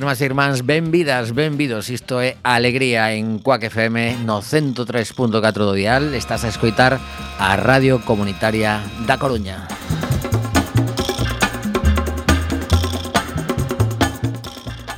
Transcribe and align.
irmás 0.00 0.20
e 0.22 0.24
irmáns, 0.24 0.64
benvidas, 0.64 1.36
benvidos 1.36 1.92
Isto 1.92 2.24
é 2.24 2.40
Alegría 2.40 3.12
en 3.12 3.36
Cuac 3.36 3.68
FM 3.68 4.24
no 4.24 4.40
103.4 4.40 5.28
do 5.52 5.76
dial 5.76 6.16
Estás 6.16 6.40
a 6.44 6.48
escoitar 6.48 6.96
a 7.36 7.52
Radio 7.60 8.00
Comunitaria 8.00 8.80
da 9.04 9.20
Coruña 9.20 9.68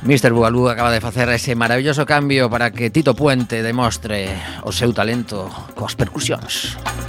Mr. 0.07 0.31
Bugalú 0.31 0.71
acaba 0.71 0.91
de 0.91 1.03
facer 1.03 1.27
ese 1.35 1.51
maravilloso 1.55 2.07
cambio 2.07 2.47
para 2.47 2.71
que 2.71 2.87
Tito 2.87 3.11
Puente 3.11 3.59
demostre 3.59 4.31
o 4.63 4.71
seu 4.71 4.95
talento 4.95 5.47
coas 5.75 5.95
percusións. 5.95 6.79
Música 6.79 7.02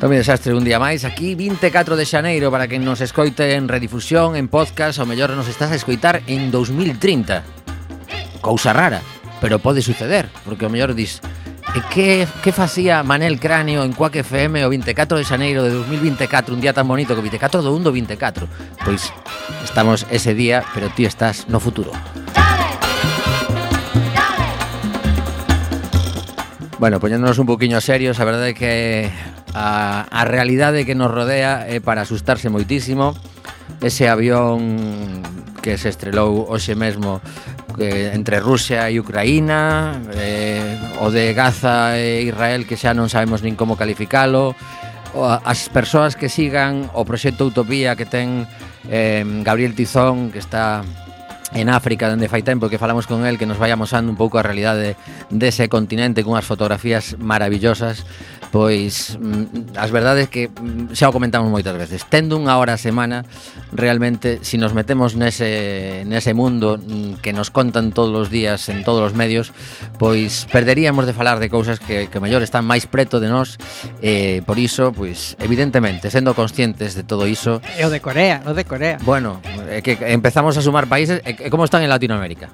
Tome 0.00 0.16
Desastre, 0.16 0.54
un 0.56 0.64
día 0.64 0.80
máis 0.80 1.04
aquí 1.04 1.36
24 1.36 1.92
de 1.92 2.08
xaneiro 2.08 2.48
para 2.48 2.64
que 2.64 2.80
nos 2.80 3.04
escoite 3.04 3.52
en 3.52 3.68
redifusión, 3.68 4.32
en 4.32 4.48
podcast 4.48 4.96
Ou 4.96 5.04
mellor 5.04 5.36
nos 5.36 5.44
estás 5.44 5.68
a 5.68 5.76
escoitar 5.76 6.24
en 6.24 6.48
2030 6.48 8.40
Cousa 8.40 8.72
rara, 8.72 9.04
pero 9.44 9.60
pode 9.60 9.84
suceder 9.84 10.32
Porque 10.40 10.64
o 10.64 10.72
mellor 10.72 10.96
dis 10.96 11.20
E 11.76 11.84
que, 11.92 12.24
que 12.40 12.48
facía 12.48 13.04
Manel 13.04 13.36
Cráneo 13.36 13.84
en 13.84 13.92
Cuac 13.92 14.16
FM 14.16 14.64
o 14.64 14.72
24 14.72 15.20
de 15.20 15.28
xaneiro 15.28 15.60
de 15.68 15.76
2024 15.76 16.56
Un 16.56 16.64
día 16.64 16.72
tan 16.72 16.88
bonito 16.88 17.12
que 17.12 17.20
24 17.20 17.60
do 17.60 17.76
1 17.76 17.84
do 17.84 17.92
24 17.92 18.48
Pois 18.80 19.12
estamos 19.60 20.08
ese 20.08 20.32
día, 20.32 20.64
pero 20.72 20.88
ti 20.88 21.04
estás 21.04 21.44
no 21.52 21.60
futuro. 21.60 21.92
Bueno, 26.80 26.96
poñéndonos 26.96 27.36
un 27.36 27.44
poquinho 27.44 27.76
serios, 27.84 28.16
a 28.16 28.24
verdade 28.24 28.50
é 28.50 28.56
que 28.56 29.12
a, 29.54 30.06
a 30.10 30.22
realidade 30.24 30.86
que 30.86 30.94
nos 30.94 31.10
rodea 31.10 31.66
é 31.66 31.80
para 31.80 32.02
asustarse 32.02 32.48
moitísimo. 32.48 33.14
Ese 33.80 34.10
avión 34.10 35.22
que 35.60 35.78
se 35.78 35.88
estrelou 35.88 36.48
hoxe 36.48 36.74
mesmo 36.74 37.20
eh, 37.78 38.12
entre 38.16 38.40
Rusia 38.40 38.88
e 38.88 38.98
Ucraína 38.98 40.00
eh, 40.16 40.76
o 41.00 41.12
de 41.12 41.32
Gaza 41.36 41.96
e 42.00 42.24
Israel 42.26 42.64
que 42.64 42.80
xa 42.80 42.96
non 42.96 43.12
sabemos 43.12 43.44
nin 43.44 43.54
como 43.54 43.76
calificalo. 43.76 44.56
As 45.18 45.66
persoas 45.74 46.14
que 46.14 46.30
sigan 46.30 46.86
o 46.94 47.02
proxecto 47.02 47.50
Utopía 47.50 47.98
que 47.98 48.06
ten 48.06 48.46
eh, 48.86 49.26
Gabriel 49.42 49.74
Tizón 49.74 50.30
que 50.30 50.38
está 50.38 50.86
en 51.54 51.68
África 51.68 52.08
dende 52.08 52.30
fai 52.30 52.42
tempo 52.42 52.70
que 52.70 52.78
falamos 52.78 53.06
con 53.06 53.26
el 53.26 53.38
que 53.38 53.46
nos 53.46 53.58
vai 53.58 53.70
amosando 53.74 54.10
un 54.10 54.18
pouco 54.18 54.38
a 54.38 54.46
realidade 54.46 54.94
dese 55.30 55.66
continente 55.66 56.22
cunhas 56.22 56.46
fotografías 56.46 57.18
maravillosas 57.18 58.06
pois 58.50 59.18
mm, 59.18 59.78
as 59.78 59.90
verdades 59.90 60.28
que 60.28 60.50
mm, 60.50 60.94
xa 60.94 61.10
o 61.10 61.14
comentamos 61.14 61.50
moitas 61.50 61.74
veces 61.74 62.02
tendo 62.06 62.34
unha 62.34 62.58
hora 62.58 62.74
a 62.74 62.80
semana 62.80 63.22
realmente 63.70 64.42
se 64.42 64.54
si 64.54 64.56
nos 64.58 64.74
metemos 64.74 65.14
nese, 65.14 66.02
nese 66.06 66.34
mundo 66.34 66.78
mm, 66.78 67.22
que 67.22 67.30
nos 67.30 67.54
contan 67.54 67.94
todos 67.94 68.10
os 68.14 68.28
días 68.28 68.66
en 68.68 68.82
todos 68.82 69.06
os 69.06 69.14
medios 69.14 69.54
pois 69.98 70.50
perderíamos 70.50 71.06
de 71.06 71.14
falar 71.14 71.38
de 71.38 71.46
cousas 71.46 71.78
que, 71.78 72.10
que 72.10 72.18
mellor 72.18 72.42
están 72.42 72.66
máis 72.66 72.90
preto 72.90 73.22
de 73.22 73.30
nós 73.30 73.58
eh, 74.02 74.42
por 74.42 74.58
iso 74.58 74.90
pois 74.90 75.38
evidentemente 75.38 76.10
sendo 76.10 76.34
conscientes 76.34 76.98
de 76.98 77.06
todo 77.06 77.30
iso 77.30 77.62
e 77.78 77.86
o 77.86 77.90
de 77.90 78.02
Corea 78.02 78.42
o 78.46 78.52
de 78.54 78.66
Corea. 78.66 78.98
Bueno, 79.06 79.38
é 79.70 79.78
que 79.86 79.94
empezamos 80.10 80.58
a 80.58 80.62
sumar 80.62 80.90
países 80.90 81.22
e 81.22 81.39
Eh, 81.40 81.48
e 81.48 81.50
como 81.50 81.64
están 81.64 81.80
en 81.80 81.88
Latinoamérica? 81.88 82.52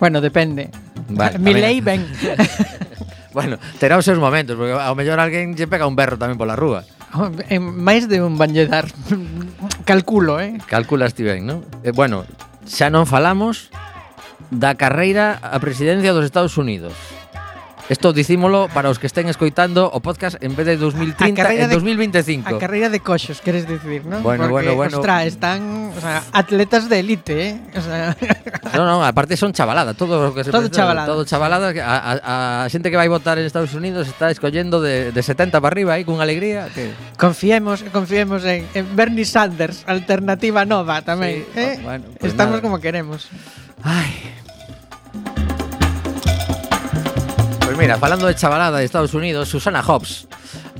Bueno, 0.00 0.20
depende. 0.20 0.72
Vale, 1.08 1.38
Mi 1.38 1.54
lei 1.54 1.80
ben. 1.80 2.08
bueno, 3.36 3.60
terá 3.78 3.96
os 3.96 4.04
seus 4.04 4.18
momentos, 4.18 4.56
porque 4.56 4.72
ao 4.72 4.96
mellor 4.96 5.20
alguén 5.20 5.52
lle 5.52 5.68
pega 5.68 5.84
un 5.84 5.96
berro 5.96 6.16
tamén 6.16 6.40
pola 6.40 6.56
rúa. 6.56 6.84
Oh, 7.16 7.30
en 7.48 7.62
máis 7.62 8.08
de 8.08 8.20
un 8.20 8.36
vanlle 8.36 8.68
dar. 8.68 8.88
Calculo, 9.88 10.40
eh? 10.40 10.58
Calculas 10.68 11.14
ti 11.16 11.24
ben, 11.24 11.46
non? 11.46 11.64
Eh, 11.84 11.92
bueno, 11.92 12.24
xa 12.66 12.88
non 12.92 13.08
falamos 13.08 13.70
da 14.52 14.76
carreira 14.76 15.40
á 15.40 15.56
presidencia 15.60 16.12
dos 16.12 16.26
Estados 16.26 16.56
Unidos. 16.60 16.92
Isto 17.86 18.10
dicímolo 18.12 18.66
para 18.74 18.90
os 18.90 18.98
que 18.98 19.06
estén 19.06 19.30
escoitando 19.30 19.86
o 19.86 20.02
podcast 20.02 20.34
en 20.42 20.58
vez 20.58 20.66
de 20.66 20.74
2030 20.74 21.38
en 21.54 21.70
2025. 21.70 22.42
A 22.42 22.58
carreira 22.58 22.90
de 22.90 22.98
coxos, 22.98 23.38
queres 23.38 23.62
dicir, 23.62 24.02
non? 24.02 24.26
Bueno, 24.26 24.50
Porque, 24.50 24.74
bueno, 24.74 24.74
bueno. 24.74 24.98
Ostra, 24.98 25.22
están 25.22 25.94
o 25.94 26.00
sea, 26.02 26.26
atletas 26.34 26.90
de 26.90 26.98
élite, 26.98 27.34
eh? 27.46 27.54
O 27.78 27.82
sea... 27.82 28.10
Non, 28.76 28.84
non, 28.90 29.06
aparte 29.06 29.38
son 29.38 29.54
chavalada, 29.54 29.94
todo 29.94 30.18
o 30.18 30.34
que 30.34 30.42
se 30.42 30.50
Todo 30.50 30.66
chavalada. 30.66 31.06
Todo 31.06 31.22
chavalada, 31.22 31.70
a, 31.80 31.96
a, 31.96 32.12
a 32.66 32.68
xente 32.68 32.90
que 32.90 32.98
vai 32.98 33.06
votar 33.06 33.38
en 33.38 33.46
Estados 33.46 33.72
Unidos 33.72 34.10
está 34.10 34.34
escollendo 34.34 34.82
de, 34.82 35.14
de 35.14 35.22
70 35.22 35.62
para 35.62 35.70
arriba 35.70 35.94
aí 35.94 36.02
con 36.02 36.18
alegría 36.18 36.66
que 36.74 36.90
Confiemos, 37.16 37.86
confiemos 37.94 38.42
en, 38.44 38.66
en 38.74 38.84
Bernie 38.98 39.24
Sanders, 39.24 39.86
alternativa 39.86 40.66
nova 40.66 41.06
tamén, 41.06 41.46
sí, 41.54 41.62
eh? 41.62 41.78
Bueno, 41.86 42.10
pues 42.18 42.34
Estamos 42.34 42.58
nada. 42.58 42.66
como 42.66 42.82
queremos. 42.82 43.30
Ai, 43.80 44.35
Pues 47.76 47.88
mira, 47.88 47.98
falando 47.98 48.26
de 48.26 48.34
chavalada 48.34 48.78
de 48.78 48.86
Estados 48.86 49.12
Unidos, 49.12 49.50
Susana 49.50 49.82
Hobbs, 49.82 50.26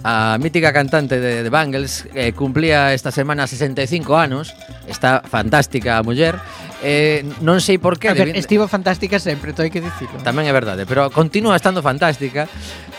a 0.02 0.38
mítica 0.40 0.72
cantante 0.72 1.20
de, 1.20 1.42
de 1.42 1.50
Bangles, 1.50 2.08
eh, 2.14 2.32
cumplía 2.32 2.94
esta 2.94 3.10
semana 3.10 3.46
65 3.46 4.16
anos, 4.16 4.54
está 4.88 5.20
fantástica 5.20 5.98
a 5.98 6.02
muller, 6.02 6.36
Eh, 6.84 7.24
non 7.40 7.64
sei 7.64 7.80
por 7.80 7.96
qué. 7.96 8.12
A 8.12 8.16
ver, 8.16 8.32
devin... 8.32 8.40
estivo 8.40 8.68
fantástica 8.68 9.16
sempre, 9.16 9.56
to 9.56 9.64
hai 9.64 9.72
que 9.72 9.80
dicirlo. 9.80 10.20
Tamén 10.20 10.44
é 10.44 10.52
verdade, 10.52 10.84
pero 10.84 11.08
continúa 11.08 11.56
estando 11.56 11.80
fantástica. 11.80 12.50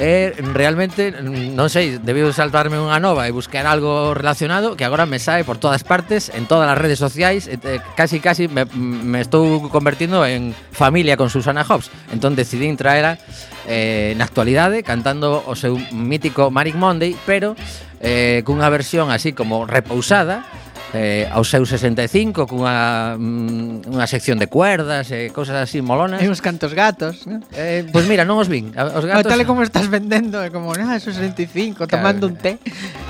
Eh, 0.01 0.33
realmente, 0.53 1.13
non 1.21 1.69
sei, 1.69 2.01
Debido 2.01 2.31
saltarme 2.33 2.79
unha 2.79 2.97
nova 2.97 3.27
e 3.27 3.35
buscar 3.35 3.68
algo 3.69 4.15
relacionado 4.15 4.74
que 4.79 4.88
agora 4.88 5.06
me 5.06 5.21
sae 5.21 5.44
por 5.44 5.62
todas 5.62 5.83
partes, 5.83 6.31
en 6.33 6.50
todas 6.50 6.65
as 6.69 6.77
redes 6.77 6.97
sociais, 6.97 7.45
eh, 7.45 7.59
casi 7.94 8.18
casi 8.24 8.47
me, 8.47 8.65
me 8.74 9.21
estou 9.21 9.69
convertindo 9.69 10.25
en 10.25 10.56
familia 10.71 11.18
con 11.18 11.29
Susana 11.29 11.68
Hobbs. 11.68 11.91
Entón 12.09 12.33
decidín 12.33 12.79
traela 12.79 13.19
eh, 13.68 14.15
na 14.18 14.25
actualidade 14.25 14.81
cantando 14.81 15.44
o 15.45 15.53
seu 15.53 15.77
mítico 15.91 16.50
Manic 16.50 16.74
Monday, 16.79 17.13
pero 17.27 17.53
eh, 18.00 18.41
cunha 18.45 18.69
versión 18.69 19.12
así 19.12 19.33
como 19.33 19.68
repousada, 19.68 20.45
eh, 20.94 21.28
aos 21.31 21.50
seus 21.50 21.68
65 21.69 22.48
cunha 22.48 23.16
mm, 23.19 23.92
unha 23.92 24.07
sección 24.07 24.39
de 24.39 24.48
cuerdas 24.48 25.12
e 25.12 25.28
eh, 25.28 25.36
cousas 25.36 25.60
así 25.60 25.84
molonas. 25.84 26.24
E 26.24 26.28
uns 26.31 26.39
cantos 26.39 26.72
gatos, 26.72 27.28
¿no? 27.28 27.44
Eh, 27.51 27.84
pois 27.92 28.04
pues 28.04 28.06
mira, 28.07 28.24
non 28.24 28.39
os 28.39 28.48
vin. 28.48 28.72
Os 28.72 29.04
gatos. 29.04 29.28
O 29.28 29.31
tal 29.31 29.44
como 29.44 29.63
estás 29.63 29.92
vendendo, 29.92 30.39
é 30.39 30.48
como, 30.48 30.72
ah, 30.72 30.95
esos 30.95 31.19
65, 31.19 31.88
tomando 31.88 32.28
un 32.31 32.39
té. 32.39 32.60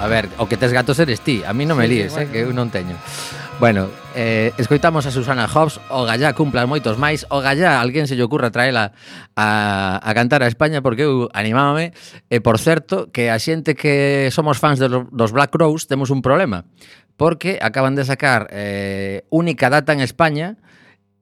A 0.02 0.10
ver, 0.10 0.30
o 0.42 0.50
que 0.50 0.58
tes 0.58 0.74
gatos 0.74 0.98
eres 0.98 1.22
ti, 1.22 1.46
a 1.46 1.54
mí 1.54 1.70
non 1.70 1.78
sí, 1.78 1.82
me 1.82 1.88
líes, 1.90 2.14
eh, 2.18 2.26
bueno. 2.26 2.26
eh, 2.26 2.32
que 2.34 2.40
eu 2.42 2.52
non 2.54 2.74
teño. 2.74 2.98
Bueno, 3.60 3.90
eh, 4.14 4.54
escoitamos 4.60 5.08
a 5.08 5.12
Susana 5.12 5.48
Hobbs 5.48 5.82
O 5.90 6.06
gallá 6.06 6.38
cumplan 6.38 6.70
moitos 6.70 7.02
máis 7.02 7.26
O 7.34 7.42
gallá, 7.42 7.82
alguén 7.82 8.06
se 8.06 8.14
lle 8.14 8.22
ocurra 8.22 8.54
traela 8.54 8.94
a, 9.34 9.98
a 9.98 10.12
cantar 10.14 10.46
a 10.46 10.48
España 10.48 10.86
Porque 10.86 11.10
eu 11.10 11.26
animábame 11.34 11.90
E 12.30 12.38
por 12.38 12.62
certo, 12.62 13.10
que 13.10 13.34
a 13.34 13.42
xente 13.42 13.74
que 13.74 14.30
somos 14.30 14.62
fans 14.62 14.78
dos, 14.78 15.10
dos 15.10 15.34
Black 15.34 15.50
Crowes 15.50 15.90
Temos 15.90 16.14
un 16.14 16.22
problema 16.22 16.70
porque 17.18 17.60
acaban 17.62 17.96
de 17.98 18.06
sacar 18.06 18.48
eh, 18.52 19.26
única 19.30 19.70
data 19.70 19.92
en 19.92 20.00
España 20.00 20.58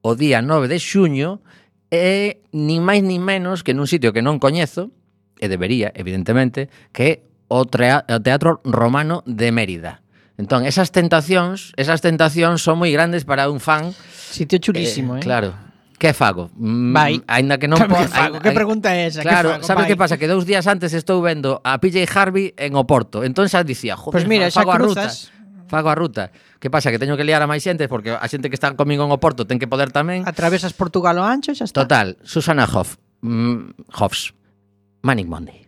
o 0.03 0.13
día 0.13 0.43
9 0.43 0.67
de 0.67 0.77
xuño 0.77 1.41
e 1.89 2.43
nin 2.51 2.83
máis 2.83 3.01
nin 3.01 3.23
menos 3.23 3.63
que 3.63 3.73
nun 3.73 3.87
sitio 3.87 4.11
que 4.11 4.21
non 4.21 4.37
coñezo, 4.37 4.91
e 5.39 5.47
debería, 5.47 5.91
evidentemente, 5.95 6.69
que 6.91 7.23
o, 7.47 7.63
o 7.63 8.17
Teatro 8.21 8.61
Romano 8.63 9.23
de 9.25 9.51
Mérida. 9.51 10.03
Entón, 10.35 10.67
esas 10.67 10.91
tentacións, 10.91 11.71
esas 11.79 12.03
tentacións 12.03 12.59
son 12.59 12.83
moi 12.83 12.91
grandes 12.91 13.23
para 13.23 13.47
un 13.47 13.63
fan. 13.63 13.95
Sitio 14.11 14.59
chulísimo, 14.59 15.15
eh? 15.15 15.23
eh? 15.23 15.23
Claro. 15.23 15.55
Que 15.95 16.11
fago? 16.11 16.51
Mm, 16.59 16.91
vai. 16.91 17.13
Ainda 17.23 17.55
que 17.55 17.71
non 17.71 17.79
que, 17.79 17.87
po, 17.87 17.95
que, 17.95 18.11
fago? 18.11 18.43
Que 18.43 18.51
pregunta 18.51 18.91
é 18.91 19.07
esa? 19.07 19.23
Claro, 19.23 19.55
que 19.55 19.63
fago? 19.63 19.67
sabes 19.67 19.83
Vai. 19.87 19.89
que 19.95 19.97
pasa? 19.97 20.19
Que 20.19 20.27
dous 20.27 20.43
días 20.43 20.67
antes 20.67 20.91
estou 20.91 21.23
vendo 21.23 21.63
a 21.63 21.79
PJ 21.79 22.03
Harvey 22.11 22.51
en 22.59 22.75
Oporto. 22.75 23.23
Entón 23.23 23.47
xa 23.47 23.63
dicía, 23.63 23.95
joder, 23.95 24.11
pues 24.11 24.27
mira, 24.27 24.51
xa 24.51 24.67
fago 24.67 24.75
cruzas, 24.75 25.31
a 25.31 25.31
ruta. 25.31 25.34
Fago 25.67 25.89
a 25.89 25.95
ruta. 25.95 26.31
Que 26.61 26.69
pasa? 26.69 26.91
Que 26.93 26.99
teño 27.01 27.17
que 27.17 27.25
liar 27.25 27.41
a 27.41 27.49
máis 27.49 27.65
xente 27.65 27.89
porque 27.89 28.13
a 28.13 28.27
xente 28.29 28.49
que 28.53 28.57
está 28.57 28.73
comigo 28.77 29.01
en 29.03 29.11
Oporto 29.11 29.49
ten 29.49 29.57
que 29.57 29.67
poder 29.69 29.89
tamén. 29.89 30.23
Atravesas 30.29 30.77
Portugal 30.77 31.17
o 31.17 31.25
ancho 31.25 31.51
e 31.51 31.57
xa 31.57 31.65
está. 31.65 31.83
Total, 31.83 32.17
Susana 32.21 32.69
Hoff. 32.69 33.01
Mm, 33.25 33.73
Hoffs. 33.97 34.33
Manic 35.01 35.25
Monday. 35.29 35.64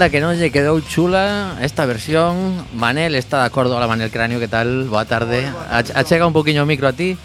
Anda 0.00 0.08
que 0.08 0.24
non 0.24 0.32
lle 0.32 0.48
quedou 0.48 0.80
chula 0.80 1.60
esta 1.60 1.84
versión. 1.84 2.64
Manel 2.72 3.12
está 3.12 3.44
de 3.44 3.52
acordo 3.52 3.76
Hola 3.76 3.84
Manel 3.84 4.08
Cráneo, 4.08 4.40
que 4.40 4.48
tal? 4.48 4.88
Boa 4.88 5.04
tarde. 5.04 5.44
Ach- 5.68 5.92
Achega 5.92 6.24
un 6.24 6.32
poquinho 6.32 6.64
o 6.64 6.66
micro 6.66 6.88
a 6.88 6.96
ti 6.96 7.20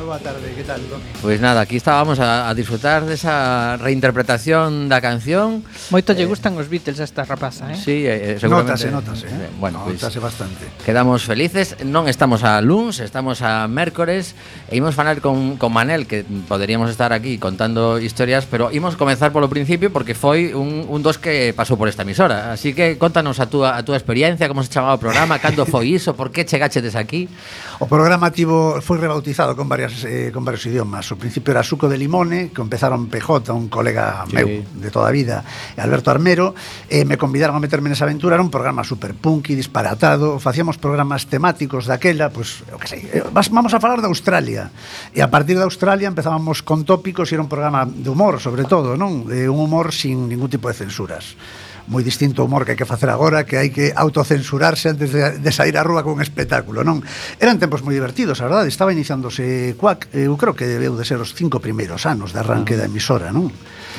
Moi 0.00 0.16
boa 0.16 0.24
tarde, 0.24 0.48
que 0.56 0.64
tal? 0.64 0.80
Pois 0.88 1.20
pues 1.20 1.38
nada, 1.44 1.60
aquí 1.60 1.76
estábamos 1.76 2.24
a, 2.24 2.48
a 2.48 2.56
disfrutar 2.56 3.04
desa 3.04 3.76
reinterpretación 3.76 4.88
da 4.88 4.96
canción. 5.04 5.60
Moito 5.92 6.16
lle 6.16 6.24
eh, 6.24 6.32
gustan 6.32 6.56
os 6.56 6.72
Beatles 6.72 7.04
a 7.04 7.04
esta 7.04 7.28
rapaza, 7.28 7.68
eh? 7.68 7.76
Sí, 7.76 8.08
eh, 8.08 8.32
eh 8.32 8.36
seguramente. 8.40 8.88
Notase, 8.88 9.28
notase, 9.28 9.28
eh? 9.28 9.52
eh 9.52 9.60
bueno, 9.60 9.84
pois 9.84 10.00
notase 10.00 10.16
pues, 10.16 10.32
bastante. 10.32 10.64
Quedamos 10.88 11.28
felices, 11.28 11.76
non 11.84 12.08
estamos 12.08 12.48
a 12.48 12.64
luns, 12.64 13.04
estamos 13.04 13.44
a 13.44 13.68
mércores. 13.68 14.32
E 14.72 14.80
imos 14.80 14.96
falar 14.96 15.20
con, 15.20 15.60
con 15.60 15.68
Manel, 15.68 16.08
que 16.08 16.24
poderíamos 16.48 16.88
estar 16.88 17.12
aquí 17.12 17.36
contando 17.36 18.00
historias 18.00 18.48
Pero 18.48 18.72
imos 18.72 18.96
comenzar 18.96 19.36
polo 19.36 19.52
principio 19.52 19.92
porque 19.92 20.16
foi 20.16 20.56
un, 20.56 20.88
un 20.88 21.04
dos 21.04 21.20
que 21.20 21.52
pasou 21.52 21.76
por 21.76 21.92
esta 21.92 22.08
emisora. 22.08 22.56
Así 22.56 22.72
que 22.72 22.96
contanos 22.96 23.36
a 23.36 23.52
túa, 23.52 23.76
a 23.76 23.84
túa 23.84 24.00
experiencia, 24.00 24.48
como 24.48 24.64
se 24.64 24.72
chamaba 24.72 24.96
o 24.96 25.00
programa, 25.02 25.36
cando 25.44 25.68
foi 25.68 25.92
iso, 25.92 26.16
por 26.16 26.32
que 26.32 26.48
chegachedes 26.48 26.96
aquí. 26.96 27.28
O 27.76 27.84
programa 27.84 28.32
tivo, 28.32 28.80
foi 28.80 28.96
rebautizado 28.96 29.52
con 29.52 29.68
varias 29.68 29.89
eh, 30.04 30.30
con 30.32 30.44
varios 30.44 30.64
idiomas. 30.66 31.10
O 31.12 31.16
principio 31.18 31.52
era 31.52 31.62
Suco 31.62 31.88
de 31.88 31.98
Limone, 31.98 32.50
que 32.54 32.62
empezaron 32.62 33.08
PJ, 33.10 33.50
un 33.52 33.68
colega 33.68 34.24
Sí. 34.30 34.36
meu 34.36 34.62
de 34.62 34.90
toda 34.90 35.10
vida, 35.10 35.42
Alberto 35.76 36.10
Armero, 36.10 36.54
e 36.88 37.02
me 37.04 37.18
convidaron 37.18 37.56
a 37.56 37.62
meterme 37.62 37.90
nesa 37.90 38.06
aventura, 38.06 38.38
era 38.38 38.44
un 38.44 38.50
programa 38.52 38.84
super 38.86 39.12
punky, 39.16 39.54
disparatado, 39.58 40.38
facíamos 40.38 40.78
programas 40.78 41.26
temáticos 41.26 41.86
daquela, 41.90 42.30
pois, 42.30 42.62
eu 42.70 42.78
que 42.78 42.88
sei, 42.88 43.02
eh, 43.10 43.24
vamos 43.32 43.72
a 43.74 43.80
falar 43.82 44.00
de 44.00 44.08
Australia. 44.08 44.70
E 45.14 45.20
a 45.20 45.28
partir 45.28 45.58
de 45.58 45.66
Australia 45.66 46.08
empezábamos 46.08 46.62
con 46.62 46.86
tópicos 46.86 47.30
e 47.30 47.38
era 47.38 47.42
un 47.42 47.50
programa 47.50 47.84
de 47.86 48.08
humor, 48.08 48.38
sobre 48.38 48.64
todo, 48.64 48.94
non? 48.96 49.26
De 49.26 49.50
un 49.50 49.58
humor 49.60 49.90
sin 49.90 50.28
ningún 50.30 50.48
tipo 50.50 50.68
de 50.70 50.74
censuras 50.74 51.34
moi 51.90 52.06
distinto 52.06 52.46
humor 52.46 52.62
que 52.62 52.72
hai 52.72 52.78
que 52.78 52.86
facer 52.86 53.10
agora, 53.10 53.42
que 53.42 53.58
hai 53.58 53.74
que 53.74 53.90
autocensurarse 53.90 54.94
antes 54.94 55.10
de, 55.10 55.42
de 55.42 55.50
sair 55.50 55.74
á 55.74 55.82
rúa 55.82 56.06
con 56.06 56.22
espectáculo, 56.22 56.86
non? 56.86 57.02
Eran 57.42 57.58
tempos 57.58 57.82
moi 57.82 57.92
divertidos, 57.92 58.38
a 58.38 58.46
verdade, 58.46 58.70
estaba 58.70 58.94
iniciándose 58.94 59.74
Quack, 59.74 60.14
eu 60.14 60.38
creo 60.38 60.54
que 60.54 60.70
debeu 60.70 60.94
de 60.94 61.02
ser 61.02 61.18
os 61.18 61.34
cinco 61.34 61.58
primeiros 61.58 62.06
anos 62.06 62.30
de 62.30 62.38
arranque 62.38 62.78
da 62.78 62.86
emisora, 62.86 63.34
non? 63.34 63.50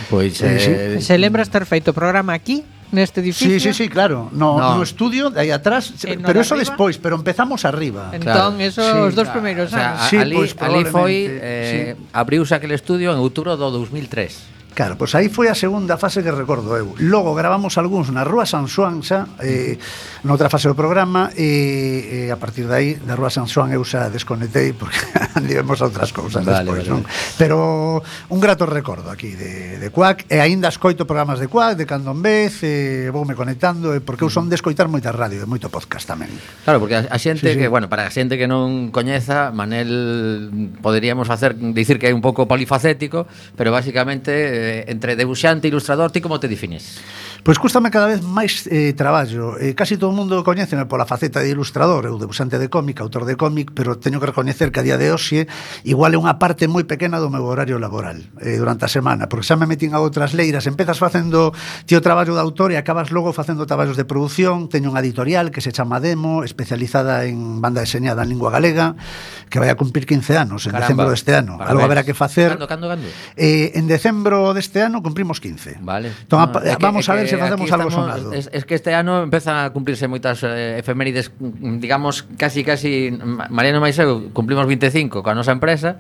Pois, 0.07 0.39
eh, 0.39 0.57
sí. 0.57 0.71
Eh, 0.71 1.03
Se 1.03 1.19
lembras 1.19 1.51
ter 1.51 1.67
feito 1.67 1.91
o 1.91 1.95
programa 1.95 2.31
aquí? 2.31 2.63
neste 2.91 3.21
edificio. 3.21 3.59
Sí, 3.59 3.71
sí, 3.71 3.73
sí, 3.73 3.89
claro. 3.89 4.29
No, 4.31 4.59
no. 4.59 4.75
no 4.75 4.83
estudio 4.83 5.29
de 5.31 5.41
aí 5.41 5.51
atrás, 5.51 5.93
eh, 6.03 6.17
no 6.17 6.27
pero 6.27 6.41
eso 6.41 6.55
arriba? 6.55 6.69
despois, 6.69 6.97
pero 6.97 7.15
empezamos 7.15 7.63
arriba. 7.65 8.11
Entón, 8.11 8.59
claro. 8.59 8.59
eso 8.59 8.83
sí, 8.83 8.97
os 8.99 9.15
dos 9.15 9.29
primeiros 9.29 9.73
anos. 9.73 9.95
O 9.95 10.09
sea, 10.09 10.09
sí, 10.09 10.17
ali, 10.17 10.35
pues, 10.35 10.55
ali 10.59 10.83
foi 10.85 11.27
eh, 11.27 11.95
sí. 11.95 12.03
abriuse 12.11 12.53
aquel 12.55 12.75
estudio 12.75 13.15
en 13.15 13.19
outubro 13.23 13.55
do 13.55 13.71
2003. 13.71 14.60
Claro, 14.71 14.95
pois 14.95 15.11
aí 15.19 15.27
foi 15.27 15.51
a 15.51 15.55
segunda 15.55 15.99
fase 15.99 16.23
que 16.23 16.31
recordo 16.31 16.71
eu. 16.79 16.95
Logo 17.03 17.35
gravamos 17.35 17.75
algúns 17.75 18.07
na 18.07 18.23
Rúa 18.23 18.47
San 18.47 18.71
Xoan 18.71 19.03
xa, 19.03 19.27
eh, 19.43 19.75
noutra 20.23 20.47
fase 20.47 20.71
do 20.71 20.79
programa, 20.79 21.27
e 21.35 22.27
eh, 22.27 22.31
a 22.31 22.39
partir 22.39 22.71
de 22.71 22.75
aí, 22.75 22.89
da 22.95 23.19
Rúa 23.19 23.27
San 23.27 23.51
Xoan 23.51 23.67
eu 23.75 23.83
xa 23.83 24.07
desconectei 24.07 24.71
porque 24.71 24.95
andivemos 25.35 25.75
a 25.83 25.91
outras 25.91 26.15
cousas 26.15 26.47
vale, 26.47 26.63
despois, 26.63 26.87
vale. 26.87 26.91
non? 26.95 27.01
Pero 27.35 27.99
un 28.31 28.39
grato 28.39 28.63
recordo 28.63 29.11
aquí 29.11 29.35
de, 29.35 29.75
de 29.75 29.87
Cuac, 29.91 30.23
e 30.31 30.39
aínda 30.39 30.71
escoito 30.71 31.03
programas 31.03 31.43
de 31.43 31.51
Cuac, 31.51 31.75
de 31.75 31.83
Candombez, 31.83 32.63
e 32.63 33.07
eh, 33.07 33.09
voume 33.11 33.35
conectando, 33.35 33.91
eh, 33.91 33.99
porque 33.99 34.23
eu 34.23 34.31
son 34.31 34.47
de 34.47 34.55
escoitar 34.55 34.87
moita 34.87 35.11
radio 35.11 35.43
e 35.43 35.47
moito 35.51 35.67
podcast 35.67 36.07
tamén. 36.07 36.31
Claro, 36.63 36.79
porque 36.79 36.95
a, 36.95 37.11
a 37.11 37.19
xente 37.19 37.43
sí, 37.43 37.53
sí. 37.53 37.59
que, 37.59 37.67
bueno, 37.67 37.91
para 37.91 38.07
a 38.07 38.11
xente 38.13 38.39
que 38.39 38.47
non 38.47 38.87
coñeza, 38.95 39.51
Manel 39.51 40.79
poderíamos 40.79 41.27
facer 41.27 41.59
dicir 41.75 41.99
que 41.99 42.07
é 42.07 42.15
un 42.15 42.23
pouco 42.23 42.47
polifacético, 42.47 43.27
pero 43.59 43.75
basicamente 43.75 44.60
eh, 44.61 44.85
entre 44.93 45.17
debuxante 45.17 45.67
e 45.67 45.73
ilustrador, 45.73 46.13
ti 46.13 46.21
como 46.21 46.37
te 46.37 46.47
defines? 46.47 47.01
Pois 47.41 47.57
custame 47.57 47.89
cada 47.89 48.05
vez 48.05 48.21
máis 48.21 48.69
eh, 48.69 48.93
traballo. 48.93 49.57
Eh, 49.57 49.73
casi 49.73 49.97
todo 49.97 50.13
o 50.13 50.15
mundo 50.15 50.45
coñéceme 50.45 50.85
pola 50.85 51.09
faceta 51.09 51.41
de 51.41 51.49
ilustrador, 51.49 52.05
eu 52.05 52.21
debuxante 52.21 52.61
de 52.61 52.69
cómic, 52.69 53.01
autor 53.01 53.25
de 53.25 53.33
cómic, 53.33 53.73
pero 53.73 53.97
teño 53.97 54.21
que 54.21 54.29
recoñecer 54.29 54.69
que 54.69 54.77
a 54.77 54.85
día 54.85 55.01
de 55.01 55.09
hoxe 55.09 55.49
igual 55.81 56.13
é 56.13 56.21
unha 56.21 56.37
parte 56.37 56.69
moi 56.69 56.85
pequena 56.85 57.17
do 57.17 57.33
meu 57.33 57.41
horario 57.49 57.81
laboral 57.81 58.21
eh, 58.45 58.61
durante 58.61 58.85
a 58.85 58.89
semana, 58.93 59.25
porque 59.25 59.49
xa 59.49 59.57
me 59.57 59.65
metín 59.65 59.97
a 59.97 59.99
outras 60.05 60.37
leiras, 60.37 60.69
empezas 60.69 61.01
facendo 61.01 61.49
tío 61.89 61.97
traballo 62.05 62.37
de 62.37 62.41
autor 62.45 62.69
e 62.69 62.77
acabas 62.77 63.09
logo 63.09 63.33
facendo 63.33 63.65
traballos 63.65 63.97
de 63.97 64.05
produción, 64.05 64.69
teño 64.69 64.93
unha 64.93 65.01
editorial 65.01 65.49
que 65.49 65.65
se 65.65 65.73
chama 65.73 65.97
Demo, 65.97 66.45
especializada 66.45 67.25
en 67.25 67.57
banda 67.57 67.81
deseñada 67.81 68.21
en 68.21 68.37
lingua 68.37 68.53
galega, 68.53 68.93
que 69.49 69.57
vai 69.57 69.73
a 69.73 69.75
cumplir 69.75 70.05
15 70.05 70.37
anos 70.37 70.69
en 70.69 70.77
Caramba, 70.77 70.85
decembro 70.85 71.09
deste 71.09 71.33
ano. 71.33 71.57
Algo 71.57 71.81
haberá 71.81 72.05
que 72.05 72.13
facer. 72.13 72.53
Cando, 72.53 72.69
cando, 72.69 72.85
cando? 72.85 73.07
Eh, 73.33 73.73
en 73.73 73.89
decembro 73.89 74.50
deste 74.53 74.81
ano 74.81 75.01
cumprimos 75.01 75.39
15. 75.39 75.79
Vale. 75.81 76.09
Ah, 76.09 76.21
entón, 76.21 76.39
no, 76.39 76.59
a, 76.71 76.77
vamos 76.79 77.05
que, 77.05 77.11
a 77.11 77.15
ver 77.15 77.27
se 77.27 77.37
facemos 77.37 77.71
algo 77.71 77.89
estamos, 77.89 77.93
sonado. 77.93 78.33
Es, 78.33 78.49
es 78.51 78.65
que 78.65 78.75
este 78.75 78.93
ano 78.93 79.23
empeza 79.23 79.65
a 79.65 79.69
cumplirse 79.71 80.07
moitas 80.07 80.43
eh, 80.43 80.79
efemérides, 80.79 81.31
digamos, 81.81 82.23
casi, 82.37 82.63
casi, 82.63 83.11
Mariano 83.49 83.79
Maiseu, 83.79 84.31
cumplimos 84.33 84.67
25 84.67 85.23
coa 85.23 85.35
nosa 85.35 85.51
empresa, 85.51 85.99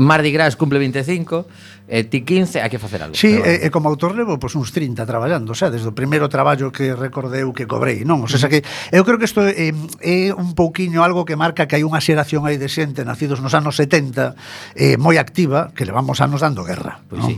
Mardi 0.00 0.32
Gras 0.32 0.56
cumple 0.56 0.78
25, 0.78 1.46
eh, 1.90 2.06
ti 2.06 2.22
15, 2.22 2.62
hai 2.62 2.70
que 2.70 2.78
facer 2.78 3.02
algo. 3.02 3.18
Sí, 3.18 3.34
e, 3.34 3.66
e 3.66 3.68
como 3.74 3.90
autor 3.90 4.14
levo 4.14 4.38
pois, 4.38 4.54
uns 4.54 4.70
30 4.70 5.02
traballando, 5.02 5.50
o 5.50 5.58
sea, 5.58 5.74
desde 5.74 5.90
o 5.90 5.94
primeiro 5.94 6.30
traballo 6.30 6.70
que 6.70 6.94
recordeu 6.94 7.50
que 7.50 7.66
cobrei, 7.66 8.06
non? 8.06 8.22
O 8.22 8.30
sea, 8.30 8.46
que 8.46 8.62
eu 8.94 9.02
creo 9.02 9.18
que 9.18 9.26
isto 9.26 9.42
é, 9.42 9.74
é 9.98 10.30
un 10.30 10.54
pouquiño 10.54 11.02
algo 11.02 11.26
que 11.26 11.34
marca 11.34 11.66
que 11.66 11.74
hai 11.74 11.82
unha 11.82 11.98
xeración 11.98 12.46
aí 12.46 12.54
de 12.54 12.70
xente 12.70 13.02
nacidos 13.02 13.42
nos 13.42 13.58
anos 13.58 13.74
70 13.74 14.38
eh, 14.78 14.94
moi 14.94 15.18
activa 15.18 15.74
que 15.74 15.82
levamos 15.82 16.22
anos 16.22 16.38
dando 16.46 16.62
guerra. 16.62 17.02
Pois 17.10 17.26
non? 17.26 17.34
sí. 17.34 17.36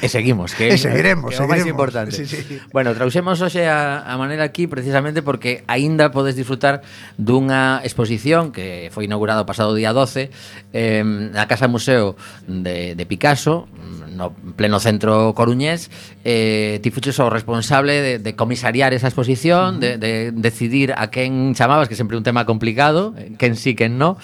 E 0.00 0.08
seguimos, 0.08 0.54
que, 0.54 0.68
e 0.74 0.78
seguiremos, 0.80 1.36
que 1.36 1.40
é 1.40 1.44
o 1.44 1.48
máis 1.48 1.64
importante. 1.64 2.16
Sí, 2.16 2.24
sí. 2.24 2.60
Bueno, 2.72 2.96
trouxemos 2.96 3.40
hoxe 3.40 3.68
a, 3.68 4.00
a 4.04 4.14
manera 4.16 4.44
aquí 4.44 4.64
precisamente 4.64 5.20
porque 5.20 5.64
aínda 5.68 6.08
podes 6.08 6.36
disfrutar 6.36 6.80
dunha 7.20 7.84
exposición 7.84 8.52
que 8.52 8.88
foi 8.92 9.04
inaugurada 9.04 9.44
o 9.44 9.48
pasado 9.48 9.76
día 9.76 9.92
12 9.92 10.32
eh, 10.72 11.04
na 11.04 11.44
Casa 11.48 11.68
Museo 11.68 12.16
de, 12.48 12.96
de 12.96 13.04
Picasso, 13.04 13.68
no 14.10 14.34
pleno 14.56 14.80
centro 14.80 15.34
coruñés 15.34 15.90
eh, 16.24 16.80
ti 16.82 16.90
fuches 16.90 17.18
o 17.20 17.30
responsable 17.30 18.00
de, 18.00 18.18
de 18.18 18.32
comisariar 18.36 18.94
esa 18.94 19.08
exposición 19.08 19.76
uh 19.76 19.78
-huh. 19.78 19.98
de, 19.98 19.98
de 19.98 20.12
decidir 20.32 20.94
a 20.96 21.10
quen 21.10 21.54
chamabas 21.54 21.88
que 21.88 21.96
sempre 21.96 22.16
un 22.16 22.24
tema 22.24 22.44
complicado 22.44 23.14
eh, 23.16 23.32
quen 23.38 23.56
sí, 23.56 23.74
quen 23.74 23.98
no 23.98 24.16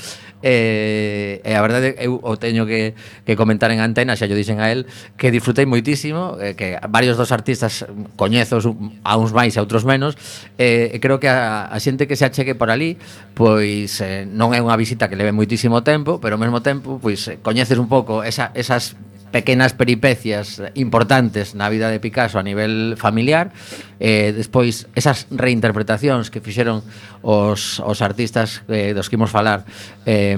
eh, 0.43 1.41
e 1.45 1.53
eh, 1.53 1.57
a 1.57 1.61
verdade 1.61 1.97
eu 2.01 2.17
o 2.23 2.37
teño 2.41 2.65
que, 2.65 2.97
que 3.29 3.37
comentar 3.37 3.69
en 3.71 3.81
antena, 3.81 4.17
xa 4.17 4.25
yo 4.25 4.37
dixen 4.37 4.61
a 4.61 4.73
él 4.73 4.89
que 5.21 5.29
disfrutei 5.29 5.69
moitísimo, 5.69 6.41
eh, 6.41 6.57
que 6.57 6.81
varios 6.89 7.21
dos 7.21 7.33
artistas 7.33 7.85
coñezos 8.17 8.65
a 9.05 9.13
uns 9.21 9.33
máis 9.37 9.57
e 9.57 9.59
a 9.61 9.63
outros 9.65 9.85
menos, 9.85 10.17
eh, 10.57 10.97
creo 11.01 11.21
que 11.21 11.29
a, 11.29 11.69
a 11.69 11.77
xente 11.81 12.09
que 12.09 12.17
se 12.17 12.25
achegue 12.25 12.57
por 12.57 12.73
ali 12.73 12.97
pois 13.37 14.01
eh, 14.01 14.25
non 14.25 14.57
é 14.57 14.61
unha 14.65 14.77
visita 14.81 15.13
que 15.13 15.17
leve 15.17 15.37
moitísimo 15.37 15.85
tempo, 15.85 16.19
pero 16.21 16.41
ao 16.41 16.43
mesmo 16.43 16.65
tempo 16.65 16.97
pois 16.97 17.21
eh, 17.29 17.37
coñeces 17.45 17.77
un 17.77 17.89
pouco 17.93 18.25
esa, 18.25 18.53
esas 18.57 18.97
pequenas 19.31 19.73
peripecias 19.73 20.63
importantes 20.75 21.55
na 21.55 21.69
vida 21.71 21.91
de 21.91 22.01
Picasso 22.01 22.39
a 22.39 22.43
nivel 22.43 22.97
familiar 22.97 23.53
eh, 24.01 24.33
despois 24.33 24.89
esas 24.97 25.29
reinterpretacións 25.29 26.33
que 26.33 26.41
fixeron 26.41 26.81
os, 27.21 27.79
os 27.85 28.01
artistas 28.01 28.65
eh, 28.73 28.97
dos 28.97 29.13
que 29.13 29.21
imos 29.21 29.29
falar 29.29 29.69
eh, 30.09 30.35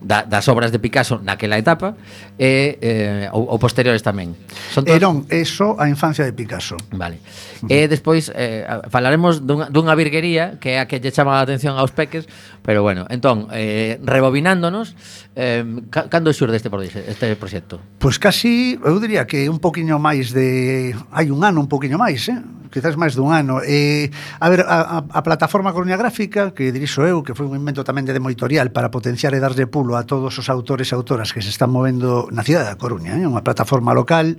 da, 0.00 0.22
das 0.22 0.46
obras 0.46 0.70
de 0.70 0.78
Picasso 0.78 1.18
naquela 1.20 1.58
etapa 1.58 1.98
e 2.38 2.78
eh, 2.80 3.26
eh, 3.26 3.34
ou, 3.34 3.50
ou 3.50 3.58
posteriores 3.58 4.06
tamén. 4.06 4.38
Son 4.70 4.86
todos... 4.86 4.94
eh, 4.94 5.02
non, 5.02 5.26
a 5.26 5.86
infancia 5.90 6.22
de 6.22 6.32
Picasso. 6.32 6.78
Vale. 6.94 7.18
Uh 7.18 7.66
-huh. 7.66 7.74
E 7.74 7.84
eh, 7.84 7.86
despois 7.90 8.30
eh, 8.30 8.62
falaremos 8.88 9.42
dunha, 9.42 9.66
dunha 9.66 9.98
virguería 9.98 10.62
que 10.62 10.78
é 10.78 10.80
a 10.80 10.86
que 10.86 11.02
lle 11.02 11.10
chama 11.10 11.36
a 11.36 11.42
atención 11.42 11.74
aos 11.74 11.90
peques, 11.90 12.30
pero 12.62 12.86
bueno, 12.86 13.10
entón, 13.10 13.50
eh, 13.50 13.98
rebobinándonos, 14.02 14.94
eh, 15.34 15.66
cando 15.90 16.30
xurde 16.30 16.56
este, 16.62 16.70
este 17.10 17.34
proxecto? 17.34 17.82
Pois 17.98 18.16
pues 18.16 18.22
casi, 18.22 18.78
eu 18.78 19.02
diría 19.02 19.26
que 19.26 19.50
un 19.50 19.58
poquinho 19.58 19.98
máis 19.98 20.30
de... 20.30 20.94
hai 21.10 21.34
un 21.34 21.42
ano 21.42 21.58
un 21.58 21.68
poquinho 21.68 21.98
máis, 21.98 22.30
eh? 22.30 22.38
quizás 22.76 23.00
máis 23.00 23.16
dun 23.16 23.32
ano. 23.32 23.64
E, 23.64 24.12
a 24.36 24.46
ver, 24.52 24.68
a, 24.68 25.00
a, 25.00 25.08
a 25.08 25.20
plataforma 25.24 25.72
Coruña 25.72 25.96
Gráfica, 25.96 26.52
que 26.52 26.68
dirixo 26.68 27.00
eu, 27.08 27.24
que 27.24 27.32
foi 27.32 27.48
un 27.48 27.56
invento 27.56 27.80
tamén 27.88 28.04
de 28.04 28.12
demoitorial 28.12 28.68
para 28.68 28.92
potenciar 28.92 29.32
e 29.32 29.40
darlle 29.40 29.64
pulo 29.64 29.96
a 29.96 30.04
todos 30.04 30.36
os 30.36 30.52
autores 30.52 30.92
e 30.92 30.94
autoras 30.94 31.32
que 31.32 31.40
se 31.40 31.48
están 31.48 31.72
movendo 31.72 32.28
na 32.28 32.44
cidade 32.44 32.68
da 32.68 32.76
Coruña, 32.76 33.16
eh? 33.16 33.24
unha 33.24 33.40
plataforma 33.40 33.96
local, 33.96 34.36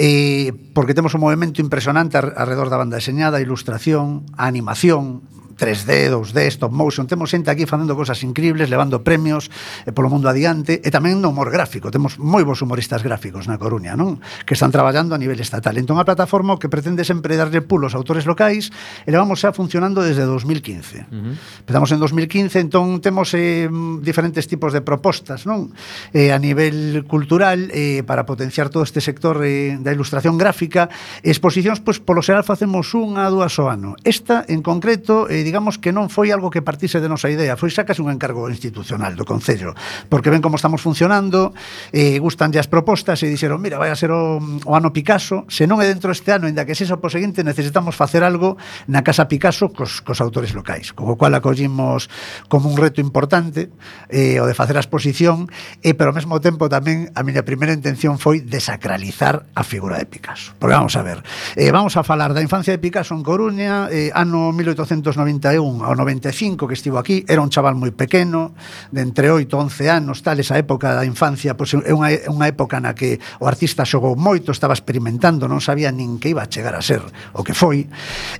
eh, 0.00 0.56
porque 0.72 0.96
temos 0.96 1.12
un 1.12 1.20
movimento 1.20 1.60
impresionante 1.60 2.16
alrededor 2.16 2.72
da 2.72 2.80
banda 2.80 2.96
deseñada, 2.96 3.36
a 3.36 3.44
ilustración, 3.44 4.24
a 4.40 4.48
animación, 4.48 5.33
3D, 5.56 6.10
2D, 6.10 6.38
stop 6.50 6.72
motion, 6.72 7.06
temos 7.06 7.30
xente 7.30 7.50
aquí 7.50 7.66
facendo 7.66 7.94
cosas 7.94 8.22
increíbles, 8.22 8.70
levando 8.70 9.02
premios 9.02 9.50
eh, 9.86 9.92
polo 9.92 10.10
mundo 10.10 10.28
adiante, 10.28 10.82
e 10.82 10.88
tamén 10.90 11.22
no 11.22 11.30
humor 11.30 11.54
gráfico, 11.54 11.94
temos 11.94 12.18
moi 12.18 12.42
bons 12.42 12.60
humoristas 12.60 13.06
gráficos 13.06 13.46
na 13.46 13.56
Coruña, 13.56 13.94
non? 13.94 14.18
Que 14.44 14.58
están 14.58 14.74
traballando 14.74 15.14
a 15.14 15.18
nivel 15.18 15.38
estatal. 15.38 15.78
Entón 15.78 16.02
a 16.02 16.04
plataforma 16.04 16.58
que 16.58 16.66
pretende 16.66 17.06
sempre 17.06 17.38
darlle 17.38 17.62
pulo 17.62 17.86
aos 17.86 17.94
autores 17.94 18.26
locais, 18.26 18.74
e 19.06 19.08
levamos 19.14 19.40
xa 19.40 19.54
funcionando 19.54 20.02
desde 20.02 20.26
2015. 20.26 21.06
Uh 21.06 21.34
-huh. 21.38 21.62
Empezamos 21.62 21.90
en 21.94 21.98
2015, 22.02 22.58
entón 22.58 22.98
temos 22.98 23.30
eh, 23.38 23.70
diferentes 24.02 24.50
tipos 24.50 24.74
de 24.74 24.82
propostas, 24.82 25.46
non? 25.46 25.70
Eh, 26.10 26.34
a 26.34 26.38
nivel 26.42 27.06
cultural, 27.06 27.70
eh, 27.70 28.02
para 28.02 28.26
potenciar 28.26 28.68
todo 28.68 28.82
este 28.82 29.00
sector 29.00 29.38
eh, 29.44 29.78
da 29.78 29.94
ilustración 29.94 30.34
gráfica, 30.34 30.90
exposicións, 31.22 31.78
pois, 31.78 32.02
polo 32.02 32.24
xeral 32.24 32.42
facemos 32.42 32.90
unha, 32.96 33.30
dúas 33.30 33.54
ao 33.60 33.70
ano. 33.70 33.94
Esta, 34.02 34.42
en 34.48 34.64
concreto, 34.64 35.30
eh, 35.30 35.43
digamos 35.44 35.76
que 35.76 35.92
non 35.92 36.08
foi 36.08 36.32
algo 36.32 36.48
que 36.48 36.64
partise 36.64 36.98
de 36.98 37.12
nosa 37.12 37.28
idea, 37.28 37.54
foi 37.60 37.68
sacas 37.68 38.00
un 38.00 38.08
encargo 38.08 38.48
institucional 38.48 39.12
do 39.14 39.28
Concello, 39.28 39.76
porque 40.08 40.32
ven 40.32 40.40
como 40.40 40.56
estamos 40.56 40.80
funcionando, 40.80 41.52
eh, 41.92 42.16
gustan 42.18 42.50
as 42.56 42.66
propostas 42.70 43.20
e 43.22 43.28
dixeron, 43.28 43.60
mira, 43.60 43.76
vai 43.76 43.90
a 43.90 43.96
ser 43.98 44.10
o, 44.10 44.40
o 44.40 44.72
ano 44.72 44.94
Picasso, 44.94 45.44
se 45.52 45.68
non 45.68 45.82
é 45.82 45.86
dentro 45.86 46.10
este 46.14 46.32
ano, 46.32 46.46
ainda 46.46 46.64
que 46.64 46.72
sexa 46.72 46.96
po 46.96 47.10
seguinte, 47.10 47.44
necesitamos 47.44 47.98
facer 47.98 48.22
algo 48.22 48.56
na 48.88 49.04
Casa 49.04 49.28
Picasso 49.28 49.70
cos, 49.74 50.00
cos 50.00 50.22
autores 50.24 50.54
locais, 50.54 50.96
con 50.96 51.10
o 51.10 51.18
cual 51.18 51.34
acollimos 51.34 52.08
como 52.48 52.70
un 52.70 52.78
reto 52.78 53.02
importante 53.02 53.68
eh, 54.08 54.40
o 54.40 54.46
de 54.46 54.54
facer 54.54 54.78
a 54.78 54.82
exposición, 54.82 55.50
e 55.82 55.92
pero 55.98 56.14
ao 56.14 56.16
mesmo 56.16 56.38
tempo 56.40 56.70
tamén 56.70 57.10
a 57.12 57.26
miña 57.26 57.42
primeira 57.42 57.74
intención 57.74 58.16
foi 58.16 58.40
desacralizar 58.40 59.44
a 59.52 59.62
figura 59.66 59.98
de 59.98 60.06
Picasso. 60.06 60.54
Porque 60.56 60.78
vamos 60.78 60.94
a 60.94 61.02
ver, 61.02 61.20
eh, 61.58 61.74
vamos 61.74 61.98
a 61.98 62.06
falar 62.06 62.32
da 62.32 62.40
infancia 62.40 62.72
de 62.72 62.80
Picasso 62.80 63.12
en 63.12 63.26
Coruña, 63.26 63.90
eh, 63.90 64.14
ano 64.14 64.54
1890 64.54 65.33
91 65.40 65.82
ao 65.82 65.94
95 65.96 66.68
que 66.68 66.74
estivo 66.74 66.98
aquí, 66.98 67.24
era 67.26 67.40
un 67.40 67.50
chaval 67.50 67.74
moi 67.74 67.90
pequeno, 67.90 68.54
de 68.92 69.02
entre 69.02 69.30
8 69.30 69.48
e 69.48 69.56
11 69.56 69.90
anos, 69.90 70.22
tal, 70.22 70.38
esa 70.38 70.58
época 70.58 70.94
da 70.94 71.04
infancia, 71.06 71.56
pois 71.56 71.74
é 71.74 71.90
unha, 71.90 72.12
unha 72.30 72.46
época 72.46 72.78
na 72.78 72.94
que 72.94 73.18
o 73.40 73.46
artista 73.48 73.82
xogou 73.82 74.14
moito, 74.14 74.52
estaba 74.52 74.76
experimentando, 74.76 75.48
non 75.50 75.62
sabía 75.62 75.90
nin 75.90 76.20
que 76.20 76.30
iba 76.30 76.44
a 76.44 76.48
chegar 76.50 76.76
a 76.76 76.82
ser 76.82 77.02
o 77.34 77.42
que 77.42 77.56
foi. 77.56 77.88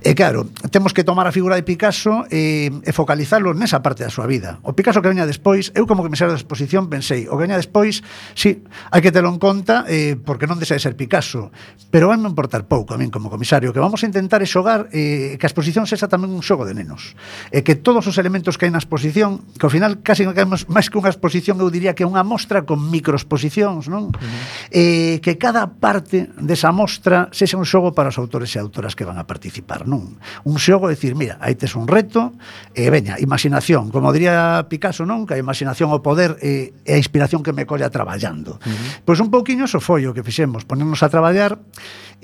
E 0.03 0.13
claro, 0.15 0.47
temos 0.71 0.95
que 0.95 1.03
tomar 1.03 1.27
a 1.27 1.33
figura 1.35 1.57
de 1.59 1.65
Picasso 1.65 2.29
e, 2.31 2.71
e 2.71 2.91
focalizarlo 2.93 3.51
nesa 3.57 3.81
parte 3.81 4.05
da 4.05 4.13
súa 4.13 4.29
vida. 4.29 4.61
O 4.63 4.77
Picasso 4.77 5.01
que 5.01 5.11
veña 5.11 5.27
despois, 5.27 5.73
eu 5.75 5.89
como 5.89 6.05
que 6.05 6.11
me 6.13 6.19
saí 6.19 6.31
da 6.31 6.39
exposición 6.39 6.87
pensei, 6.87 7.27
o 7.27 7.35
que 7.35 7.45
veña 7.49 7.59
despois, 7.59 8.05
sí, 8.37 8.63
hai 8.93 9.01
que 9.01 9.11
telo 9.11 9.31
en 9.33 9.39
conta, 9.41 9.89
eh, 9.89 10.15
porque 10.21 10.47
non 10.47 10.61
deixa 10.61 10.77
de 10.77 10.83
ser 10.83 10.95
Picasso, 10.95 11.51
pero 11.89 12.13
vai 12.13 12.19
me 12.21 12.29
importar 12.29 12.69
pouco 12.69 12.95
a 12.95 13.01
min 13.01 13.11
como 13.11 13.33
comisario, 13.33 13.73
que 13.73 13.83
vamos 13.83 14.03
a 14.03 14.07
intentar 14.07 14.45
xogar 14.45 14.93
eh, 14.93 15.41
que 15.41 15.45
a 15.47 15.51
exposición 15.51 15.89
sexa 15.89 16.07
tamén 16.07 16.31
un 16.31 16.45
xogo 16.45 16.69
de 16.69 16.77
nenos 16.77 16.84
fenómenos. 16.85 17.17
E 17.51 17.63
que 17.65 17.75
todos 17.75 18.07
os 18.07 18.17
elementos 18.21 18.59
que 18.61 18.69
hai 18.69 18.73
na 18.73 18.79
exposición, 18.79 19.41
que 19.57 19.65
ao 19.65 19.73
final 19.73 20.05
casi 20.05 20.29
máis 20.69 20.87
que 20.93 21.01
unha 21.01 21.11
exposición, 21.11 21.59
eu 21.59 21.69
diría 21.73 21.97
que 21.97 22.05
é 22.05 22.09
unha 22.09 22.23
mostra 22.23 22.63
con 22.69 22.79
microexposicións, 22.93 23.89
non? 23.89 24.13
Uh 24.13 24.21
-huh. 24.21 24.69
eh, 24.71 25.17
que 25.25 25.41
cada 25.41 25.67
parte 25.67 26.31
desa 26.37 26.71
mostra 26.71 27.33
sexa 27.33 27.57
un 27.57 27.67
xogo 27.67 27.97
para 27.97 28.13
os 28.13 28.21
autores 28.21 28.53
e 28.55 28.59
autoras 28.61 28.93
que 28.95 29.09
van 29.09 29.17
a 29.17 29.25
participar, 29.25 29.89
non? 29.89 30.21
Un 30.45 30.57
xogo 30.61 30.93
é 30.93 30.95
decir, 30.95 31.17
mira, 31.17 31.41
aí 31.41 31.57
tes 31.57 31.75
un 31.75 31.89
reto, 31.89 32.37
e 32.77 32.87
eh, 32.87 32.89
veña, 32.93 33.17
imaginación, 33.19 33.89
como 33.89 34.13
diría 34.13 34.67
Picasso, 34.69 35.09
non? 35.09 35.25
Que 35.25 35.35
a 35.35 35.41
imaginación 35.41 35.91
o 35.91 35.99
poder 36.05 36.37
eh, 36.45 36.77
e 36.85 36.93
a 36.93 37.01
inspiración 37.01 37.41
que 37.41 37.57
me 37.57 37.65
colla 37.65 37.89
traballando. 37.89 38.61
Uh 38.61 38.69
-huh. 38.69 39.07
Pois 39.09 39.19
un 39.21 39.31
pouquiño 39.33 39.65
eso 39.65 39.81
foi 39.81 40.07
o 40.07 40.13
que 40.13 40.23
fixemos, 40.23 40.65
ponernos 40.69 41.01
a 41.03 41.09
traballar, 41.09 41.57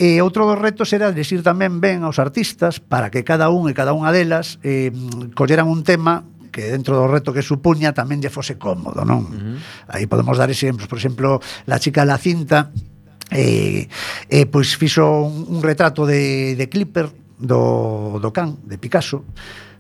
e 0.01 0.17
eh, 0.17 0.25
outro 0.25 0.49
dos 0.49 0.57
retos 0.57 0.97
era 0.97 1.13
decir 1.13 1.45
tamén 1.45 1.79
ben 1.79 2.03
aos 2.09 2.17
artistas 2.17 2.81
para 2.81 3.13
que 3.13 3.21
cada 3.21 3.53
un 3.53 3.69
e 3.69 3.77
cada 3.77 3.93
unha 3.93 4.09
delas 4.09 4.50
eh, 4.65 4.91
colleran 5.37 5.69
un 5.69 5.85
tema 5.85 6.25
que 6.51 6.75
dentro 6.75 6.99
do 6.99 7.07
reto 7.07 7.31
que 7.31 7.47
supuña 7.47 7.95
tamén 7.95 8.19
lle 8.19 8.33
fose 8.33 8.59
cómodo, 8.59 9.07
non? 9.07 9.23
Uh 9.23 9.31
-huh. 9.31 9.57
Aí 9.95 10.11
podemos 10.11 10.35
dar 10.35 10.51
exemplos, 10.51 10.91
por 10.91 10.99
exemplo, 10.99 11.39
la 11.71 11.79
chica 11.79 12.03
la 12.03 12.19
cinta 12.19 12.75
eh, 13.31 13.87
eh, 14.27 14.47
pois 14.51 14.75
fixo 14.75 15.07
un, 15.07 15.47
un 15.47 15.61
retrato 15.63 16.03
de, 16.03 16.59
de 16.59 16.67
Clipper 16.67 17.07
do, 17.39 18.19
do 18.19 18.31
can, 18.35 18.59
de 18.67 18.77
Picasso 18.77 19.23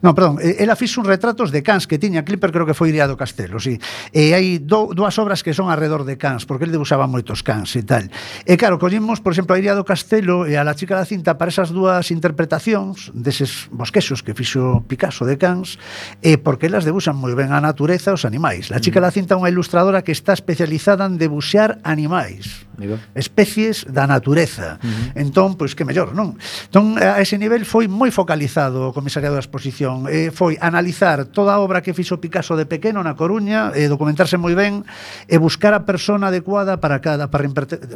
Non, 0.01 0.17
perdón, 0.17 0.41
eh, 0.41 0.65
ela 0.65 0.81
fixo 0.81 1.05
uns 1.05 1.09
retratos 1.09 1.53
de 1.53 1.61
cans 1.61 1.85
que 1.85 2.01
tiña 2.01 2.25
Clipper, 2.25 2.49
creo 2.49 2.65
que 2.65 2.73
foi 2.73 2.89
Iria 2.89 3.05
do 3.05 3.21
Castelo, 3.21 3.61
sí. 3.61 3.77
E 4.17 4.33
hai 4.33 4.57
do, 4.57 4.97
dúas 4.97 5.13
obras 5.21 5.45
que 5.45 5.53
son 5.53 5.69
alrededor 5.69 6.09
de 6.09 6.17
cans, 6.17 6.49
porque 6.49 6.65
ele 6.65 6.73
debuxaba 6.73 7.05
moitos 7.05 7.45
cans 7.45 7.77
e 7.77 7.85
tal. 7.85 8.09
E 8.49 8.57
claro, 8.57 8.81
collimos, 8.81 9.21
por 9.21 9.37
exemplo, 9.37 9.53
a 9.53 9.61
Iria 9.61 9.77
do 9.77 9.85
Castelo 9.85 10.49
e 10.49 10.57
a 10.57 10.65
la 10.65 10.73
chica 10.73 10.97
da 10.97 11.05
cinta 11.05 11.37
para 11.37 11.53
esas 11.53 11.69
dúas 11.69 12.09
interpretacións 12.09 13.13
deses 13.13 13.69
bosquexos 13.69 14.25
que 14.25 14.33
fixo 14.33 14.89
Picasso 14.89 15.29
de 15.29 15.37
cans, 15.37 15.77
e 16.25 16.41
porque 16.41 16.73
elas 16.73 16.89
debuxan 16.89 17.21
moi 17.21 17.37
ben 17.37 17.53
a 17.53 17.61
natureza 17.61 18.17
os 18.17 18.25
animais. 18.25 18.73
La 18.73 18.81
chica 18.81 18.99
mm. 18.99 19.05
da 19.05 19.13
cinta 19.13 19.31
é 19.37 19.39
unha 19.39 19.53
ilustradora 19.53 20.01
que 20.01 20.17
está 20.17 20.33
especializada 20.33 21.05
en 21.05 21.21
debuxar 21.21 21.77
animais 21.85 22.70
Mira. 22.81 23.01
especies 23.16 23.87
da 23.88 24.07
natureza. 24.07 24.79
Uh 24.83 24.87
-huh. 24.87 25.23
Entón, 25.25 25.57
pois 25.57 25.73
que 25.73 25.88
mellor, 25.88 26.12
non? 26.12 26.37
Entón, 26.69 27.01
a 27.01 27.21
ese 27.25 27.40
nivel 27.40 27.64
foi 27.64 27.88
moi 27.88 28.12
focalizado 28.12 28.90
o 28.90 28.93
comisariado 28.93 29.37
da 29.37 29.43
exposición. 29.45 30.05
Eh, 30.11 30.29
foi 30.29 30.61
analizar 30.61 31.31
toda 31.33 31.57
a 31.57 31.59
obra 31.64 31.81
que 31.81 31.97
fixo 31.97 32.21
Picasso 32.21 32.61
de 32.61 32.69
pequeno 32.69 33.01
na 33.01 33.16
Coruña, 33.16 33.73
eh, 33.73 33.88
documentarse 33.88 34.37
moi 34.37 34.53
ben 34.53 34.85
e 35.25 35.40
buscar 35.40 35.73
a 35.73 35.88
persona 35.88 36.29
adecuada 36.29 36.77
para 36.77 37.01
cada 37.01 37.33
para 37.33 37.49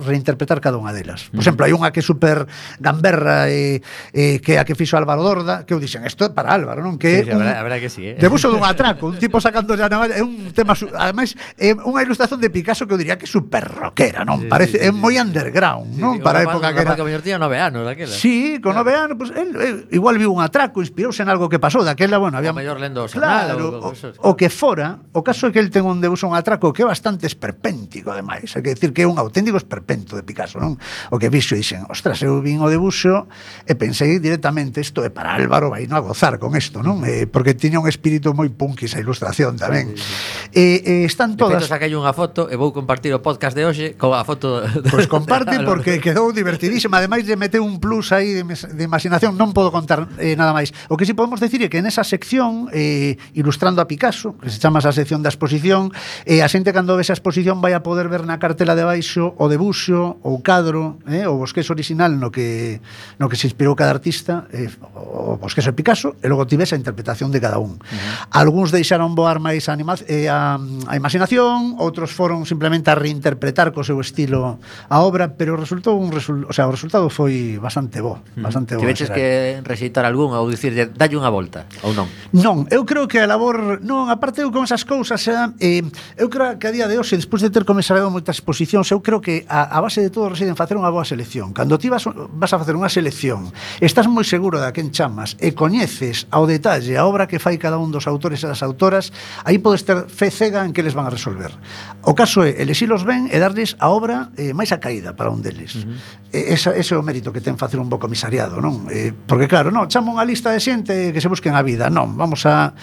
reinterpretar 0.08 0.64
cada 0.64 0.80
unha 0.80 0.96
delas. 0.96 1.28
Por 1.28 1.28
uh 1.28 1.36
-huh. 1.36 1.44
exemplo, 1.44 1.62
hai 1.68 1.72
unha 1.76 1.92
que 1.92 2.00
é 2.00 2.04
super 2.04 2.48
gamberra 2.80 3.52
e 3.52 3.84
eh, 4.16 4.40
que 4.40 4.54
que 4.54 4.60
a 4.60 4.64
que 4.64 4.74
fixo 4.74 4.96
Álvaro 4.96 5.22
Dorda, 5.22 5.66
que 5.66 5.74
eu 5.74 5.80
dixen, 5.82 6.06
isto 6.06 6.24
é 6.24 6.30
para 6.30 6.54
Álvaro, 6.54 6.78
non? 6.86 6.94
Que 6.94 7.26
sí, 7.26 7.30
sí, 7.30 7.34
un, 7.34 7.42
a 7.42 7.62
verdad 7.66 7.82
que 7.82 7.90
sí, 7.90 8.06
eh? 8.06 8.14
Debuxo 8.14 8.46
dun 8.54 8.62
atraco, 8.62 9.10
un 9.10 9.18
tipo 9.18 9.42
sacando 9.42 9.74
a 9.74 9.88
navalla, 9.90 10.14
é 10.14 10.22
un 10.22 10.54
tema, 10.54 10.78
ademais, 10.94 11.34
é 11.58 11.74
unha 11.74 12.06
ilustración 12.06 12.38
de 12.38 12.48
Picasso 12.54 12.86
que 12.86 12.94
eu 12.94 13.00
diría 13.00 13.18
que 13.18 13.26
é 13.26 13.30
super 13.30 13.66
rockera, 13.66 14.22
non? 14.22 14.46
Sí, 14.46 14.46
Parece 14.46 14.73
sí, 14.78 14.86
é 14.86 14.90
moi 14.90 15.14
underground, 15.14 15.94
sí, 15.94 16.00
non? 16.02 16.18
Para 16.18 16.42
a 16.42 16.50
época 16.50 16.74
que 16.74 16.82
era. 16.82 16.98
Que 16.98 17.22
tiña 17.22 17.38
nove 17.38 17.58
anos 17.62 17.86
daquela. 17.86 18.10
Sí, 18.10 18.58
con 18.58 18.74
nove 18.74 18.94
anos, 18.94 19.14
pues, 19.16 19.30
él, 19.34 19.54
él, 19.56 19.76
igual 19.94 20.18
viu 20.18 20.34
un 20.34 20.42
atraco, 20.42 20.82
inspirouse 20.82 21.22
en 21.22 21.30
algo 21.30 21.48
que 21.48 21.62
pasou, 21.62 21.86
daquela, 21.86 22.18
bueno, 22.18 22.38
había... 22.38 22.50
O 22.50 22.58
mellor 22.58 22.82
lendo 22.82 23.04
o 23.04 23.08
claro, 23.08 23.80
o, 23.80 23.92
o, 23.94 24.32
que 24.34 24.50
fora, 24.50 24.98
o 25.14 25.22
caso 25.22 25.46
é 25.46 25.50
que 25.54 25.60
el 25.62 25.70
ten 25.70 25.86
un 25.86 26.02
debuxo 26.02 26.26
un 26.26 26.34
atraco 26.34 26.74
que 26.74 26.82
é 26.82 26.88
bastante 26.88 27.30
esperpéntico, 27.30 28.10
ademais. 28.10 28.50
hai 28.50 28.62
que 28.62 28.74
decir 28.74 28.90
que 28.90 29.04
é 29.04 29.08
un 29.08 29.16
auténtico 29.16 29.56
esperpento 29.56 30.18
de 30.18 30.26
Picasso, 30.26 30.58
non? 30.58 30.74
O 31.14 31.16
que 31.22 31.30
vixo 31.30 31.54
dixen, 31.54 31.86
ostras, 31.86 32.18
eu 32.26 32.42
vin 32.42 32.58
o 32.58 32.66
debuxo 32.66 33.30
e 33.64 33.72
eh, 33.72 33.76
pensei 33.78 34.18
directamente, 34.18 34.82
isto 34.82 35.06
é 35.06 35.10
para 35.10 35.36
Álvaro, 35.36 35.70
vai 35.70 35.86
non 35.86 36.00
a 36.00 36.02
gozar 36.02 36.42
con 36.42 36.56
isto, 36.58 36.82
non? 36.82 37.06
Eh, 37.06 37.30
porque 37.30 37.54
tiña 37.54 37.78
un 37.78 37.86
espírito 37.86 38.34
moi 38.34 38.50
punky 38.50 38.90
esa 38.90 38.98
ilustración 38.98 39.54
tamén. 39.54 39.94
Sí, 39.94 40.02
sí, 40.02 40.10
sí. 40.10 40.58
Eh, 40.58 40.78
eh, 40.82 41.04
están 41.06 41.36
todas... 41.38 41.62
De 41.62 41.68
feito, 41.68 41.70
saquei 41.70 41.92
unha 41.94 42.12
foto 42.16 42.50
e 42.50 42.56
vou 42.58 42.74
compartir 42.74 43.14
o 43.14 43.20
podcast 43.22 43.54
de 43.54 43.62
hoxe 43.68 43.86
con 43.94 44.16
a 44.16 44.24
foto 44.26 44.63
Pois 44.90 45.06
comparte 45.06 45.60
porque 45.64 46.00
quedou 46.00 46.32
divertidísima. 46.32 46.98
Ademais 46.98 47.26
de 47.26 47.36
meter 47.36 47.60
un 47.60 47.80
plus 47.80 48.12
aí 48.12 48.32
de, 48.32 48.44
de 48.44 48.82
imaginación, 48.84 49.36
non 49.36 49.52
podo 49.52 49.70
contar 49.70 50.08
eh, 50.18 50.36
nada 50.36 50.54
máis. 50.54 50.72
O 50.88 50.96
que 50.96 51.04
si 51.04 51.12
sí 51.12 51.18
podemos 51.18 51.40
decir 51.40 51.60
é 51.64 51.68
que 51.68 51.80
nesa 51.82 52.04
sección 52.04 52.68
eh, 52.72 53.16
ilustrando 53.34 53.80
a 53.82 53.86
Picasso, 53.88 54.36
que 54.40 54.48
se 54.48 54.58
chama 54.58 54.80
esa 54.80 54.92
sección 54.92 55.20
da 55.22 55.30
exposición, 55.30 55.92
eh, 56.24 56.40
a 56.40 56.48
xente 56.48 56.72
cando 56.72 56.96
ve 56.96 57.04
esa 57.04 57.16
exposición 57.16 57.60
vai 57.60 57.76
a 57.76 57.84
poder 57.84 58.08
ver 58.08 58.24
na 58.24 58.40
cartela 58.40 58.74
de 58.74 58.84
baixo 58.84 59.34
o 59.36 59.46
debuxo, 59.48 60.18
ou 60.22 60.40
cadro, 60.40 61.00
eh, 61.08 61.26
o 61.28 61.38
bosquexo 61.40 61.72
original 61.74 62.16
no 62.16 62.30
que 62.30 62.80
no 63.18 63.28
que 63.28 63.36
se 63.36 63.46
inspirou 63.46 63.76
cada 63.76 63.92
artista, 63.92 64.46
eh, 64.52 64.70
o 64.94 65.36
bosquexo 65.36 65.70
de 65.70 65.76
Picasso, 65.76 66.16
e 66.22 66.26
logo 66.28 66.46
tivese 66.48 66.74
a 66.74 66.80
interpretación 66.80 67.30
de 67.30 67.40
cada 67.40 67.58
un. 67.58 67.76
Uh 67.76 67.84
-huh. 67.84 68.40
Alguns 68.40 68.70
deixaron 68.70 69.14
voar 69.14 69.38
máis 69.40 69.68
a, 69.68 69.72
anima, 69.74 69.98
eh, 70.06 70.30
a, 70.30 70.56
a 70.58 70.94
imaginación, 70.96 71.76
outros 71.78 72.10
foron 72.14 72.46
simplemente 72.46 72.90
a 72.90 72.96
reinterpretar 72.96 73.74
co 73.74 73.84
seu 73.84 73.98
estilo 74.00 74.53
a 74.88 75.02
obra, 75.02 75.34
pero 75.34 75.56
resultou 75.56 75.96
un 75.98 76.10
resul, 76.12 76.46
o 76.48 76.52
sea, 76.52 76.66
o 76.68 76.72
resultado 76.72 77.08
foi 77.08 77.58
bastante 77.58 78.00
bo, 78.00 78.20
mm. 78.36 78.42
bastante 78.42 78.74
mm. 78.74 78.78
bo. 78.78 78.82
Tiveches 78.84 79.10
que 79.10 79.60
rexeitar 79.62 80.04
algún 80.04 80.34
ou 80.34 80.46
dicirlle 80.50 80.90
dalle 80.90 81.16
unha 81.16 81.30
volta 81.30 81.66
ou 81.86 81.92
non? 81.92 82.06
Non, 82.34 82.64
eu 82.70 82.82
creo 82.84 83.06
que 83.06 83.22
a 83.22 83.26
labor, 83.26 83.80
non, 83.80 84.10
aparte 84.10 84.42
eu 84.42 84.50
con 84.50 84.66
esas 84.66 84.84
cousas, 84.84 85.20
eh, 85.30 85.36
eh 85.60 85.82
eu 86.18 86.28
creo 86.28 86.58
que 86.58 86.66
a 86.68 86.72
día 86.74 86.86
de 86.86 86.98
hoxe, 86.98 87.16
despois 87.16 87.40
de 87.40 87.50
ter 87.50 87.64
comenzado 87.64 88.06
moitas 88.10 88.38
exposicións, 88.38 88.90
eu 88.92 89.00
creo 89.00 89.20
que 89.20 89.46
a, 89.48 89.66
a 89.66 89.78
base 89.80 90.02
de 90.02 90.10
todo 90.10 90.30
reside 90.30 90.50
en 90.50 90.58
facer 90.58 90.76
unha 90.76 90.90
boa 90.90 91.06
selección. 91.06 91.54
Cando 91.56 91.78
ti 91.80 91.88
vas, 91.88 92.04
vas 92.06 92.52
a 92.52 92.58
facer 92.60 92.74
unha 92.76 92.90
selección, 92.90 93.50
estás 93.80 94.06
moi 94.10 94.26
seguro 94.26 94.60
da 94.60 94.74
quen 94.74 94.90
chamas 94.94 95.38
e 95.40 95.54
coñeces 95.56 96.26
ao 96.30 96.44
detalle 96.44 96.98
a 96.98 97.06
obra 97.06 97.26
que 97.30 97.38
fai 97.38 97.56
cada 97.58 97.78
un 97.78 97.90
dos 97.90 98.06
autores 98.06 98.42
e 98.42 98.46
das 98.46 98.62
autoras, 98.62 99.10
aí 99.44 99.58
podes 99.58 99.86
ter 99.86 100.06
fe 100.10 100.30
cega 100.30 100.62
en 100.64 100.72
que 100.72 100.82
les 100.82 100.94
van 100.94 101.06
a 101.06 101.12
resolver. 101.14 101.54
O 102.02 102.14
caso 102.14 102.44
é, 102.44 102.60
elexilos 102.60 103.04
ben 103.04 103.30
e 103.30 103.38
darles 103.38 103.76
a 103.78 103.90
obra 103.90 104.33
eh, 104.36 104.52
máis 104.52 104.70
a 104.72 104.78
caída 104.78 105.16
para 105.16 105.30
un 105.30 105.42
deles. 105.42 105.76
Uh 105.76 105.94
-huh. 105.94 105.96
eh, 106.32 106.54
esa, 106.54 106.74
ese 106.74 106.94
é 106.94 106.98
o 106.98 107.04
mérito 107.04 107.32
que 107.32 107.40
ten 107.40 107.56
facer 107.58 107.80
un 107.80 107.88
bo 107.88 107.98
comisariado, 107.98 108.60
non? 108.60 108.86
Eh, 108.90 109.12
porque 109.14 109.46
claro, 109.46 109.70
non, 109.70 109.86
chama 109.88 110.12
unha 110.12 110.26
lista 110.26 110.52
de 110.52 110.60
xente 110.60 111.10
que 111.10 111.20
se 111.20 111.28
busquen 111.28 111.54
a 111.54 111.62
vida, 111.62 111.88
non, 111.88 112.14
vamos 112.18 112.44
a 112.46 112.74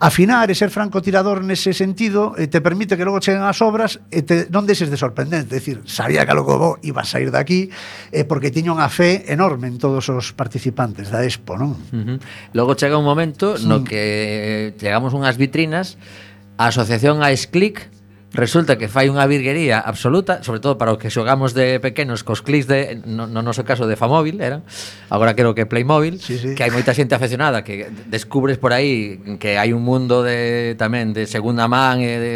afinar 0.00 0.50
e 0.50 0.54
ser 0.54 0.70
francotirador 0.70 1.42
nese 1.42 1.72
sentido 1.72 2.34
eh, 2.36 2.50
te 2.50 2.60
permite 2.60 2.98
que 2.98 3.04
logo 3.06 3.22
cheguen 3.22 3.46
as 3.46 3.58
obras 3.62 4.02
e 4.10 4.22
te, 4.26 4.50
non 4.50 4.66
deses 4.66 4.90
de 4.90 4.98
sorprendente, 4.98 5.54
é 5.54 5.58
dicir, 5.58 5.82
sabía 5.86 6.26
que 6.26 6.34
logo 6.34 6.58
vos 6.58 6.74
iba 6.82 7.02
a 7.02 7.08
sair 7.08 7.30
de 7.30 7.38
aquí 7.38 7.70
eh, 8.12 8.26
porque 8.26 8.50
tiña 8.52 8.74
unha 8.74 8.90
fe 8.90 9.26
enorme 9.30 9.70
en 9.70 9.78
todos 9.78 10.06
os 10.12 10.34
participantes 10.34 11.08
da 11.08 11.22
Expo, 11.22 11.54
non? 11.56 11.74
Uh 11.90 12.16
-huh. 12.16 12.18
Logo 12.54 12.74
chega 12.74 12.98
un 12.98 13.06
momento 13.06 13.56
sí. 13.56 13.66
no 13.66 13.86
que 13.86 14.02
eh, 14.70 14.78
chegamos 14.78 15.14
unhas 15.14 15.38
vitrinas 15.38 15.98
A 16.58 16.68
asociación 16.68 17.20
Ice 17.30 17.48
Click 17.50 17.90
resulta 18.36 18.76
que 18.76 18.86
fai 18.92 19.08
unha 19.08 19.24
virguería 19.24 19.80
absoluta, 19.80 20.44
sobre 20.44 20.60
todo 20.60 20.76
para 20.76 20.92
os 20.92 21.00
que 21.00 21.08
xogamos 21.08 21.56
de 21.56 21.80
pequenos 21.80 22.20
cos 22.20 22.44
clics 22.44 22.68
de 22.68 23.00
no, 23.08 23.24
no 23.24 23.40
noso 23.40 23.64
caso 23.64 23.88
de 23.88 23.96
Famóvil, 23.96 24.44
era. 24.44 24.60
Agora 25.08 25.32
creo 25.32 25.56
que 25.56 25.64
Playmobil, 25.64 26.20
sí, 26.20 26.36
sí. 26.36 26.52
que 26.52 26.60
hai 26.60 26.70
moita 26.70 26.92
xente 26.92 27.16
aficionada 27.16 27.64
que 27.64 27.88
descubres 28.12 28.60
por 28.60 28.76
aí 28.76 29.16
que 29.40 29.56
hai 29.56 29.72
un 29.72 29.80
mundo 29.80 30.20
de 30.20 30.76
tamén 30.76 31.16
de 31.16 31.24
segunda 31.24 31.64
man 31.64 32.04
e 32.04 32.12
de, 32.20 32.34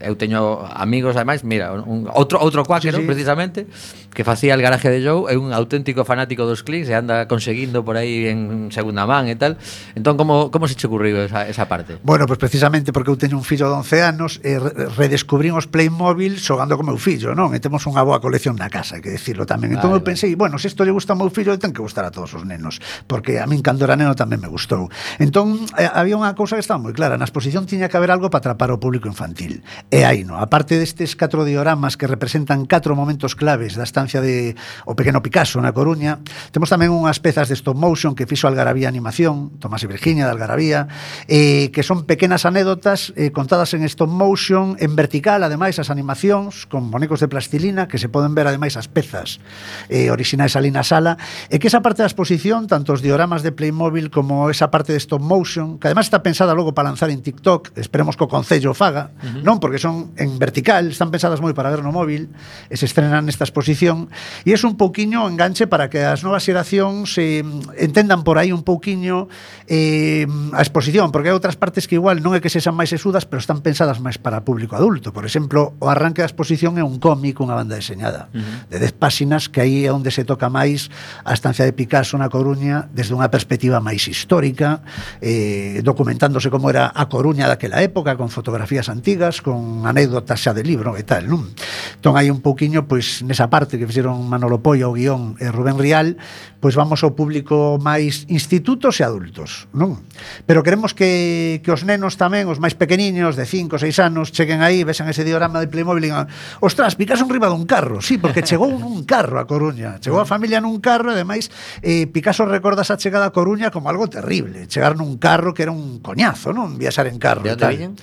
eu 0.00 0.16
teño 0.16 0.64
amigos 0.72 1.12
ademais, 1.20 1.44
mira, 1.44 1.76
un, 1.76 2.08
outro 2.08 2.40
outro 2.40 2.64
cuáquero 2.64 2.98
sí, 2.98 3.04
sí. 3.04 3.08
precisamente 3.12 3.68
que 4.16 4.24
facía 4.24 4.56
el 4.56 4.62
garaje 4.64 4.88
de 4.88 5.04
Joe, 5.04 5.28
é 5.28 5.36
un 5.36 5.52
auténtico 5.52 6.08
fanático 6.08 6.48
dos 6.48 6.64
clics 6.64 6.88
e 6.88 6.96
anda 6.96 7.28
conseguindo 7.28 7.84
por 7.84 8.00
aí 8.00 8.28
en 8.28 8.72
segunda 8.72 9.04
man 9.04 9.28
e 9.28 9.36
tal. 9.36 9.60
Entón 9.92 10.16
como 10.16 10.48
como 10.48 10.64
se 10.64 10.76
che 10.76 10.88
ocurriu 10.88 11.28
esa, 11.28 11.44
esa 11.44 11.68
parte? 11.68 12.00
Bueno, 12.00 12.24
pues 12.24 12.40
precisamente 12.40 12.92
porque 12.92 13.12
eu 13.12 13.20
teño 13.20 13.36
un 13.36 13.44
fillo 13.44 13.68
de 13.68 13.76
11 13.84 14.00
anos 14.00 14.40
e 14.40 14.56
redescubrí 14.96 15.41
sobrín 15.42 15.58
os 15.58 15.66
Playmobil 15.66 16.38
xogando 16.38 16.78
con 16.78 16.86
meu 16.86 16.94
fillo, 17.02 17.34
non? 17.34 17.50
E 17.50 17.58
temos 17.58 17.82
unha 17.90 18.06
boa 18.06 18.22
colección 18.22 18.54
na 18.54 18.70
casa, 18.70 18.94
hai 18.94 19.02
que 19.02 19.10
decirlo 19.10 19.42
tamén. 19.42 19.74
Vale, 19.74 19.82
entón 19.82 19.90
eu 19.90 19.98
pensei, 20.06 20.38
bueno, 20.38 20.54
se 20.54 20.70
isto 20.70 20.86
lle 20.86 20.94
gusta 20.94 21.18
ao 21.18 21.18
meu 21.18 21.34
fillo, 21.34 21.58
ten 21.58 21.74
que 21.74 21.82
gustar 21.82 22.06
a 22.06 22.14
todos 22.14 22.30
os 22.38 22.46
nenos, 22.46 22.78
porque 23.10 23.42
a 23.42 23.46
min 23.50 23.58
cando 23.58 23.82
era 23.82 23.98
neno 23.98 24.14
tamén 24.14 24.38
me 24.38 24.46
gustou. 24.46 24.86
Entón, 25.18 25.66
eh, 25.74 25.90
había 25.90 26.14
unha 26.14 26.30
cousa 26.38 26.54
que 26.54 26.62
estaba 26.62 26.78
moi 26.78 26.94
clara, 26.94 27.18
na 27.18 27.26
exposición 27.26 27.66
tiña 27.66 27.90
que 27.90 27.98
haber 27.98 28.14
algo 28.14 28.30
para 28.30 28.54
atrapar 28.54 28.70
o 28.70 28.78
público 28.78 29.10
infantil. 29.10 29.66
E 29.90 30.06
aí, 30.06 30.22
no, 30.22 30.38
aparte 30.38 30.78
destes 30.78 31.18
catro 31.18 31.42
dioramas 31.42 31.98
que 31.98 32.06
representan 32.06 32.62
catro 32.70 32.94
momentos 32.94 33.34
claves 33.34 33.74
da 33.74 33.82
estancia 33.82 34.22
de 34.22 34.54
o 34.86 34.94
pequeno 34.94 35.26
Picasso 35.26 35.58
na 35.58 35.74
Coruña, 35.74 36.22
temos 36.54 36.70
tamén 36.70 36.94
unhas 36.94 37.18
pezas 37.18 37.50
de 37.50 37.58
stop 37.58 37.74
motion 37.74 38.14
que 38.14 38.30
fixo 38.30 38.46
Algarabía 38.46 38.86
Animación, 38.86 39.58
Tomás 39.58 39.82
e 39.82 39.90
Virginia 39.90 40.22
de 40.22 40.38
Algarabía, 40.38 40.86
eh, 41.26 41.74
que 41.74 41.82
son 41.82 42.06
pequenas 42.06 42.46
anécdotas 42.46 43.10
eh, 43.18 43.34
contadas 43.34 43.74
en 43.74 43.82
stop 43.90 44.06
motion 44.06 44.78
en 44.78 44.94
vertical 44.94 45.31
ademais, 45.40 45.80
as 45.80 45.88
animacións 45.88 46.68
con 46.68 46.92
bonecos 46.92 47.24
de 47.24 47.32
plastilina 47.32 47.88
que 47.88 47.96
se 47.96 48.12
poden 48.12 48.36
ver, 48.36 48.44
ademais, 48.44 48.76
as 48.76 48.92
pezas 48.92 49.40
eh, 49.88 50.12
orixinais 50.12 50.52
ali 50.60 50.68
na 50.68 50.84
sala 50.84 51.16
e 51.48 51.56
que 51.56 51.72
esa 51.72 51.80
parte 51.80 52.04
da 52.04 52.10
exposición, 52.10 52.68
tanto 52.68 52.92
os 52.92 53.00
dioramas 53.00 53.40
de 53.40 53.56
Playmobil 53.56 54.12
como 54.12 54.52
esa 54.52 54.68
parte 54.68 54.92
de 54.92 55.00
stop 55.00 55.22
motion 55.22 55.78
que 55.78 55.88
ademais 55.88 56.10
está 56.10 56.20
pensada 56.20 56.52
logo 56.52 56.76
para 56.76 56.92
lanzar 56.92 57.08
en 57.08 57.22
TikTok 57.22 57.72
esperemos 57.78 58.18
que 58.18 58.24
o 58.24 58.28
Concello 58.28 58.74
faga 58.74 59.14
uh 59.22 59.40
-huh. 59.40 59.42
non 59.46 59.62
porque 59.62 59.78
son 59.78 60.10
en 60.18 60.36
vertical, 60.42 60.90
están 60.90 61.14
pensadas 61.14 61.38
moi 61.38 61.54
para 61.54 61.70
ver 61.70 61.86
no 61.86 61.94
móvil 61.94 62.34
e 62.68 62.74
se 62.74 62.84
estrenan 62.90 63.24
nesta 63.24 63.46
exposición 63.46 64.10
e 64.42 64.50
é 64.50 64.58
un 64.66 64.74
pouquiño 64.74 65.24
enganche 65.30 65.70
para 65.70 65.86
que 65.86 66.02
as 66.02 66.26
novas 66.26 66.42
xeracións 66.42 67.14
eh, 67.22 67.46
entendan 67.78 68.26
por 68.26 68.42
aí 68.42 68.50
un 68.50 68.66
pouquiño 68.66 69.30
eh, 69.70 70.26
a 70.52 70.60
exposición 70.60 71.14
porque 71.14 71.30
hai 71.30 71.36
outras 71.36 71.54
partes 71.54 71.86
que 71.86 71.94
igual 71.94 72.18
non 72.24 72.34
é 72.34 72.42
que 72.42 72.50
sexan 72.50 72.74
máis 72.74 72.90
esudas 72.90 73.22
pero 73.28 73.38
están 73.38 73.62
pensadas 73.62 74.02
máis 74.02 74.18
para 74.18 74.42
público 74.42 74.74
adulto 74.74 75.11
Por 75.12 75.28
exemplo, 75.28 75.76
o 75.78 75.86
arranque 75.92 76.24
da 76.24 76.28
exposición 76.28 76.80
é 76.80 76.84
un 76.84 76.96
cómic, 76.96 77.38
unha 77.38 77.54
banda 77.54 77.76
deseñada, 77.76 78.32
uh 78.32 78.40
-huh. 78.40 78.72
de 78.72 78.76
10 78.80 78.96
páxinas 78.96 79.52
que 79.52 79.60
aí 79.60 79.84
é 79.84 79.92
onde 79.92 80.10
se 80.10 80.24
toca 80.24 80.48
máis 80.48 80.88
a 81.22 81.36
estancia 81.36 81.68
de 81.68 81.76
Picasso 81.76 82.16
na 82.16 82.32
Coruña 82.32 82.88
desde 82.90 83.12
unha 83.12 83.28
perspectiva 83.28 83.78
máis 83.78 84.08
histórica, 84.08 84.80
eh, 85.20 85.84
documentándose 85.84 86.48
como 86.48 86.72
era 86.72 86.88
a 86.88 87.06
Coruña 87.12 87.46
daquela 87.46 87.84
época, 87.84 88.16
con 88.16 88.32
fotografías 88.32 88.88
antigas, 88.88 89.44
con 89.44 89.84
anécdotas 89.84 90.40
xa 90.40 90.56
de 90.56 90.64
libro 90.64 90.96
e 90.96 91.04
tal, 91.04 91.28
non? 91.28 91.52
Entón 92.00 92.16
hai 92.16 92.32
un 92.32 92.40
pouquiño, 92.40 92.88
pois, 92.88 93.20
nesa 93.22 93.52
parte 93.52 93.76
que 93.76 93.86
fixeron 93.86 94.24
Manolo 94.26 94.64
Pollo, 94.64 94.90
o 94.90 94.96
guión 94.96 95.36
e 95.38 95.52
Rubén 95.52 95.76
Rial, 95.76 96.16
pois 96.62 96.78
vamos 96.78 97.02
ao 97.02 97.18
público 97.18 97.82
máis 97.82 98.22
institutos 98.30 98.94
e 98.96 99.02
adultos, 99.02 99.66
non? 99.74 99.98
Pero 100.46 100.62
queremos 100.62 100.94
que, 100.94 101.58
que 101.66 101.74
os 101.74 101.82
nenos 101.82 102.14
tamén, 102.14 102.46
os 102.46 102.62
máis 102.62 102.78
pequeniños, 102.78 103.34
de 103.34 103.42
5 103.42 103.74
ou 103.74 103.82
6 103.82 103.98
anos, 103.98 104.30
cheguen 104.30 104.62
aí, 104.62 104.86
vexan 104.86 105.10
ese 105.10 105.26
diorama 105.26 105.58
de 105.58 105.66
Playmobil 105.66 106.06
e 106.06 106.14
digan, 106.14 106.30
ostras, 106.62 106.94
Picasso 106.94 107.26
enriba 107.26 107.50
dun 107.50 107.66
carro, 107.66 107.98
sí, 107.98 108.14
porque 108.14 108.46
chegou 108.46 108.70
nun 108.78 109.02
carro 109.02 109.42
a 109.42 109.44
Coruña, 109.50 109.98
chegou 109.98 110.22
a 110.22 110.28
familia 110.28 110.62
nun 110.62 110.78
carro, 110.78 111.10
e 111.10 111.18
ademais, 111.18 111.50
eh, 111.82 112.06
Picasso 112.06 112.46
recorda 112.46 112.86
esa 112.86 112.94
chegada 112.94 113.26
a 113.26 113.34
Coruña 113.34 113.74
como 113.74 113.90
algo 113.90 114.06
terrible, 114.06 114.70
chegar 114.70 114.94
nun 114.94 115.18
carro 115.18 115.50
que 115.50 115.66
era 115.66 115.74
un 115.74 115.98
coñazo, 115.98 116.54
non? 116.54 116.78
Viaxar 116.78 117.10
en 117.10 117.18
carro. 117.18 117.42
De 117.42 117.58
onde 117.58 117.66
viñan? 117.74 117.98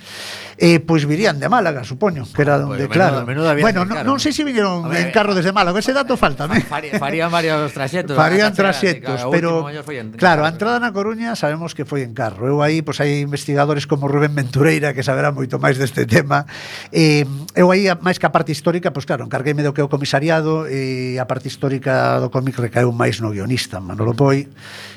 Eh, 0.60 0.84
pois 0.84 1.08
virían 1.08 1.40
de 1.40 1.48
Málaga, 1.48 1.88
supoño, 1.88 2.28
que 2.36 2.42
era 2.44 2.56
ah, 2.56 2.60
donde, 2.60 2.92
pues, 2.92 2.92
claro. 2.92 3.24
Menudo, 3.24 3.56
bueno, 3.56 3.88
non, 3.88 4.04
non 4.04 4.20
sei 4.20 4.36
se 4.36 4.44
viñeron 4.44 4.92
en 4.92 5.08
carro 5.16 5.32
desde 5.32 5.56
Málaga, 5.56 5.80
ese 5.80 5.96
dato 5.96 6.20
falta. 6.20 6.52
Faría, 6.68 7.00
farían 7.00 7.32
varios 7.32 7.72
traxetos. 7.72 8.20
Farían 8.20 8.49
eran 8.50 8.74
traxectos, 8.74 9.22
pero 9.30 9.70
en, 9.70 10.18
claro, 10.18 10.46
a 10.46 10.50
entrada 10.50 10.82
na 10.82 10.90
Coruña 10.90 11.38
sabemos 11.38 11.78
que 11.78 11.86
foi 11.86 12.02
en 12.02 12.18
carro. 12.18 12.50
Eu 12.50 12.66
aí 12.66 12.82
pois 12.82 12.98
hai 12.98 13.22
investigadores 13.22 13.86
como 13.86 14.10
Rubén 14.10 14.34
Ventureira 14.34 14.98
que 14.98 15.06
saberá 15.06 15.30
moito 15.30 15.62
máis 15.62 15.78
deste 15.78 16.10
tema. 16.10 16.50
Eh, 16.90 17.30
eu 17.54 17.70
aí 17.70 17.86
máis 18.02 18.18
que 18.18 18.26
a 18.26 18.34
parte 18.34 18.52
histórica, 18.52 18.90
pois 18.90 19.06
claro, 19.06 19.26
encargueime 19.26 19.62
do 19.62 19.72
que 19.72 19.86
o 19.86 19.88
comisariado 19.88 20.66
e 20.66 21.22
a 21.22 21.26
parte 21.30 21.48
histórica 21.48 22.18
do 22.18 22.34
cómic 22.34 22.58
recaeu 22.58 22.90
máis 22.90 23.22
no 23.22 23.30
guionista, 23.30 23.78
Manolo 23.78 24.18
Poi. 24.18 24.50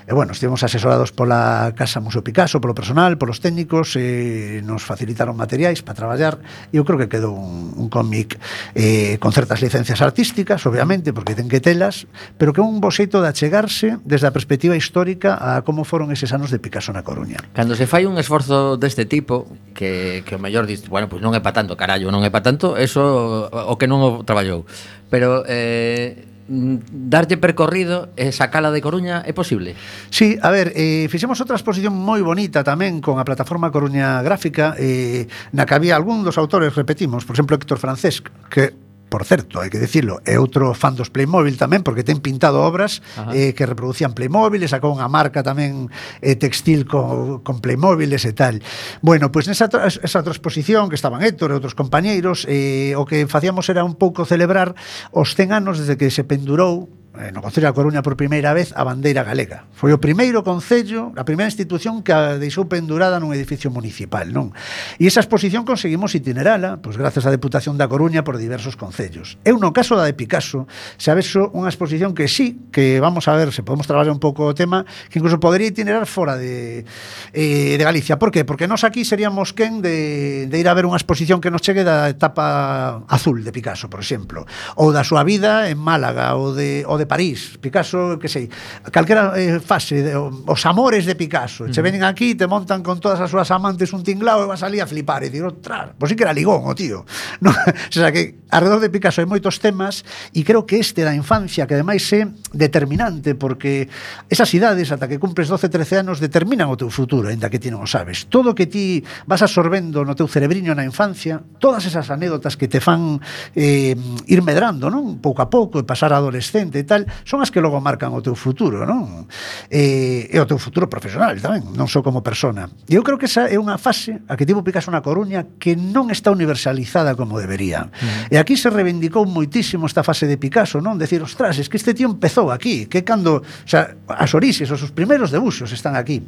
E 0.02 0.12
bueno, 0.16 0.32
estivemos 0.32 0.64
asesorados 0.64 1.14
pola 1.14 1.70
Casa 1.78 2.02
Museo 2.02 2.26
Picasso, 2.26 2.58
polo 2.58 2.74
personal, 2.74 3.14
polos 3.20 3.38
técnicos, 3.38 3.94
e 3.94 4.58
nos 4.66 4.82
facilitaron 4.82 5.38
materiais 5.38 5.84
para 5.84 5.94
traballar 5.94 6.40
e 6.72 6.78
eu 6.78 6.84
creo 6.84 6.98
que 6.98 7.08
quedou 7.08 7.34
un, 7.34 7.74
un 7.76 7.88
cómic 7.88 8.38
eh, 8.74 9.18
con 9.18 9.32
certas 9.32 9.60
licencias 9.62 10.00
artísticas, 10.00 10.64
obviamente, 10.66 11.12
porque 11.12 11.34
ten 11.34 11.48
que 11.48 11.60
telas, 11.60 12.06
pero 12.38 12.52
que 12.52 12.60
é 12.60 12.64
un 12.64 12.80
boxeito 12.80 13.20
de 13.20 13.28
achegarse 13.42 13.98
desde 14.05 14.31
a 14.31 14.33
perspectiva 14.33 14.78
histórica 14.78 15.35
a 15.35 15.66
como 15.66 15.83
foron 15.83 16.14
eses 16.14 16.31
anos 16.31 16.55
de 16.55 16.62
Picasso 16.62 16.94
na 16.94 17.02
Coruña. 17.02 17.42
Cando 17.50 17.74
se 17.74 17.90
fai 17.90 18.07
un 18.07 18.14
esforzo 18.14 18.78
deste 18.78 19.02
tipo, 19.02 19.50
que, 19.74 20.22
que 20.22 20.38
o 20.38 20.40
mellor 20.40 20.70
diz, 20.70 20.87
bueno, 20.87 21.11
pois 21.11 21.18
non 21.18 21.35
é 21.35 21.42
pa 21.42 21.50
tanto, 21.50 21.74
carallo, 21.74 22.14
non 22.14 22.22
é 22.22 22.31
pa 22.31 22.46
tanto, 22.46 22.78
eso 22.78 23.02
o 23.50 23.74
que 23.74 23.90
non 23.90 23.98
o 23.98 24.11
traballou. 24.22 24.62
Pero 25.11 25.42
eh, 25.50 26.31
darlle 26.46 27.35
percorrido 27.35 28.14
e 28.14 28.31
sacala 28.31 28.70
de 28.70 28.78
Coruña 28.78 29.26
é 29.26 29.35
posible? 29.35 29.74
Sí, 30.14 30.38
a 30.38 30.55
ver, 30.55 30.70
eh, 30.78 31.11
fixemos 31.11 31.42
outra 31.42 31.59
exposición 31.59 31.98
moi 31.98 32.22
bonita 32.22 32.62
tamén 32.62 33.02
con 33.02 33.18
a 33.18 33.26
plataforma 33.26 33.74
Coruña 33.74 34.22
Gráfica 34.22 34.78
eh, 34.78 35.26
na 35.50 35.66
que 35.66 35.74
había 35.74 35.98
algún 35.98 36.22
dos 36.22 36.38
autores, 36.38 36.78
repetimos, 36.78 37.26
por 37.26 37.35
exemplo, 37.35 37.59
Héctor 37.59 37.83
Francesc, 37.83 38.31
que 38.46 38.70
por 39.12 39.29
certo, 39.29 39.61
hai 39.61 39.68
que 39.68 39.77
dicirlo, 39.77 40.25
é 40.25 40.40
outro 40.40 40.72
fan 40.72 40.96
dos 40.96 41.12
Playmobil 41.12 41.61
tamén, 41.61 41.85
porque 41.85 42.01
ten 42.01 42.25
pintado 42.25 42.64
obras 42.64 43.05
Ajá. 43.12 43.37
eh, 43.37 43.53
que 43.53 43.68
reproducían 43.68 44.16
Playmobil, 44.16 44.64
sacou 44.64 44.88
unha 44.88 45.05
marca 45.12 45.44
tamén 45.44 45.92
eh, 46.25 46.33
textil 46.40 46.88
con, 46.88 47.44
con 47.44 47.61
Playmobiles 47.61 48.25
e 48.25 48.33
tal. 48.33 48.64
Bueno, 49.05 49.29
pois 49.29 49.44
pues 49.44 49.53
nesa 49.53 49.68
tra 49.68 49.85
esa 49.85 50.25
transposición 50.25 50.88
que 50.88 50.96
estaban 50.96 51.20
Héctor 51.20 51.53
e 51.53 51.61
outros 51.61 51.77
compañeiros, 51.77 52.48
eh, 52.48 52.96
o 52.96 53.05
que 53.05 53.29
facíamos 53.29 53.68
era 53.68 53.85
un 53.85 54.01
pouco 54.01 54.25
celebrar 54.25 54.72
os 55.12 55.37
100 55.37 55.61
anos 55.61 55.77
desde 55.77 56.01
que 56.01 56.09
se 56.09 56.25
pendurou 56.25 56.88
Eh, 57.12 57.31
no 57.31 57.44
Concello 57.44 57.68
da 57.68 57.77
Coruña 57.77 58.01
por 58.01 58.16
primeira 58.16 58.57
vez 58.57 58.72
a 58.72 58.88
bandeira 58.88 59.20
galega. 59.20 59.68
Foi 59.77 59.92
o 59.92 60.01
primeiro 60.01 60.40
concello, 60.40 61.12
a 61.12 61.29
primeira 61.29 61.53
institución 61.53 62.01
que 62.01 62.09
a 62.09 62.40
deixou 62.40 62.64
pendurada 62.64 63.20
nun 63.20 63.37
edificio 63.37 63.68
municipal, 63.68 64.33
non? 64.33 64.57
E 64.96 65.05
esa 65.05 65.20
exposición 65.20 65.68
conseguimos 65.68 66.16
itinerala, 66.16 66.81
pois 66.81 66.96
grazas 66.96 67.29
á 67.29 67.31
Deputación 67.31 67.77
da 67.77 67.85
Coruña 67.85 68.25
por 68.25 68.40
diversos 68.40 68.81
concellos. 68.81 69.37
Eu 69.44 69.61
no 69.61 69.77
caso 69.77 69.92
da 69.92 70.09
de 70.09 70.16
Picasso, 70.16 70.64
se 70.96 71.12
avexo 71.12 71.53
unha 71.53 71.68
exposición 71.68 72.16
que 72.16 72.33
sí, 72.33 72.64
que 72.72 72.96
vamos 72.96 73.29
a 73.29 73.37
ver 73.37 73.53
se 73.53 73.61
podemos 73.61 73.85
traballar 73.85 74.16
un 74.16 74.22
pouco 74.22 74.48
o 74.48 74.57
tema, 74.57 74.88
que 75.12 75.20
incluso 75.20 75.37
podería 75.37 75.68
itinerar 75.68 76.09
fora 76.09 76.40
de 76.40 76.88
eh, 77.37 77.77
de 77.77 77.85
Galicia. 77.85 78.16
Por 78.16 78.33
que? 78.33 78.48
Porque 78.48 78.64
nós 78.64 78.88
aquí 78.88 79.05
seríamos 79.05 79.53
quen 79.53 79.85
de, 79.85 80.48
de 80.48 80.57
ir 80.57 80.64
a 80.64 80.72
ver 80.72 80.88
unha 80.88 80.96
exposición 80.96 81.44
que 81.44 81.53
nos 81.53 81.61
chegue 81.61 81.85
da 81.85 82.09
etapa 82.09 83.05
azul 83.05 83.44
de 83.44 83.53
Picasso, 83.53 83.92
por 83.92 84.01
exemplo, 84.01 84.48
ou 84.81 84.96
da 84.96 85.05
súa 85.05 85.29
vida 85.29 85.68
en 85.68 85.77
Málaga 85.77 86.40
ou 86.40 86.57
de 86.57 86.88
ou 86.88 86.96
de 86.96 87.01
de 87.02 87.06
París, 87.10 87.58
Picasso, 87.58 88.14
que 88.22 88.30
sei, 88.30 88.46
calquera 88.94 89.34
eh, 89.34 89.58
fase, 89.58 90.06
de, 90.06 90.14
os 90.14 90.62
amores 90.70 91.02
de 91.02 91.18
Picasso, 91.18 91.66
mm. 91.66 91.74
che 91.74 91.82
venen 91.82 92.06
aquí, 92.06 92.38
te 92.38 92.46
montan 92.46 92.86
con 92.86 93.02
todas 93.02 93.18
as 93.18 93.26
súas 93.26 93.50
amantes 93.50 93.90
un 93.90 94.06
tinglao 94.06 94.46
e 94.46 94.46
vas 94.46 94.62
ali 94.62 94.78
a 94.78 94.86
flipar 94.86 95.26
e 95.26 95.34
dir, 95.34 95.42
ostras, 95.42 95.98
pois 95.98 96.06
sí 96.06 96.14
que 96.14 96.22
era 96.22 96.30
ligón 96.30 96.62
o 96.62 96.74
tío. 96.78 97.02
No, 97.42 97.50
o 97.50 97.90
sea, 97.90 98.12
que 98.12 98.38
alrededor 98.54 98.78
de 98.78 98.92
Picasso 98.92 99.18
hai 99.18 99.26
moitos 99.26 99.58
temas 99.58 100.06
e 100.30 100.46
creo 100.46 100.62
que 100.62 100.78
este 100.78 101.02
da 101.02 101.10
infancia, 101.10 101.66
que 101.66 101.74
ademais 101.74 102.06
é 102.14 102.30
determinante, 102.54 103.34
porque 103.34 103.90
esas 104.30 104.46
idades, 104.54 104.94
ata 104.94 105.10
que 105.10 105.18
cumples 105.18 105.50
12, 105.50 105.66
13 105.66 106.06
anos, 106.06 106.22
determinan 106.22 106.70
o 106.70 106.78
teu 106.78 106.86
futuro, 106.86 107.26
ainda 107.32 107.50
que 107.50 107.58
ti 107.58 107.72
non 107.72 107.82
o 107.82 107.88
sabes. 107.90 108.30
Todo 108.30 108.54
que 108.54 108.70
ti 108.70 109.02
vas 109.26 109.42
absorbendo 109.42 110.06
no 110.06 110.14
teu 110.14 110.30
cerebriño 110.30 110.70
na 110.76 110.86
infancia, 110.86 111.42
todas 111.58 111.82
esas 111.88 112.06
anécdotas 112.12 112.54
que 112.54 112.70
te 112.70 112.78
fan 112.78 113.18
eh, 113.56 113.96
ir 114.28 114.40
medrando, 114.44 114.92
non? 114.92 115.18
Pouco 115.18 115.42
a 115.42 115.48
pouco, 115.48 115.80
e 115.80 115.84
pasar 115.88 116.12
a 116.12 116.20
adolescente 116.20 116.78
e 116.78 116.84
tal, 116.92 117.09
son 117.24 117.40
as 117.40 117.48
que 117.48 117.64
logo 117.64 117.81
marcan 117.81 118.12
o 118.12 118.20
teu 118.20 118.37
futuro, 118.37 118.85
non? 118.85 119.24
E, 119.72 120.28
e 120.28 120.37
o 120.37 120.44
teu 120.44 120.61
futuro 120.61 120.92
profesional 120.92 121.33
tamén, 121.40 121.72
non 121.72 121.88
só 121.88 122.05
como 122.05 122.20
persona. 122.20 122.68
E 122.85 123.00
eu 123.00 123.02
creo 123.02 123.16
que 123.16 123.24
esa 123.24 123.48
é 123.48 123.57
unha 123.57 123.81
fase 123.81 124.20
a 124.28 124.37
que 124.37 124.44
tivo 124.44 124.61
Picasso 124.61 124.92
na 124.92 125.00
Coruña 125.00 125.57
que 125.57 125.72
non 125.72 126.12
está 126.12 126.28
universalizada 126.28 127.16
como 127.16 127.40
debería. 127.40 127.88
Mm. 127.88 128.28
E 128.28 128.37
aquí 128.37 128.61
se 128.61 128.68
reivindicou 128.68 129.24
moitísimo 129.24 129.88
esta 129.88 130.05
fase 130.05 130.28
de 130.28 130.37
Picasso, 130.37 130.85
non? 130.85 131.00
Decir, 131.00 131.24
ostras, 131.24 131.57
es 131.57 131.72
que 131.72 131.81
este 131.81 131.96
tío 131.96 132.12
empezou 132.12 132.52
aquí, 132.52 132.85
que 132.85 133.00
cando, 133.00 133.40
o 133.40 133.68
sea, 133.68 133.96
as 134.12 134.37
orixes, 134.37 134.68
os 134.68 134.76
seus 134.76 134.92
primeiros 134.92 135.33
debuxos 135.33 135.72
están 135.72 135.96
aquí. 135.96 136.20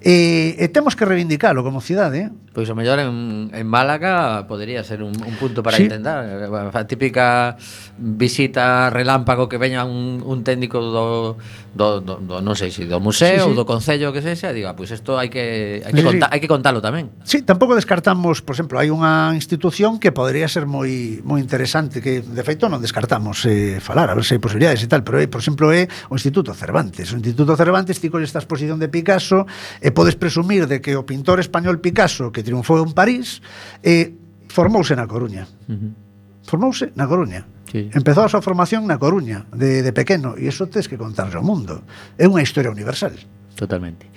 E, 0.00 0.56
e 0.58 0.66
temos 0.72 0.96
que 0.96 1.04
reivindicalo 1.04 1.62
como 1.62 1.84
cidade, 1.84 2.26
eh? 2.26 2.30
Pois 2.52 2.68
o 2.68 2.76
mellor 2.76 3.00
en, 3.00 3.48
en 3.48 3.66
Málaga 3.66 4.44
podería 4.44 4.84
ser 4.84 5.00
un, 5.00 5.16
un 5.16 5.34
punto 5.40 5.64
para 5.64 5.80
sí. 5.80 5.88
intentar 5.88 6.28
A 6.68 6.84
típica 6.84 7.56
visita 7.96 8.92
relámpago 8.92 9.48
que 9.48 9.56
veña 9.56 9.88
un, 9.88 10.20
un 10.20 10.44
técnico 10.44 10.76
do, 10.84 11.40
do, 11.72 12.04
do, 12.04 12.20
do 12.20 12.44
non 12.44 12.52
sei 12.52 12.68
se 12.68 12.84
do 12.84 13.00
museo 13.00 13.32
sí, 13.32 13.40
sí. 13.40 13.48
ou 13.48 13.56
do 13.56 13.64
concello 13.64 14.12
que 14.12 14.20
sexa, 14.20 14.52
diga, 14.52 14.72
ah, 14.72 14.76
pois 14.76 14.92
isto 14.92 15.16
hai 15.16 15.32
que 15.32 15.80
hai 15.80 15.92
que, 15.96 16.04
sí, 16.04 16.04
conta, 16.04 16.28
sí. 16.28 16.32
hai 16.36 16.40
que 16.44 16.50
contalo 16.50 16.84
tamén. 16.84 17.08
Sí, 17.24 17.40
tampouco 17.40 17.72
descartamos, 17.72 18.44
por 18.44 18.52
exemplo, 18.52 18.76
hai 18.76 18.92
unha 18.92 19.32
institución 19.32 19.96
que 19.96 20.12
podría 20.12 20.44
ser 20.44 20.68
moi 20.68 21.24
moi 21.24 21.40
interesante 21.40 22.04
que 22.04 22.20
de 22.20 22.42
feito 22.44 22.68
non 22.68 22.84
descartamos 22.84 23.48
eh, 23.48 23.80
falar, 23.80 24.12
a 24.12 24.14
ver 24.14 24.28
se 24.28 24.36
hai 24.36 24.42
posibilidades 24.44 24.84
e 24.84 24.88
tal, 24.92 25.00
pero 25.00 25.16
eh, 25.16 25.28
por 25.32 25.40
exemplo 25.40 25.72
é 25.72 25.88
eh, 25.88 26.12
o 26.12 26.20
Instituto 26.20 26.52
Cervantes. 26.52 27.08
O 27.12 27.16
Instituto 27.16 27.56
Cervantes 27.56 27.96
ti 27.96 28.12
con 28.12 28.20
esta 28.20 28.36
exposición 28.36 28.76
de 28.76 28.92
Picasso 28.92 29.48
e 29.80 29.88
eh, 29.88 29.92
podes 29.96 30.20
presumir 30.20 30.68
de 30.68 30.84
que 30.84 30.92
o 31.00 31.08
pintor 31.08 31.40
español 31.40 31.80
Picasso 31.80 32.28
que 32.28 32.41
triunfou 32.42 32.82
en 32.82 32.92
París, 32.92 33.40
e 33.82 34.14
formouse 34.50 34.94
na 34.94 35.06
Coruña. 35.08 35.48
Formouse 36.44 36.92
na 36.94 37.06
Coruña. 37.06 37.46
Sí. 37.72 37.88
Empezou 37.96 38.26
a 38.26 38.30
súa 38.30 38.44
formación 38.44 38.84
na 38.84 39.00
Coruña, 39.00 39.48
de, 39.54 39.80
de 39.80 39.92
pequeno, 39.96 40.36
e 40.36 40.50
iso 40.50 40.68
tes 40.68 40.86
que 40.90 41.00
contarle 41.00 41.40
ao 41.40 41.46
mundo. 41.46 41.80
É 42.20 42.28
unha 42.28 42.44
historia 42.44 42.68
universal. 42.68 43.16
Totalmente. 43.56 44.10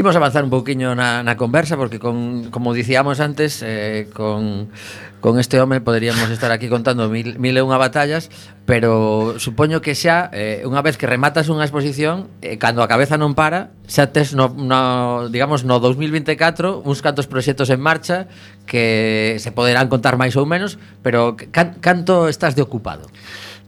Imos 0.00 0.16
avanzar 0.16 0.40
un 0.40 0.48
pouquiño 0.48 0.96
na, 0.96 1.20
na 1.20 1.36
conversa 1.36 1.76
porque 1.76 2.00
con, 2.00 2.48
como 2.48 2.72
dicíamos 2.72 3.20
antes 3.20 3.60
eh, 3.60 4.08
con, 4.16 4.72
con 5.20 5.36
este 5.36 5.60
home 5.60 5.84
poderíamos 5.84 6.32
estar 6.32 6.50
aquí 6.56 6.72
contando 6.72 7.12
mil, 7.12 7.36
mil 7.36 7.52
e 7.52 7.60
unha 7.60 7.76
batallas 7.76 8.32
pero 8.64 9.36
supoño 9.36 9.84
que 9.84 9.92
xa 9.92 10.32
eh, 10.32 10.64
unha 10.64 10.80
vez 10.80 10.96
que 10.96 11.04
rematas 11.04 11.52
unha 11.52 11.68
exposición 11.68 12.32
eh, 12.40 12.56
cando 12.56 12.80
a 12.80 12.88
cabeza 12.88 13.20
non 13.20 13.36
para 13.36 13.76
xa 13.84 14.08
tes 14.08 14.32
no, 14.32 14.48
no, 14.48 15.28
digamos 15.28 15.68
no 15.68 15.76
2024 15.84 16.80
uns 16.80 17.04
cantos 17.04 17.28
proxectos 17.28 17.68
en 17.68 17.84
marcha 17.84 18.24
que 18.64 19.36
se 19.36 19.52
poderán 19.52 19.92
contar 19.92 20.16
máis 20.16 20.32
ou 20.32 20.48
menos 20.48 20.80
pero 21.04 21.36
can, 21.52 21.76
canto 21.84 22.32
estás 22.32 22.56
de 22.56 22.64
ocupado? 22.64 23.04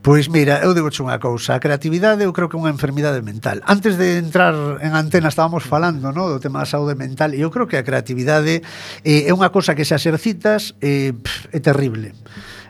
Pois 0.02 0.26
mira, 0.26 0.58
eu 0.66 0.74
digo 0.74 0.90
unha 1.06 1.22
cousa, 1.22 1.54
a 1.54 1.62
creatividade 1.62 2.26
eu 2.26 2.34
creo 2.34 2.50
que 2.50 2.58
é 2.58 2.60
unha 2.60 2.74
enfermidade 2.74 3.22
mental. 3.22 3.62
Antes 3.70 3.94
de 3.94 4.18
entrar 4.18 4.50
en 4.82 4.98
antena 4.98 5.30
estábamos 5.30 5.62
falando 5.62 6.10
no, 6.10 6.26
do 6.26 6.42
tema 6.42 6.58
da 6.58 6.66
saúde 6.66 6.98
mental 6.98 7.30
e 7.30 7.38
eu 7.38 7.54
creo 7.54 7.70
que 7.70 7.78
a 7.78 7.86
creatividade 7.86 8.66
eh, 9.06 9.30
é 9.30 9.32
unha 9.32 9.54
cousa 9.54 9.78
que 9.78 9.86
se 9.86 9.94
exercitas 9.94 10.74
eh, 10.82 11.14
pff, 11.14 11.54
é 11.54 11.62
terrible 11.62 12.18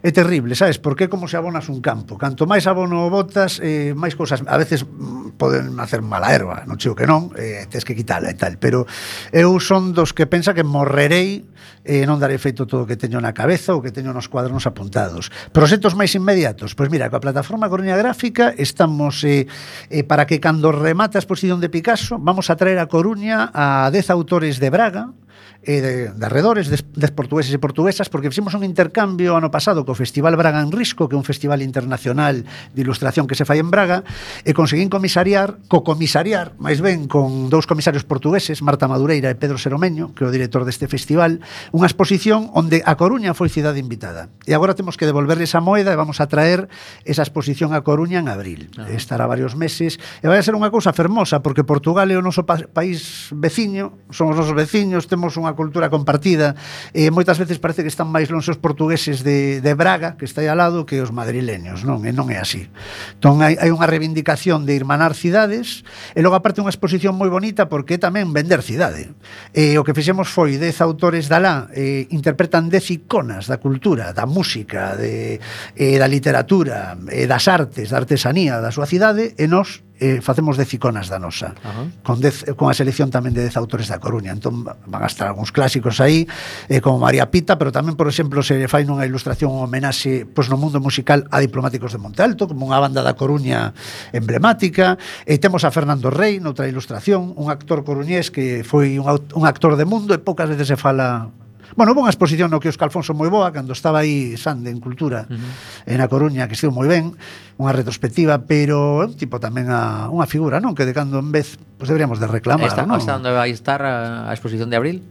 é 0.03 0.11
terrible, 0.11 0.55
sabes? 0.59 0.83
Porque 0.83 1.07
é 1.07 1.09
como 1.09 1.31
se 1.31 1.38
abonas 1.38 1.71
un 1.71 1.79
campo. 1.79 2.19
Canto 2.19 2.45
máis 2.51 2.67
abono 2.67 3.07
botas, 3.07 3.62
eh, 3.62 3.95
máis 3.95 4.19
cousas... 4.19 4.43
A 4.51 4.59
veces 4.59 4.83
mm, 4.83 5.38
poden 5.38 5.79
hacer 5.79 6.03
mala 6.03 6.35
erva, 6.35 6.67
non 6.67 6.75
chico 6.75 6.99
que 6.99 7.07
non, 7.07 7.31
eh, 7.38 7.71
tes 7.71 7.87
que 7.87 7.95
quitala 7.95 8.29
e 8.29 8.37
tal. 8.37 8.59
Pero 8.59 8.83
eu 9.31 9.55
son 9.62 9.95
dos 9.95 10.11
que 10.11 10.27
pensa 10.27 10.51
que 10.53 10.67
morrerei 10.67 11.47
e 11.87 12.03
eh, 12.03 12.07
non 12.07 12.19
darei 12.19 12.38
feito 12.38 12.67
todo 12.67 12.83
o 12.83 12.88
que 12.91 12.99
teño 12.99 13.19
na 13.19 13.35
cabeza 13.35 13.75
ou 13.75 13.83
que 13.83 13.95
teño 13.95 14.15
nos 14.15 14.31
cuadernos 14.31 14.67
apuntados. 14.67 15.35
Proxectos 15.51 15.95
máis 15.99 16.15
inmediatos. 16.15 16.75
Pois 16.75 16.91
mira, 16.91 17.11
coa 17.11 17.23
plataforma 17.23 17.71
Coruña 17.71 17.99
Gráfica 17.99 18.55
estamos 18.55 19.23
eh, 19.23 19.47
eh, 19.91 20.03
para 20.03 20.27
que 20.27 20.38
cando 20.38 20.71
remata 20.71 21.19
a 21.19 21.23
exposición 21.23 21.59
de 21.62 21.71
Picasso 21.71 22.19
vamos 22.19 22.51
a 22.51 22.59
traer 22.59 22.79
a 22.79 22.87
Coruña 22.87 23.51
a 23.55 23.91
10 23.91 24.15
autores 24.15 24.62
de 24.62 24.71
Braga 24.71 25.15
e 25.62 25.79
de, 25.79 25.94
de 26.11 26.25
arredores 26.27 26.66
des, 26.66 26.83
de 26.83 27.09
portugueses 27.14 27.55
e 27.55 27.62
portuguesas 27.62 28.11
porque 28.11 28.27
fixemos 28.27 28.59
un 28.59 28.66
intercambio 28.66 29.38
ano 29.38 29.55
pasado 29.55 29.87
co 29.87 29.94
Festival 29.94 30.35
Braga 30.35 30.59
en 30.59 30.75
Risco 30.75 31.07
que 31.07 31.14
é 31.14 31.18
un 31.18 31.22
festival 31.22 31.62
internacional 31.62 32.42
de 32.42 32.81
ilustración 32.83 33.31
que 33.31 33.38
se 33.38 33.46
fai 33.46 33.62
en 33.62 33.70
Braga 33.70 34.03
e 34.42 34.51
conseguín 34.59 34.90
comisariar 34.90 35.62
co 35.70 35.87
comisariar 35.87 36.59
máis 36.59 36.83
ben 36.83 37.07
con 37.07 37.46
dous 37.46 37.70
comisarios 37.70 38.03
portugueses 38.03 38.59
Marta 38.59 38.90
Madureira 38.90 39.31
e 39.31 39.38
Pedro 39.38 39.55
Seromeño 39.55 40.11
que 40.18 40.27
é 40.27 40.27
o 40.27 40.35
director 40.35 40.66
deste 40.66 40.90
festival 40.90 41.38
unha 41.70 41.87
exposición 41.87 42.51
onde 42.59 42.83
a 42.83 42.98
Coruña 42.98 43.31
foi 43.31 43.46
cidade 43.46 43.79
invitada 43.79 44.35
e 44.42 44.59
agora 44.59 44.75
temos 44.75 44.98
que 44.98 45.07
devolverle 45.07 45.46
esa 45.46 45.62
moeda 45.62 45.94
e 45.94 45.96
vamos 45.96 46.18
a 46.18 46.27
traer 46.27 46.66
esa 47.07 47.22
exposición 47.22 47.70
a 47.70 47.87
Coruña 47.87 48.18
en 48.18 48.27
abril 48.27 48.66
ah. 48.83 48.90
estará 48.90 49.31
varios 49.31 49.55
meses 49.55 50.03
e 50.22 50.27
vai 50.27 50.42
a 50.42 50.44
ser 50.44 50.59
unha 50.59 50.75
cousa 50.75 50.90
fermosa 50.90 51.38
porque 51.38 51.62
Portugal 51.62 52.11
é 52.11 52.18
o 52.18 52.25
noso 52.25 52.42
pa 52.42 52.59
país 52.75 53.31
veciño 53.31 53.94
son 54.11 54.35
os 54.35 54.37
nosos 54.37 54.59
veciños 54.59 55.07
temos 55.07 55.38
unha 55.38 55.52
unha 55.53 55.61
cultura 55.61 55.93
compartida 55.93 56.57
e 56.97 57.12
moitas 57.12 57.37
veces 57.37 57.61
parece 57.61 57.85
que 57.85 57.93
están 57.93 58.09
máis 58.09 58.33
longe 58.33 58.49
os 58.49 58.57
portugueses 58.57 59.21
de, 59.21 59.61
de 59.61 59.73
Braga, 59.77 60.17
que 60.17 60.25
está 60.25 60.41
aí 60.41 60.49
al 60.49 60.57
lado, 60.57 60.88
que 60.88 61.05
os 61.05 61.12
madrileños, 61.12 61.85
non? 61.85 62.01
E 62.09 62.11
non 62.17 62.33
é 62.33 62.41
así. 62.41 62.73
Entón, 63.21 63.45
hai, 63.45 63.61
hai 63.61 63.69
unha 63.69 63.85
reivindicación 63.85 64.65
de 64.65 64.73
irmanar 64.73 65.12
cidades 65.12 65.85
e 66.17 66.25
logo 66.25 66.35
aparte 66.35 66.65
unha 66.65 66.73
exposición 66.73 67.12
moi 67.15 67.29
bonita 67.29 67.69
porque 67.69 68.01
tamén 68.01 68.33
vender 68.33 68.65
cidade. 68.65 69.12
E 69.53 69.77
o 69.77 69.85
que 69.85 69.93
fixemos 69.93 70.33
foi 70.33 70.57
10 70.57 70.73
autores 70.81 71.29
da 71.29 71.37
lá 71.37 71.69
eh, 71.77 72.09
interpretan 72.09 72.73
10 72.73 73.05
iconas 73.05 73.45
da 73.45 73.61
cultura, 73.61 74.17
da 74.17 74.25
música, 74.25 74.97
de, 74.97 75.37
eh, 75.77 75.97
da 76.01 76.09
literatura, 76.09 76.97
eh, 77.12 77.29
das 77.29 77.45
artes, 77.47 77.93
da 77.93 78.01
artesanía 78.01 78.59
da 78.65 78.73
súa 78.73 78.88
cidade 78.88 79.37
e 79.37 79.45
nós 79.45 79.85
eh, 80.03 80.19
facemos 80.19 80.59
10 80.59 80.83
iconas 80.83 81.07
da 81.07 81.23
nosa. 81.23 81.55
Uh 81.62 81.71
-huh. 81.71 81.87
Con 82.03 82.19
dez, 82.19 82.43
eh, 82.43 82.59
con 82.59 82.67
a 82.67 82.75
selección 82.75 83.15
tamén 83.15 83.31
de 83.31 83.47
10 83.47 83.55
autores 83.62 83.87
da 83.87 84.03
Coruña. 84.03 84.35
Entón 84.35 84.67
van 84.67 85.03
a 85.03 85.07
estar 85.07 85.31
algúns 85.31 85.55
clásicos 85.55 86.03
aí, 86.03 86.27
eh, 86.67 86.83
como 86.83 86.99
María 86.99 87.31
Pita, 87.31 87.55
pero 87.55 87.71
tamén, 87.71 87.95
por 87.95 88.11
exemplo, 88.11 88.43
se 88.43 88.67
fai 88.67 88.83
nunha 88.83 89.07
ilustración 89.07 89.55
un 89.55 89.62
homenaxe 89.62 90.27
pois 90.27 90.51
no 90.51 90.59
mundo 90.59 90.83
musical 90.83 91.31
a 91.31 91.38
Diplomáticos 91.38 91.95
de 91.95 92.03
Montalto, 92.03 92.51
como 92.51 92.67
unha 92.67 92.83
banda 92.83 93.07
da 93.07 93.15
Coruña 93.15 93.71
emblemática. 94.11 94.99
E 95.23 95.38
temos 95.38 95.62
a 95.62 95.71
Fernando 95.71 96.11
Rey 96.11 96.43
noutra 96.43 96.67
ilustración, 96.67 97.31
un 97.38 97.47
actor 97.55 97.87
coruñés 97.87 98.35
que 98.35 98.67
foi 98.67 98.99
un, 98.99 99.07
un 99.07 99.45
actor 99.47 99.79
de 99.79 99.87
mundo 99.87 100.11
e 100.17 100.19
poucas 100.19 100.51
veces 100.51 100.67
se 100.67 100.79
fala 100.81 101.31
Bueno, 101.77 101.93
houve 101.93 102.05
unha 102.05 102.13
exposición 102.13 102.53
no 102.53 102.61
que 102.61 102.69
Oscar 102.69 102.93
Alfonso 102.93 103.17
moi 103.17 103.33
boa 103.33 103.49
cando 103.49 103.73
estaba 103.73 104.05
aí 104.05 104.37
Sande 104.37 104.69
en 104.69 104.81
Cultura 104.81 105.25
uh 105.25 105.33
-huh. 105.33 105.93
en 105.93 105.99
A 106.05 106.09
Coruña, 106.09 106.45
que 106.45 106.55
estivo 106.57 106.73
moi 106.73 106.89
ben, 106.89 107.17
unha 107.57 107.73
retrospectiva, 107.73 108.45
pero 108.45 109.01
é 109.01 109.09
un 109.09 109.17
tipo 109.17 109.41
tamén 109.41 109.73
a, 109.73 110.07
ah, 110.07 110.13
unha 110.13 110.29
figura, 110.29 110.61
non? 110.61 110.77
Que 110.77 110.85
de 110.85 110.93
cando 110.93 111.17
en 111.17 111.33
vez 111.33 111.57
pues 111.83 111.88
deberíamos 111.88 112.21
de 112.21 112.29
reclamar, 112.31 112.71
Esta, 112.71 112.87
non? 112.87 113.03
Esta 113.03 113.18
onde 113.18 113.35
vai 113.35 113.51
estar 113.51 113.83
a, 113.83 114.31
a 114.31 114.33
exposición 114.38 114.71
de 114.71 114.79
abril? 114.79 115.03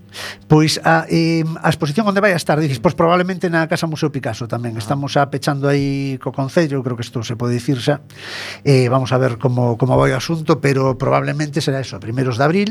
Pois 0.47 0.79
a, 0.88 1.03
eh, 1.12 1.43
a 1.43 1.67
exposición 1.67 2.07
onde 2.07 2.23
vai 2.23 2.31
estar, 2.31 2.55
dices, 2.63 2.79
pois 2.79 2.95
probablemente 2.95 3.51
na 3.51 3.67
Casa 3.67 3.91
Museo 3.91 4.07
Picasso 4.07 4.47
tamén. 4.47 4.79
Ah. 4.79 4.84
Estamos 4.88 5.19
a 5.19 5.27
pechando 5.27 5.67
aí 5.67 6.15
co 6.23 6.31
Concello, 6.31 6.79
creo 6.79 6.95
que 6.95 7.03
isto 7.03 7.27
se 7.27 7.36
pode 7.36 7.60
dicir 7.60 7.84
xa. 7.84 7.99
Eh, 8.63 8.88
vamos 8.88 9.12
a 9.12 9.19
ver 9.19 9.36
como, 9.36 9.75
como 9.75 9.99
vai 9.99 10.15
o 10.15 10.17
asunto, 10.23 10.63
pero 10.63 10.95
probablemente 10.95 11.60
será 11.60 11.84
eso, 11.84 11.99
a 11.99 12.01
primeros 12.01 12.39
de 12.39 12.47
abril. 12.47 12.69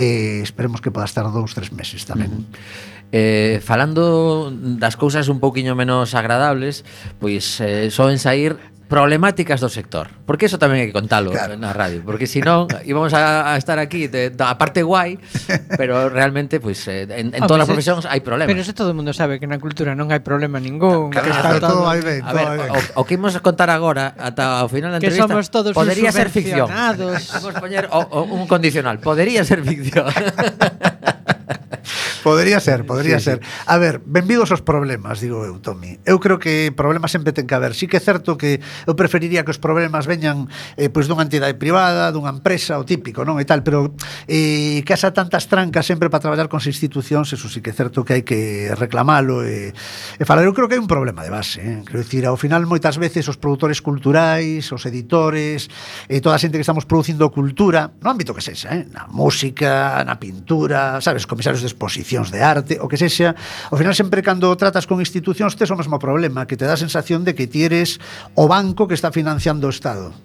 Eh, 0.00 0.40
esperemos 0.40 0.80
que 0.80 0.88
poda 0.88 1.04
estar 1.04 1.28
dous, 1.28 1.52
tres 1.52 1.76
meses 1.76 2.08
tamén. 2.08 2.32
Uh 2.32 2.40
-huh. 2.40 2.96
Eh, 3.12 3.60
falando 3.60 4.48
das 4.48 4.96
cousas 4.96 5.28
un 5.28 5.44
pouquiño 5.44 5.76
menos 5.76 6.16
agradables, 6.16 6.88
pois 7.20 7.60
eh, 7.60 7.92
soen 7.92 8.16
sair 8.16 8.56
problemáticas 8.88 9.60
do 9.60 9.68
sector. 9.68 10.08
Porque 10.26 10.46
eso 10.46 10.58
tamén 10.62 10.82
hai 10.82 10.86
que 10.90 10.94
contalo 10.94 11.34
claro. 11.34 11.58
na 11.58 11.74
radio, 11.74 12.02
porque 12.06 12.30
se 12.30 12.38
non 12.42 12.70
íbamos 12.86 13.10
a, 13.14 13.50
a 13.50 13.58
estar 13.58 13.82
aquí 13.82 14.06
de, 14.06 14.30
da 14.30 14.54
parte 14.54 14.86
guai, 14.86 15.18
pero 15.80 16.06
realmente 16.06 16.62
pues 16.62 16.86
eh, 16.86 17.06
en, 17.10 17.34
en 17.34 17.42
ah, 17.42 17.50
todas 17.50 17.66
pues 17.66 17.66
as 17.66 17.70
profesións 17.74 18.04
hai 18.06 18.22
problemas. 18.22 18.50
Pero 18.54 18.62
se 18.62 18.74
todo 18.74 18.94
o 18.94 18.96
mundo 18.96 19.10
sabe 19.10 19.42
que 19.42 19.50
na 19.50 19.58
cultura 19.58 19.98
non 19.98 20.14
hai 20.14 20.22
problema 20.22 20.62
ningún, 20.62 21.10
claro, 21.10 21.26
que 21.26 21.32
está 21.34 21.50
todo, 21.58 21.82
todo 21.82 21.90
hai 21.90 22.02
ben, 22.02 22.22
a 22.22 22.30
ver, 22.30 22.46
ben. 22.62 22.70
O, 22.70 23.02
o 23.02 23.06
que 23.06 23.18
imos 23.18 23.34
contar 23.42 23.70
agora 23.74 24.14
ata 24.14 24.62
ao 24.62 24.70
final 24.70 24.94
da 24.94 25.02
entrevista 25.02 25.26
que 25.26 25.34
somos 25.34 25.50
todos 25.50 25.74
podería 25.74 26.14
ser 26.14 26.30
ficción. 26.30 26.70
Vamos 26.70 27.54
poñer 27.58 27.90
o, 27.90 28.00
o, 28.06 28.22
un 28.22 28.46
condicional, 28.46 29.02
podería 29.02 29.42
ser 29.42 29.66
ficción. 29.66 30.06
podría 32.22 32.60
ser, 32.60 32.86
podría 32.86 33.18
sí, 33.18 33.24
ser. 33.24 33.40
Sí. 33.42 33.50
A 33.66 33.78
ver, 33.78 34.00
benvidos 34.04 34.50
os 34.50 34.62
problemas, 34.62 35.20
digo 35.20 35.44
eu, 35.44 35.58
Tomi. 35.58 35.98
Eu 36.04 36.18
creo 36.20 36.38
que 36.38 36.72
problemas 36.74 37.10
sempre 37.12 37.32
ten 37.32 37.46
que 37.46 37.54
haber. 37.54 37.74
Sí 37.74 37.86
que 37.86 37.98
é 37.98 38.02
certo 38.02 38.38
que 38.38 38.60
eu 38.86 38.94
preferiría 38.94 39.44
que 39.46 39.52
os 39.52 39.60
problemas 39.62 40.06
veñan 40.06 40.50
eh, 40.76 40.90
pois 40.90 41.06
dunha 41.06 41.24
entidade 41.24 41.54
privada, 41.54 42.10
dunha 42.10 42.30
empresa, 42.30 42.78
o 42.78 42.84
típico, 42.84 43.22
non? 43.22 43.38
E 43.38 43.46
tal, 43.46 43.62
pero 43.62 43.94
eh, 44.26 44.82
que 44.82 44.92
haxa 44.92 45.14
tantas 45.14 45.46
trancas 45.46 45.86
sempre 45.86 46.10
para 46.10 46.22
traballar 46.22 46.50
con 46.50 46.60
institucións, 46.62 47.30
eso 47.32 47.48
sí 47.48 47.62
que 47.62 47.70
é 47.70 47.76
certo 47.76 48.02
que 48.02 48.18
hai 48.18 48.22
que 48.26 48.70
reclamalo 48.74 49.46
e, 49.46 49.70
e 50.18 50.22
falar. 50.26 50.42
Eu 50.42 50.54
creo 50.54 50.66
que 50.66 50.74
hai 50.74 50.82
un 50.82 50.90
problema 50.90 51.22
de 51.22 51.30
base, 51.30 51.62
eh? 51.62 51.82
Quero 51.86 52.02
dicir, 52.02 52.26
ao 52.26 52.38
final 52.38 52.66
moitas 52.66 52.98
veces 52.98 53.26
os 53.30 53.38
produtores 53.38 53.80
culturais, 53.80 54.66
os 54.74 54.82
editores, 54.86 55.70
e 56.10 56.18
toda 56.18 56.34
a 56.36 56.40
xente 56.42 56.58
que 56.58 56.66
estamos 56.66 56.84
producindo 56.84 57.30
cultura, 57.30 57.94
no 58.02 58.10
ámbito 58.10 58.34
que 58.34 58.42
sexa, 58.42 58.74
eh? 58.74 58.84
na 58.90 59.06
música, 59.06 60.02
na 60.02 60.18
pintura, 60.18 60.98
sabes, 61.00 61.24
comisarios 61.36 61.60
de 61.60 61.68
exposicións 61.68 62.32
de 62.32 62.40
arte, 62.40 62.80
o 62.80 62.88
que 62.88 62.96
sexa, 62.96 63.36
ao 63.68 63.76
final 63.76 63.92
sempre 63.92 64.24
cando 64.24 64.48
tratas 64.56 64.88
con 64.88 65.04
institucións 65.04 65.52
tes 65.52 65.68
o 65.68 65.76
mesmo 65.76 66.00
problema, 66.00 66.48
que 66.48 66.56
te 66.56 66.64
dá 66.64 66.72
a 66.72 66.80
sensación 66.80 67.28
de 67.28 67.36
que 67.36 67.44
ti 67.44 67.68
eres 67.68 68.00
o 68.32 68.48
banco 68.48 68.88
que 68.88 68.96
está 68.96 69.12
financiando 69.12 69.68
o 69.68 69.74
Estado 69.74 70.16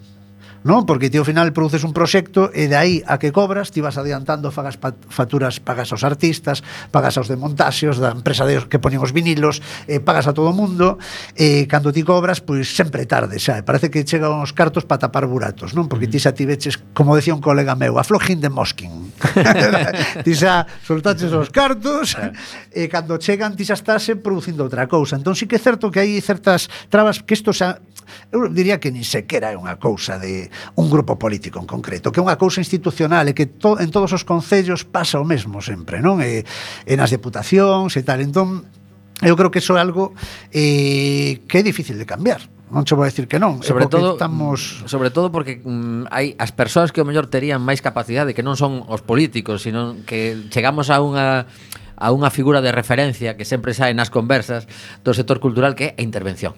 non? 0.62 0.86
Porque 0.86 1.10
ti 1.10 1.18
ao 1.18 1.26
final 1.26 1.50
produces 1.50 1.82
un 1.82 1.90
proxecto 1.90 2.50
e 2.54 2.70
de 2.70 2.76
aí 2.78 2.94
a 3.06 3.18
que 3.18 3.34
cobras 3.34 3.74
ti 3.74 3.82
vas 3.82 3.98
adiantando, 3.98 4.54
fagas 4.54 4.78
facturas, 5.10 5.58
pagas 5.58 5.90
aos 5.90 6.06
artistas, 6.06 6.62
pagas 6.94 7.18
aos 7.18 7.26
demontaxeos 7.26 7.98
da 7.98 8.14
empresa 8.14 8.46
de, 8.46 8.62
que 8.70 8.78
poñen 8.78 9.02
os 9.02 9.10
vinilos, 9.10 9.58
eh, 9.90 9.98
pagas 9.98 10.30
a 10.30 10.32
todo 10.32 10.50
o 10.50 10.56
mundo 10.56 11.02
e 11.34 11.66
cando 11.66 11.90
ti 11.90 12.06
cobras, 12.06 12.38
pois 12.38 12.70
sempre 12.70 13.04
tarde, 13.10 13.42
xa. 13.42 13.66
Parece 13.66 13.90
que 13.90 14.06
chegan 14.06 14.38
os 14.38 14.54
cartos 14.54 14.86
para 14.86 15.10
tapar 15.10 15.26
buratos, 15.26 15.74
non? 15.74 15.90
Porque 15.90 16.06
ti 16.06 16.22
xa 16.22 16.30
ti 16.30 16.46
veches, 16.46 16.78
como 16.94 17.18
decía 17.18 17.34
un 17.34 17.42
colega 17.42 17.74
meu, 17.74 17.98
a 17.98 18.06
flojín 18.06 18.38
de 18.38 18.50
mosquín. 18.50 19.10
ti 20.26 20.32
xa 20.38 20.66
soltaches 20.86 21.34
os 21.34 21.50
cartos 21.50 22.14
eh. 22.14 22.30
e 22.70 22.86
cando 22.86 23.18
chegan 23.18 23.58
ti 23.58 23.66
xa 23.66 23.74
estás 23.74 24.06
eh, 24.08 24.14
producindo 24.14 24.62
outra 24.62 24.86
cousa. 24.86 25.18
Entón 25.18 25.34
sí 25.34 25.50
que 25.50 25.58
é 25.58 25.62
certo 25.62 25.90
que 25.90 25.98
hai 25.98 26.22
certas 26.22 26.70
trabas 26.86 27.18
que 27.18 27.34
isto 27.34 27.50
xa 27.50 27.82
eu 28.30 28.48
diría 28.48 28.80
que 28.80 28.92
nin 28.92 29.04
sequera 29.04 29.52
é 29.52 29.56
unha 29.56 29.76
cousa 29.80 30.20
de 30.20 30.51
un 30.74 30.86
grupo 30.90 31.18
político 31.18 31.58
en 31.58 31.66
concreto, 31.66 32.12
que 32.12 32.20
é 32.20 32.24
unha 32.24 32.38
cousa 32.38 32.60
institucional 32.60 33.28
e 33.28 33.36
que 33.36 33.46
to, 33.46 33.80
en 33.80 33.88
todos 33.90 34.12
os 34.12 34.22
concellos 34.26 34.84
pasa 34.86 35.18
o 35.18 35.26
mesmo 35.26 35.60
sempre, 35.64 36.04
non? 36.04 36.20
E, 36.20 36.44
e 36.86 36.92
nas 36.96 37.10
deputacións 37.10 37.96
e 37.98 38.02
tal. 38.02 38.20
Entón, 38.20 38.68
eu 39.22 39.34
creo 39.38 39.50
que 39.50 39.62
iso 39.62 39.78
é 39.78 39.80
algo 39.80 40.12
eh, 40.50 41.42
que 41.46 41.60
é 41.60 41.62
difícil 41.62 41.96
de 41.96 42.06
cambiar 42.06 42.42
non 42.72 42.88
che 42.88 42.96
vou 42.96 43.04
decir 43.04 43.28
que 43.28 43.36
non, 43.36 43.60
sobre 43.60 43.84
todo 43.84 44.16
estamos 44.16 44.80
mm, 44.80 44.88
sobre 44.88 45.12
todo 45.12 45.28
porque 45.28 45.60
mm, 45.60 46.08
hai 46.08 46.32
as 46.40 46.56
persoas 46.56 46.88
que 46.88 47.04
o 47.04 47.06
mellor 47.06 47.28
terían 47.28 47.60
máis 47.60 47.84
capacidade 47.84 48.32
que 48.32 48.40
non 48.40 48.56
son 48.56 48.88
os 48.88 49.04
políticos, 49.04 49.60
sino 49.60 50.00
que 50.08 50.48
chegamos 50.48 50.88
a 50.88 51.04
unha 51.04 51.44
a 52.00 52.08
unha 52.10 52.32
figura 52.32 52.64
de 52.64 52.72
referencia 52.72 53.36
que 53.36 53.44
sempre 53.44 53.76
sae 53.76 53.92
nas 53.92 54.08
conversas 54.08 54.64
do 55.04 55.12
sector 55.12 55.36
cultural 55.36 55.76
que 55.76 55.92
é 55.92 56.00
a 56.00 56.02
intervención 56.02 56.56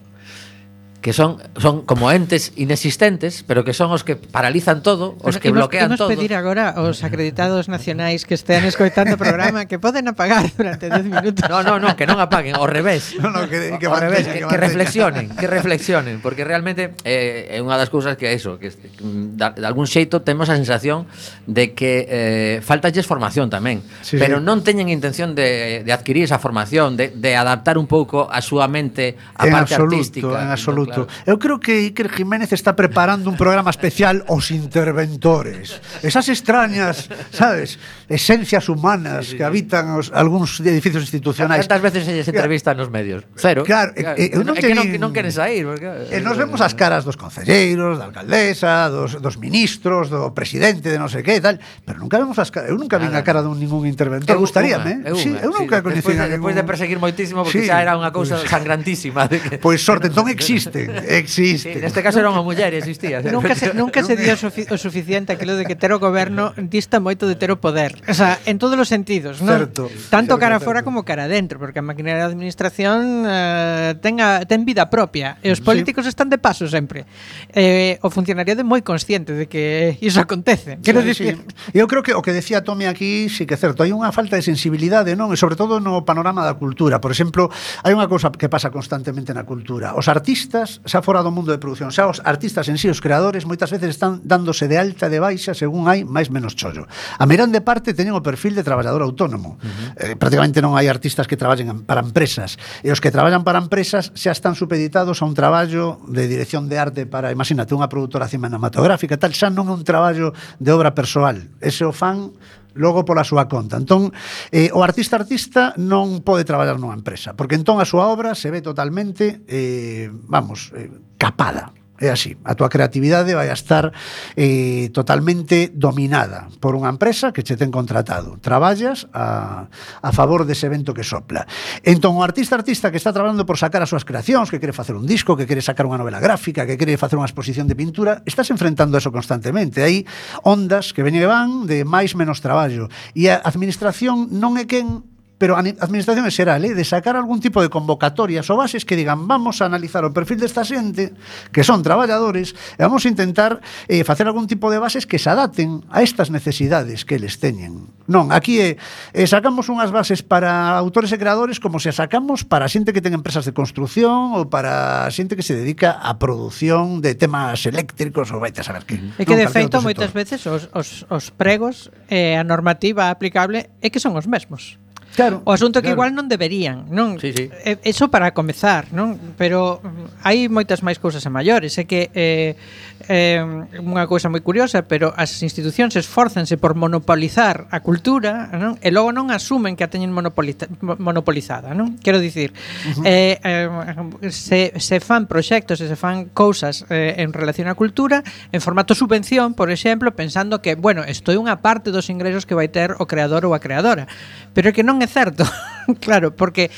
que 1.05 1.13
son 1.13 1.37
son 1.61 1.85
como 1.85 2.09
entes 2.11 2.57
inexistentes, 2.57 3.45
pero 3.45 3.61
que 3.61 3.77
son 3.77 3.93
os 3.93 4.09
que 4.09 4.17
paralizan 4.17 4.81
todo, 4.81 5.21
os 5.21 5.37
que 5.37 5.53
imos, 5.53 5.69
bloquean 5.69 5.93
imos 5.93 6.01
todo. 6.01 6.09
pedir 6.09 6.33
agora 6.33 6.73
aos 6.73 7.05
acreditados 7.05 7.69
nacionais 7.69 8.25
que 8.25 8.33
estean 8.33 8.65
escoitando 8.65 9.13
o 9.13 9.21
programa 9.21 9.69
que 9.69 9.77
poden 9.77 10.09
apagar 10.09 10.49
durante 10.57 10.89
10 10.89 11.05
minutos. 11.05 11.45
No, 11.45 11.61
no, 11.61 11.77
no, 11.77 11.93
que 11.93 12.09
non 12.09 12.17
apaguen, 12.25 12.57
ao 12.57 12.65
revés. 12.65 13.21
No, 13.21 13.29
no, 13.29 13.45
que, 13.45 13.77
que, 13.77 13.85
ao 13.85 14.01
revés, 14.01 14.25
que, 14.25 14.41
que, 14.41 14.49
que 14.49 14.57
reflexionen, 14.57 15.29
que 15.37 15.45
reflexionen, 15.45 16.25
porque 16.25 16.41
realmente 16.41 16.97
eh, 17.05 17.53
é 17.53 17.61
unha 17.61 17.77
das 17.77 17.93
cousas 17.93 18.17
que 18.17 18.25
é 18.25 18.33
iso, 18.33 18.57
que, 18.57 18.73
que 18.73 18.89
da, 19.37 19.53
de 19.53 19.69
algún 19.69 19.85
xeito 19.85 20.25
temos 20.25 20.49
a 20.49 20.57
sensación 20.57 21.05
de 21.45 21.77
que 21.77 22.09
eh, 22.09 22.57
faltalles 22.65 23.05
formación 23.05 23.53
tamén, 23.53 23.85
sí, 24.01 24.17
pero 24.17 24.41
sí. 24.41 24.49
non 24.49 24.65
teñen 24.65 24.89
intención 24.89 25.37
de, 25.37 25.85
de 25.85 25.93
adquirir 25.93 26.25
esa 26.25 26.41
formación, 26.41 26.97
de, 26.97 27.13
de 27.13 27.37
adaptar 27.37 27.77
un 27.77 27.85
pouco 27.85 28.25
a 28.25 28.41
súa 28.41 28.73
mente 28.73 29.21
a 29.37 29.45
en 29.45 29.53
parte 29.53 29.77
absoluto, 29.77 30.01
artística. 30.01 30.37
En 30.41 30.49
absoluto, 30.49 30.94
Exacto. 30.95 31.07
Claro. 31.07 31.23
Eu 31.27 31.39
creo 31.39 31.59
que 31.59 31.91
Iker 31.91 32.09
Jiménez 32.09 32.53
está 32.53 32.77
preparando 32.77 33.29
un 33.31 33.37
programa 33.37 33.71
especial 33.71 34.23
Os 34.29 34.51
Interventores. 34.51 35.81
Esas 36.03 36.29
extrañas, 36.29 37.11
sabes? 37.35 37.79
esencias 38.09 38.69
humanas 38.69 39.27
sí, 39.27 39.31
sí, 39.33 39.37
que 39.39 39.45
habitan 39.45 39.97
os, 39.97 40.13
algúns 40.13 40.61
edificios 40.61 41.03
institucionais. 41.05 41.67
Cantas 41.67 41.83
veces 41.83 42.05
se 42.05 42.31
entrevista 42.31 42.75
nos 42.75 42.91
medios? 42.91 43.25
Cero. 43.37 43.65
Claro, 43.65 43.93
claro 43.95 44.17
eh, 44.21 44.31
non, 44.35 44.55
teñen, 44.57 44.95
que 44.95 44.99
non, 45.01 45.11
non 45.11 45.13
queren 45.13 45.33
sair. 45.33 45.65
Porque, 45.65 45.89
eh, 46.11 46.21
nos 46.21 46.37
vemos 46.37 46.61
as 46.61 46.77
caras 46.77 47.03
dos 47.03 47.17
concelleiros, 47.17 47.99
da 47.99 48.11
alcaldesa, 48.11 48.89
dos, 48.93 49.21
dos 49.21 49.37
ministros, 49.41 50.13
do 50.13 50.33
presidente 50.37 50.93
de 50.93 50.99
non 51.01 51.09
sei 51.09 51.25
que 51.25 51.41
tal, 51.41 51.57
pero 51.85 51.99
nunca 52.01 52.21
vemos 52.21 52.37
as 52.37 52.53
caras. 52.53 52.71
Eu 52.71 52.77
nunca 52.77 53.01
Nada. 53.01 53.11
vin 53.11 53.15
a 53.17 53.23
cara 53.25 53.41
dun 53.41 53.57
ningún 53.57 53.89
interventor. 53.89 54.37
Eu 54.37 54.43
gustaríame, 54.43 55.05
eh? 55.05 55.11
Eu, 55.13 55.17
sí, 55.17 55.33
eu 55.33 55.51
nunca 55.51 55.81
sí, 55.81 55.85
coñecín 55.85 56.19
a 56.21 56.29
ningún... 56.29 56.53
Despois 56.53 56.57
de 56.57 56.65
perseguir 56.65 56.99
moitísimo, 57.01 57.41
porque 57.45 57.65
sí, 57.65 57.69
xa 57.69 57.81
era 57.81 57.97
unha 57.97 58.13
cousa 58.13 58.41
pois. 58.41 58.51
sangrantísima. 58.51 59.27
De 59.27 59.41
que... 59.41 59.57
Pois 59.59 59.81
pues, 59.81 59.87
sorte, 59.87 60.13
entón 60.13 60.29
existen, 60.37 60.93
existen. 61.09 61.79
Sí, 61.79 61.81
neste 61.81 62.01
caso 62.05 62.21
era 62.21 62.29
unha 62.29 62.45
muller, 62.45 62.77
existía. 62.77 63.25
nunca 63.25 63.55
se, 63.57 63.73
nunca 63.73 64.01
se 64.05 64.15
dio 64.17 64.37
o 64.37 64.77
suficiente 64.79 65.33
aquilo 65.33 65.57
de 65.57 65.65
que 65.65 65.77
ter 65.77 65.91
o 65.93 65.99
goberno 65.99 66.53
dista 66.57 67.01
moito 67.01 67.27
de 67.27 67.37
ter 67.37 67.51
o 67.51 67.59
poder. 67.59 68.04
O 68.09 68.15
sea, 68.15 68.39
en 68.45 68.59
todos 68.59 68.77
los 68.77 68.89
sentidos, 68.89 69.41
¿no? 69.41 69.53
Certo, 69.53 69.89
tanto 70.11 70.35
certo, 70.35 70.39
cara 70.39 70.57
certo. 70.57 70.65
fora 70.65 70.83
como 70.83 71.05
cara 71.05 71.29
dentro, 71.29 71.59
porque 71.59 71.79
a 71.79 71.83
maquinaria 71.83 72.27
de 72.27 72.33
administración 72.33 73.25
eh, 73.27 73.95
tenga, 74.01 74.45
ten 74.45 74.65
vida 74.65 74.91
propia 74.91 75.41
e 75.41 75.49
os 75.49 75.65
políticos 75.65 76.05
sí. 76.05 76.13
están 76.13 76.29
de 76.29 76.37
paso 76.37 76.69
sempre. 76.69 77.09
Eh, 77.53 77.97
o 78.05 78.09
funcionariado 78.13 78.61
é 78.61 78.67
moi 78.67 78.85
consciente 78.85 79.33
de 79.33 79.49
que 79.49 79.97
iso 80.05 80.21
acontece. 80.21 80.81
Quero 80.85 81.01
sí, 81.01 81.17
dicir, 81.17 81.41
sí. 81.41 81.77
eu 81.77 81.89
creo 81.89 82.05
que 82.05 82.13
o 82.13 82.21
que 82.21 82.33
decía 82.33 82.65
Tome 82.65 82.89
aquí 82.89 83.29
sí 83.29 83.45
que 83.49 83.57
é 83.57 83.61
certo, 83.61 83.85
hai 83.85 83.93
unha 83.93 84.13
falta 84.13 84.37
de 84.37 84.45
sensibilidade, 84.45 85.17
non? 85.17 85.33
E 85.33 85.37
sobre 85.37 85.57
todo 85.57 85.81
no 85.81 86.05
panorama 86.05 86.45
da 86.45 86.57
cultura. 86.57 87.01
Por 87.01 87.13
exemplo, 87.13 87.49
hai 87.85 87.97
unha 87.97 88.09
cousa 88.09 88.29
que 88.33 88.49
pasa 88.53 88.69
constantemente 88.69 89.33
na 89.33 89.49
cultura. 89.49 89.97
Os 89.97 90.09
artistas, 90.13 90.85
xa 90.85 91.01
fora 91.01 91.25
do 91.25 91.33
mundo 91.33 91.53
de 91.53 91.61
producción, 91.61 91.93
xa 91.93 92.09
os 92.09 92.21
artistas 92.25 92.69
en 92.69 92.77
sí, 92.77 92.89
os 92.89 93.01
creadores, 93.01 93.49
moitas 93.49 93.73
veces 93.73 93.97
están 93.97 94.21
dándose 94.25 94.69
de 94.69 94.77
alta 94.77 95.09
e 95.09 95.13
de 95.13 95.21
baixa 95.21 95.53
según 95.53 95.89
hai 95.89 96.05
máis 96.05 96.29
menos 96.29 96.57
chollo. 96.57 96.89
A 97.19 97.25
merón 97.29 97.53
de 97.53 97.61
parte 97.61 97.84
parte 97.85 97.93
teñen 97.93 98.17
o 98.17 98.25
perfil 98.25 98.57
de 98.57 98.65
traballador 98.65 99.05
autónomo. 99.05 99.61
Uh 99.61 99.69
-huh. 99.69 100.17
eh, 100.17 100.17
prácticamente 100.17 100.65
non 100.65 100.73
hai 100.73 100.89
artistas 100.89 101.29
que 101.29 101.37
traballen 101.37 101.85
para 101.85 102.01
empresas. 102.01 102.57
E 102.81 102.89
os 102.89 102.97
que 102.97 103.13
traballan 103.13 103.45
para 103.45 103.61
empresas 103.61 104.09
xa 104.17 104.33
están 104.33 104.57
supeditados 104.57 105.21
a 105.21 105.29
un 105.29 105.37
traballo 105.37 106.01
de 106.09 106.25
dirección 106.25 106.65
de 106.73 106.81
arte 106.81 107.05
para, 107.05 107.29
imagínate, 107.29 107.77
unha 107.77 107.93
produtora 107.93 108.25
cinematográfica, 108.25 109.21
tal, 109.21 109.37
xa 109.37 109.53
non 109.53 109.69
é 109.69 109.75
un 109.77 109.85
traballo 109.85 110.33
de 110.57 110.71
obra 110.73 110.97
persoal. 110.97 111.53
Ese 111.61 111.85
o 111.85 111.93
fan 111.93 112.33
logo 112.73 113.05
pola 113.05 113.23
súa 113.23 113.45
conta. 113.45 113.77
Entón, 113.77 114.09
eh, 114.49 114.73
o 114.73 114.81
artista 114.81 115.21
artista 115.21 115.77
non 115.77 116.25
pode 116.25 116.49
traballar 116.49 116.81
nunha 116.81 116.97
empresa, 116.97 117.37
porque 117.37 117.61
entón 117.61 117.85
a 117.85 117.87
súa 117.87 118.09
obra 118.09 118.33
se 118.33 118.49
ve 118.49 118.65
totalmente, 118.65 119.45
eh, 119.45 120.09
vamos, 120.09 120.73
eh, 120.73 120.89
capada 121.21 121.84
É 122.05 122.13
así. 122.13 122.37
A 122.45 122.53
túa 122.53 122.69
creatividade 122.69 123.33
vai 123.33 123.49
a 123.49 123.57
estar 123.57 123.89
eh, 124.37 124.93
totalmente 124.93 125.73
dominada 125.73 126.53
por 126.61 126.77
unha 126.77 126.93
empresa 126.93 127.33
que 127.33 127.41
che 127.41 127.57
ten 127.57 127.73
contratado. 127.73 128.37
Traballas 128.45 129.09
a, 129.17 129.73
a 130.05 130.11
favor 130.13 130.45
dese 130.45 130.69
evento 130.69 130.93
que 130.93 131.01
sopla. 131.01 131.49
Entón, 131.81 132.21
o 132.21 132.23
artista 132.23 132.61
artista 132.61 132.93
que 132.93 133.01
está 133.01 133.09
traballando 133.09 133.49
por 133.49 133.57
sacar 133.57 133.81
as 133.81 133.89
súas 133.89 134.05
creacións, 134.05 134.53
que 134.53 134.61
quere 134.61 134.77
facer 134.77 134.93
un 134.93 135.09
disco, 135.09 135.33
que 135.33 135.49
quere 135.49 135.65
sacar 135.65 135.89
unha 135.89 135.97
novela 135.97 136.21
gráfica, 136.21 136.69
que 136.69 136.77
quere 136.77 137.01
facer 137.01 137.17
unha 137.17 137.25
exposición 137.25 137.65
de 137.65 137.73
pintura, 137.73 138.21
estás 138.29 138.53
enfrentando 138.53 139.01
eso 139.01 139.09
constantemente. 139.09 139.81
Hai 139.81 140.05
ondas 140.45 140.93
que 140.93 141.01
veñen 141.01 141.25
e 141.25 141.29
van 141.33 141.65
de 141.65 141.89
máis 141.89 142.13
menos 142.13 142.45
traballo. 142.45 142.93
E 143.17 143.33
a 143.33 143.41
administración 143.41 144.29
non 144.29 144.61
é 144.61 144.69
quen 144.69 145.14
pero 145.39 145.57
a 145.57 145.61
Administración 145.61 146.31
xeral, 146.31 146.65
eh, 146.65 146.75
de 146.75 146.85
sacar 146.85 147.17
algún 147.17 147.41
tipo 147.41 147.61
de 147.61 147.69
convocatorias 147.69 148.47
ou 148.51 148.57
bases 148.61 148.87
que 148.87 148.95
digan 148.95 149.27
vamos 149.27 149.59
a 149.61 149.67
analizar 149.67 150.07
o 150.07 150.15
perfil 150.15 150.39
desta 150.39 150.63
xente, 150.63 151.13
que 151.51 151.67
son 151.67 151.83
traballadores, 151.83 152.55
e 152.79 152.83
vamos 152.83 153.03
a 153.05 153.11
intentar 153.11 153.59
eh, 153.91 154.07
facer 154.07 154.31
algún 154.31 154.47
tipo 154.47 154.71
de 154.71 154.79
bases 154.79 155.11
que 155.11 155.19
se 155.19 155.29
adapten 155.29 155.83
a 155.91 156.07
estas 156.07 156.31
necesidades 156.31 157.03
que 157.03 157.19
eles 157.19 157.43
teñen. 157.43 157.91
Non, 158.07 158.31
aquí 158.31 158.61
eh, 158.63 158.79
eh 159.11 159.27
sacamos 159.27 159.67
unhas 159.67 159.91
bases 159.91 160.23
para 160.23 160.79
autores 160.79 161.11
e 161.11 161.19
creadores 161.19 161.59
como 161.59 161.83
se 161.83 161.91
sacamos 161.91 162.47
para 162.47 162.71
xente 162.71 162.95
que 162.95 163.03
ten 163.03 163.17
empresas 163.17 163.43
de 163.43 163.57
construción 163.57 164.39
ou 164.39 164.47
para 164.47 165.09
xente 165.11 165.35
que 165.35 165.43
se 165.43 165.59
dedica 165.59 165.99
a 165.99 166.15
produción 166.21 167.03
de 167.03 167.19
temas 167.19 167.65
eléctricos 167.67 168.31
ou 168.31 168.39
vaite 168.39 168.63
a 168.63 168.67
saber 168.67 168.87
que. 168.87 169.01
É 169.19 169.27
que 169.27 169.35
de 169.35 169.51
feito 169.51 169.83
moitas 169.83 170.15
veces 170.15 170.47
os, 170.47 170.71
os, 170.71 171.09
os 171.11 171.25
pregos 171.35 171.91
eh, 172.07 172.39
a 172.39 172.45
normativa 172.47 173.11
aplicable 173.11 173.73
é 173.83 173.89
que 173.91 173.99
son 173.99 174.15
os 174.15 174.31
mesmos. 174.31 174.84
Claro. 175.15 175.47
O 175.47 175.55
asunto 175.55 175.79
é 175.79 175.83
que 175.83 175.95
claro. 175.95 176.11
igual 176.11 176.11
non 176.13 176.27
deberían, 176.27 176.91
non? 176.91 177.23
Sí, 177.23 177.31
sí. 177.31 177.47
Eso 177.87 178.11
para 178.11 178.35
comezar, 178.35 178.91
non? 178.91 179.15
Pero 179.39 179.79
hai 180.27 180.51
moitas 180.51 180.83
máis 180.83 180.99
cousas 180.99 181.23
a 181.23 181.31
maiores, 181.31 181.79
é 181.79 181.87
que 181.87 182.11
eh, 182.19 182.59
eh, 183.09 183.41
unha 183.81 184.05
cousa 184.09 184.33
moi 184.33 184.41
curiosa, 184.41 184.85
pero 184.89 185.13
as 185.15 185.31
institucións 185.43 185.97
esforzanse 185.97 186.57
por 186.57 186.77
monopolizar 186.77 187.69
a 187.71 187.81
cultura 187.81 188.51
non? 188.55 188.77
e 188.81 188.89
logo 188.91 189.13
non 189.13 189.31
asumen 189.31 189.77
que 189.77 189.85
a 189.85 189.91
teñen 189.93 190.13
monopoliza 190.13 190.67
monopolizada. 190.81 191.73
Non? 191.73 192.01
Quero 192.01 192.19
dicir, 192.19 192.53
uh 192.53 193.01
-huh. 193.01 193.05
eh, 193.05 193.37
eh, 193.43 194.31
se, 194.33 194.73
se 194.77 194.97
fan 195.01 195.27
proxectos 195.27 195.81
e 195.81 195.87
se 195.89 195.97
fan 195.97 196.31
cousas 196.33 196.85
eh, 196.89 197.21
en 197.21 197.33
relación 197.33 197.69
á 197.69 197.75
cultura 197.75 198.25
en 198.53 198.61
formato 198.61 198.95
subvención, 198.95 199.55
por 199.55 199.71
exemplo, 199.71 200.15
pensando 200.15 200.63
que, 200.63 200.75
bueno, 200.75 201.05
estou 201.05 201.37
unha 201.37 201.61
parte 201.61 201.91
dos 201.91 202.09
ingresos 202.11 202.47
que 202.47 202.57
vai 202.57 202.69
ter 202.69 202.97
o 202.99 203.05
creador 203.05 203.45
ou 203.45 203.53
a 203.53 203.61
creadora. 203.61 204.07
Pero 204.55 204.71
é 204.71 204.73
que 204.73 204.87
non 204.87 205.01
é 205.03 205.09
certo, 205.09 205.45
claro, 206.05 206.33
porque 206.33 206.71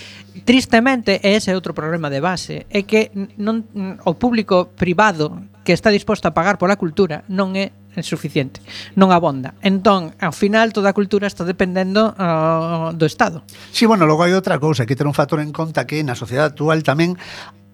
tristemente 0.44 1.20
ese 1.22 1.53
é 1.53 1.57
outro 1.57 1.72
problema 1.72 2.11
de 2.12 2.20
base, 2.20 2.66
é 2.68 2.82
que 2.84 3.12
non, 3.38 3.64
o 4.05 4.14
público 4.18 4.72
privado 4.76 5.32
que 5.66 5.74
está 5.74 5.90
disposto 5.90 6.30
a 6.30 6.32
pagar 6.32 6.62
pola 6.62 6.78
cultura 6.78 7.26
non 7.26 7.58
é 7.58 7.74
suficiente, 8.06 8.62
non 8.94 9.10
abonda. 9.10 9.58
Entón, 9.66 10.14
ao 10.22 10.30
final, 10.30 10.70
toda 10.70 10.94
a 10.94 10.96
cultura 10.96 11.26
está 11.26 11.42
dependendo 11.42 12.14
uh, 12.14 12.94
do 12.94 13.02
Estado. 13.02 13.42
Sí, 13.74 13.82
bueno, 13.82 14.06
logo 14.06 14.22
hai 14.22 14.30
outra 14.30 14.62
cousa 14.62 14.86
que 14.86 14.94
ter 14.94 15.10
un 15.10 15.16
factor 15.16 15.42
en 15.42 15.50
conta 15.50 15.82
que 15.90 15.98
na 16.06 16.14
sociedade 16.14 16.54
actual 16.54 16.86
tamén 16.86 17.18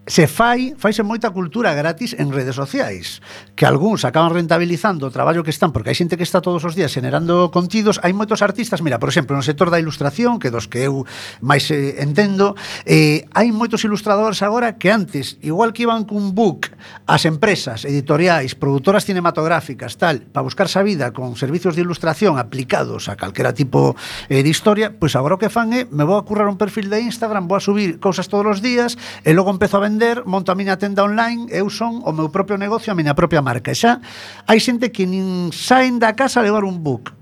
se 0.07 0.27
fai, 0.27 0.75
faise 0.75 1.07
moita 1.07 1.31
cultura 1.31 1.79
gratis 1.79 2.11
en 2.19 2.35
redes 2.35 2.59
sociais, 2.59 3.23
que 3.55 3.71
algúns 3.71 4.03
acaban 4.03 4.35
rentabilizando 4.35 5.07
o 5.07 5.15
traballo 5.15 5.47
que 5.47 5.55
están, 5.55 5.71
porque 5.71 5.95
hai 5.95 5.99
xente 5.99 6.19
que 6.19 6.27
está 6.27 6.43
todos 6.43 6.67
os 6.67 6.75
días 6.75 6.91
generando 6.91 7.55
contidos, 7.55 8.03
hai 8.03 8.11
moitos 8.11 8.43
artistas, 8.43 8.83
mira, 8.83 8.99
por 8.99 9.15
exemplo, 9.15 9.39
no 9.39 9.47
sector 9.47 9.71
da 9.71 9.79
ilustración, 9.79 10.43
que 10.43 10.51
dos 10.51 10.67
que 10.67 10.91
eu 10.91 11.07
máis 11.39 11.71
eh, 11.71 12.03
entendo, 12.03 12.59
eh, 12.83 13.31
hai 13.31 13.55
moitos 13.55 13.87
ilustradores 13.87 14.43
agora 14.43 14.75
que 14.75 14.91
antes, 14.91 15.39
igual 15.39 15.71
que 15.71 15.87
iban 15.87 16.03
cun 16.03 16.35
book 16.35 16.75
as 17.07 17.23
empresas 17.23 17.87
editoriais, 17.87 18.59
produtoras 18.59 19.07
cinematográficas, 19.07 20.03
tal, 20.03 20.27
para 20.35 20.43
buscarse 20.43 20.83
a 20.83 20.85
vida 20.85 21.15
con 21.15 21.39
servicios 21.39 21.79
de 21.79 21.87
ilustración 21.87 22.43
aplicados 22.43 23.07
a 23.07 23.15
calquera 23.15 23.55
tipo 23.55 23.95
eh, 24.27 24.43
de 24.43 24.51
historia, 24.51 24.91
pois 24.91 25.15
pues 25.15 25.21
agora 25.21 25.39
o 25.39 25.41
que 25.41 25.47
fan 25.47 25.71
é, 25.71 25.87
me 25.87 26.03
vou 26.03 26.19
a 26.19 26.27
currar 26.27 26.51
un 26.51 26.59
perfil 26.59 26.91
de 26.91 27.07
Instagram, 27.07 27.47
vou 27.47 27.55
a 27.55 27.63
subir 27.63 28.03
cousas 28.03 28.27
todos 28.27 28.59
os 28.59 28.59
días, 28.59 28.99
e 29.23 29.31
logo 29.31 29.55
empezo 29.55 29.79
a 29.79 29.87
vender 29.87 29.92
vender, 29.93 30.25
monto 30.25 30.49
a 30.49 30.57
miña 30.57 30.81
tenda 30.81 31.05
online, 31.05 31.53
eu 31.53 31.69
son 31.69 32.01
o 32.01 32.11
meu 32.17 32.33
propio 32.33 32.57
negocio, 32.57 32.89
a 32.89 32.97
miña 32.97 33.13
propia 33.13 33.45
marca. 33.45 33.69
E 33.69 33.77
xa 33.77 34.01
hai 34.49 34.57
xente 34.57 34.89
que 34.89 35.05
nin 35.05 35.53
saen 35.53 36.01
da 36.01 36.17
casa 36.17 36.41
a 36.41 36.47
levar 36.49 36.65
un 36.65 36.81
book 36.81 37.13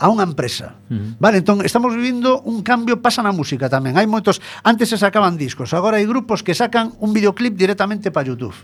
a 0.00 0.08
unha 0.10 0.26
empresa. 0.26 0.74
Uh 0.90 0.96
-huh. 0.96 1.10
Vale, 1.22 1.38
entón 1.38 1.62
estamos 1.62 1.94
vivindo 1.94 2.42
un 2.42 2.66
cambio 2.66 2.98
pasa 2.98 3.22
na 3.22 3.30
música 3.30 3.70
tamén. 3.70 3.94
Hai 3.94 4.10
moitos, 4.10 4.42
antes 4.66 4.90
se 4.90 4.98
sacaban 4.98 5.38
discos, 5.38 5.70
agora 5.70 6.02
hai 6.02 6.06
grupos 6.08 6.42
que 6.42 6.56
sacan 6.56 6.90
un 6.98 7.14
videoclip 7.14 7.54
directamente 7.54 8.10
para 8.10 8.26
YouTube. 8.26 8.56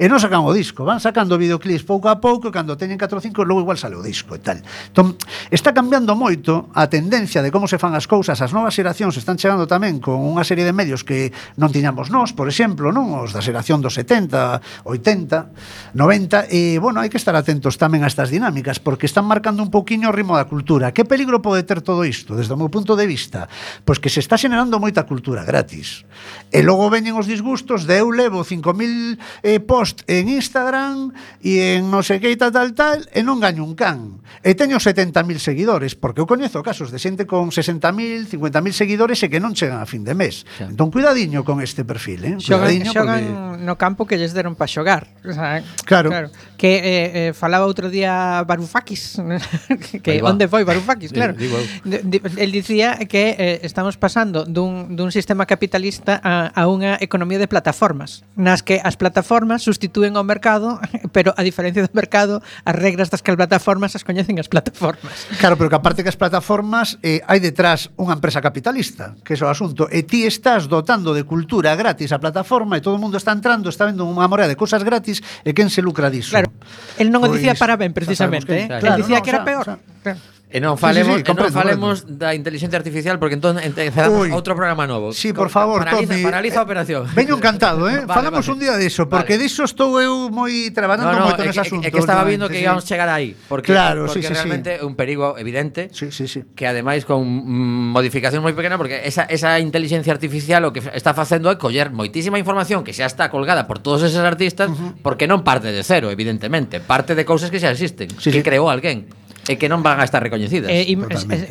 E 0.00 0.08
non 0.08 0.16
sacan 0.16 0.48
o 0.48 0.52
disco, 0.56 0.88
van 0.88 0.96
sacando 0.96 1.36
videoclips 1.36 1.84
pouco 1.84 2.08
a 2.08 2.16
pouco 2.24 2.48
e 2.48 2.52
cando 2.56 2.72
teñen 2.72 2.96
4 2.96 3.20
ou 3.20 3.20
5 3.20 3.44
logo 3.44 3.60
igual 3.60 3.76
sale 3.76 4.00
o 4.00 4.00
disco 4.00 4.32
e 4.32 4.40
tal. 4.40 4.56
Entón, 4.88 5.20
está 5.52 5.76
cambiando 5.76 6.16
moito 6.16 6.72
a 6.72 6.88
tendencia 6.88 7.44
de 7.44 7.52
como 7.52 7.68
se 7.68 7.76
fan 7.76 7.92
as 7.92 8.08
cousas, 8.08 8.40
as 8.40 8.56
novas 8.56 8.72
xeracións 8.72 9.20
están 9.20 9.36
chegando 9.36 9.68
tamén 9.68 10.00
con 10.00 10.16
unha 10.16 10.40
serie 10.40 10.64
de 10.64 10.72
medios 10.72 11.04
que 11.04 11.36
non 11.60 11.68
tiñamos 11.68 12.08
nós, 12.08 12.32
por 12.32 12.48
exemplo, 12.48 12.96
non 12.96 13.12
os 13.12 13.36
da 13.36 13.44
xeración 13.44 13.84
dos 13.84 13.92
70, 13.92 14.88
80, 14.88 15.92
90 15.92 16.48
e 16.48 16.80
bueno, 16.80 17.04
hai 17.04 17.12
que 17.12 17.20
estar 17.20 17.36
atentos 17.36 17.76
tamén 17.76 18.00
a 18.00 18.08
estas 18.08 18.32
dinámicas 18.32 18.80
porque 18.80 19.04
están 19.04 19.28
marcando 19.28 19.60
un 19.60 19.68
pouquiño 19.68 20.08
o 20.08 20.16
ritmo 20.16 20.32
da 20.32 20.48
cultura. 20.48 20.96
Que 20.96 21.04
peligro 21.04 21.44
pode 21.44 21.60
ter 21.68 21.84
todo 21.84 22.08
isto 22.08 22.40
desde 22.40 22.56
o 22.56 22.60
meu 22.60 22.72
punto 22.72 22.96
de 22.96 23.04
vista? 23.04 23.52
Pois 23.84 24.00
que 24.00 24.08
se 24.08 24.24
está 24.24 24.40
xenerando 24.40 24.80
moita 24.80 25.04
cultura 25.04 25.44
gratis. 25.44 26.08
E 26.48 26.64
logo 26.64 26.88
veñen 26.88 27.20
os 27.20 27.28
disgustos 27.28 27.84
de 27.84 28.00
eu 28.00 28.08
levo 28.08 28.48
5000 28.48 29.20
eh, 29.44 29.60
post 29.90 30.10
en 30.10 30.28
Instagram 30.28 31.12
e 31.42 31.76
en 31.78 31.90
non 31.90 32.06
sei 32.06 32.22
que 32.22 32.30
tal 32.38 32.54
tal 32.54 32.70
tal 32.76 33.02
e 33.10 33.20
non 33.26 33.42
gaño 33.42 33.66
un 33.66 33.74
can. 33.74 34.22
E 34.40 34.54
teño 34.54 34.78
70.000 34.78 35.42
seguidores, 35.42 35.98
porque 35.98 36.22
eu 36.22 36.26
coñezo 36.28 36.62
casos 36.62 36.94
de 36.94 37.02
xente 37.02 37.26
con 37.26 37.50
60.000, 37.50 38.30
50.000 38.30 38.72
seguidores 38.72 39.18
e 39.20 39.28
que 39.28 39.42
non 39.42 39.52
chegan 39.52 39.82
a 39.82 39.86
fin 39.86 40.06
de 40.06 40.14
mes. 40.14 40.46
Xa. 40.46 40.70
Entón 40.70 40.94
cuidadiño 40.94 41.42
con 41.42 41.58
este 41.60 41.82
perfil, 41.84 42.24
eh? 42.24 42.34
Xogan, 42.38 42.86
xogan 42.86 43.24
porque... 43.26 43.66
no 43.66 43.74
campo 43.76 44.06
que 44.06 44.16
lles 44.16 44.32
deron 44.32 44.54
para 44.54 44.70
xogar. 44.70 45.10
O 45.26 45.32
sea, 45.34 45.60
claro. 45.84 46.08
claro. 46.08 46.28
Que 46.56 46.78
eh, 46.78 46.84
eh, 46.84 47.30
falaba 47.34 47.66
outro 47.66 47.90
día 47.90 48.44
Varoufakis, 48.46 49.18
que 50.04 50.22
onde 50.22 50.46
foi 50.46 50.62
Varoufakis, 50.62 51.10
claro. 51.16 51.34
Digo. 51.34 51.58
El 51.84 52.50
dicía 52.52 52.96
que 53.10 53.34
eh, 53.36 53.60
estamos 53.66 53.98
pasando 53.98 54.46
dun, 54.46 54.94
dun 54.94 55.10
sistema 55.10 55.44
capitalista 55.44 56.20
a, 56.22 56.52
a 56.54 56.62
unha 56.70 56.96
economía 57.00 57.40
de 57.40 57.48
plataformas, 57.50 58.22
nas 58.38 58.62
que 58.62 58.78
as 58.80 58.94
plataformas 58.96 59.66
substitúen 59.80 60.12
ao 60.20 60.24
mercado, 60.28 60.76
pero 61.16 61.32
a 61.32 61.40
diferencia 61.40 61.80
do 61.80 61.88
mercado, 61.96 62.44
as 62.68 62.76
regras 62.76 63.08
das 63.08 63.24
que 63.24 63.32
as 63.32 63.36
plataformas 63.40 63.96
as 63.96 64.04
coñecen 64.04 64.36
as 64.36 64.52
plataformas. 64.52 65.24
Claro, 65.40 65.56
pero 65.56 65.72
que 65.72 65.78
aparte 65.80 66.04
que 66.04 66.12
as 66.12 66.20
plataformas 66.20 67.00
eh, 67.00 67.24
hai 67.24 67.40
detrás 67.40 67.88
unha 67.96 68.12
empresa 68.12 68.44
capitalista, 68.44 69.16
que 69.24 69.32
é 69.32 69.40
o 69.40 69.48
asunto, 69.48 69.88
e 69.88 70.04
ti 70.04 70.28
estás 70.28 70.68
dotando 70.68 71.16
de 71.16 71.24
cultura 71.24 71.72
gratis 71.72 72.12
a 72.12 72.20
plataforma 72.20 72.76
e 72.76 72.84
todo 72.84 73.00
o 73.00 73.00
mundo 73.00 73.16
está 73.16 73.32
entrando, 73.32 73.72
está 73.72 73.88
vendo 73.88 74.04
unha 74.04 74.28
morea 74.28 74.44
de 74.44 74.60
cousas 74.60 74.84
gratis 74.84 75.24
e 75.40 75.56
quen 75.56 75.72
se 75.72 75.80
lucra 75.80 76.12
diso? 76.12 76.36
Claro, 76.36 76.52
el 77.00 77.08
non 77.08 77.24
o 77.24 77.32
dicía 77.32 77.56
pois, 77.56 77.64
para 77.64 77.80
ben 77.80 77.96
precisamente, 77.96 78.52
eh? 78.52 78.68
Claro, 78.68 79.00
el 79.00 79.00
dicía 79.00 79.18
no, 79.18 79.24
que 79.24 79.30
era 79.32 79.40
o 79.40 79.44
sea, 79.48 79.48
peor. 79.48 79.64
O 79.64 80.04
sea, 80.04 80.14
E 80.50 80.58
non 80.58 80.74
falemos, 80.74 81.22
sí, 81.22 81.22
sí, 81.22 81.30
sí, 81.30 81.30
e 81.30 81.34
non 81.38 81.54
falemos 81.54 81.96
da 82.10 82.34
inteligencia 82.34 82.74
artificial 82.74 83.22
porque 83.22 83.38
entón 83.38 83.62
empezamos 83.62 84.26
Uy, 84.26 84.34
outro 84.34 84.58
programa 84.58 84.82
novo. 84.82 85.14
Sí, 85.14 85.30
por 85.30 85.46
favor, 85.46 85.86
paraliza, 85.86 86.10
Tommy. 86.10 86.26
Paraliza 86.26 86.58
a 86.58 86.66
operación. 86.66 87.06
Eh, 87.06 87.14
veño 87.14 87.38
encantado, 87.38 87.86
eh? 87.86 88.02
vale, 88.02 88.10
Falamos 88.10 88.42
vale. 88.42 88.50
un 88.50 88.58
día 88.58 88.74
diso, 88.74 89.06
porque 89.06 89.38
vale. 89.38 89.46
diso 89.46 89.62
estou 89.62 90.02
eu 90.02 90.26
moi 90.26 90.50
traballando 90.74 91.14
no, 91.14 91.22
no, 91.22 91.26
moito 91.30 91.46
nese 91.46 91.62
asunto. 91.62 91.86
É 91.86 91.94
que 91.94 92.02
estaba 92.02 92.26
vindo 92.26 92.50
que 92.50 92.58
íbamos 92.58 92.82
sí. 92.82 92.90
chegar 92.90 93.06
aí, 93.06 93.38
porque 93.46 93.70
claro, 93.70 94.10
porque 94.10 94.26
sí, 94.26 94.26
sí, 94.26 94.34
realmente 94.34 94.74
é 94.74 94.78
sí. 94.82 94.90
un 94.90 94.98
perigo 94.98 95.38
evidente. 95.38 95.86
Sí, 95.94 96.10
sí, 96.10 96.26
sí. 96.26 96.42
Que 96.58 96.66
ademais 96.66 97.06
con 97.06 97.22
mm, 97.22 97.94
modificación 97.94 98.42
moi 98.42 98.50
pequena 98.50 98.74
porque 98.74 99.06
esa 99.06 99.30
esa 99.30 99.54
inteligencia 99.62 100.10
artificial 100.10 100.66
o 100.66 100.74
que 100.74 100.82
está 100.82 101.14
facendo 101.14 101.46
é 101.46 101.62
coller 101.62 101.94
moitísima 101.94 102.42
información 102.42 102.82
que 102.82 102.90
xa 102.90 103.06
está 103.06 103.30
colgada 103.30 103.70
por 103.70 103.78
todos 103.78 104.02
esos 104.02 104.26
artistas 104.26 104.66
uh 104.66 104.74
-huh. 104.74 104.90
porque 104.98 105.30
non 105.30 105.46
parte 105.46 105.70
de 105.70 105.86
cero, 105.86 106.10
evidentemente, 106.10 106.82
parte 106.82 107.14
de 107.14 107.22
cousas 107.22 107.54
que 107.54 107.62
xa 107.62 107.70
existen, 107.70 108.10
sí, 108.18 108.34
que 108.34 108.42
sí. 108.42 108.46
creou 108.46 108.66
alguén 108.66 109.19
e 109.50 109.58
que 109.58 109.66
non 109.66 109.82
van 109.82 109.98
a 109.98 110.06
estar 110.06 110.22
recoñecidas. 110.22 110.70
Eh, 110.70 110.94
im, 110.94 111.02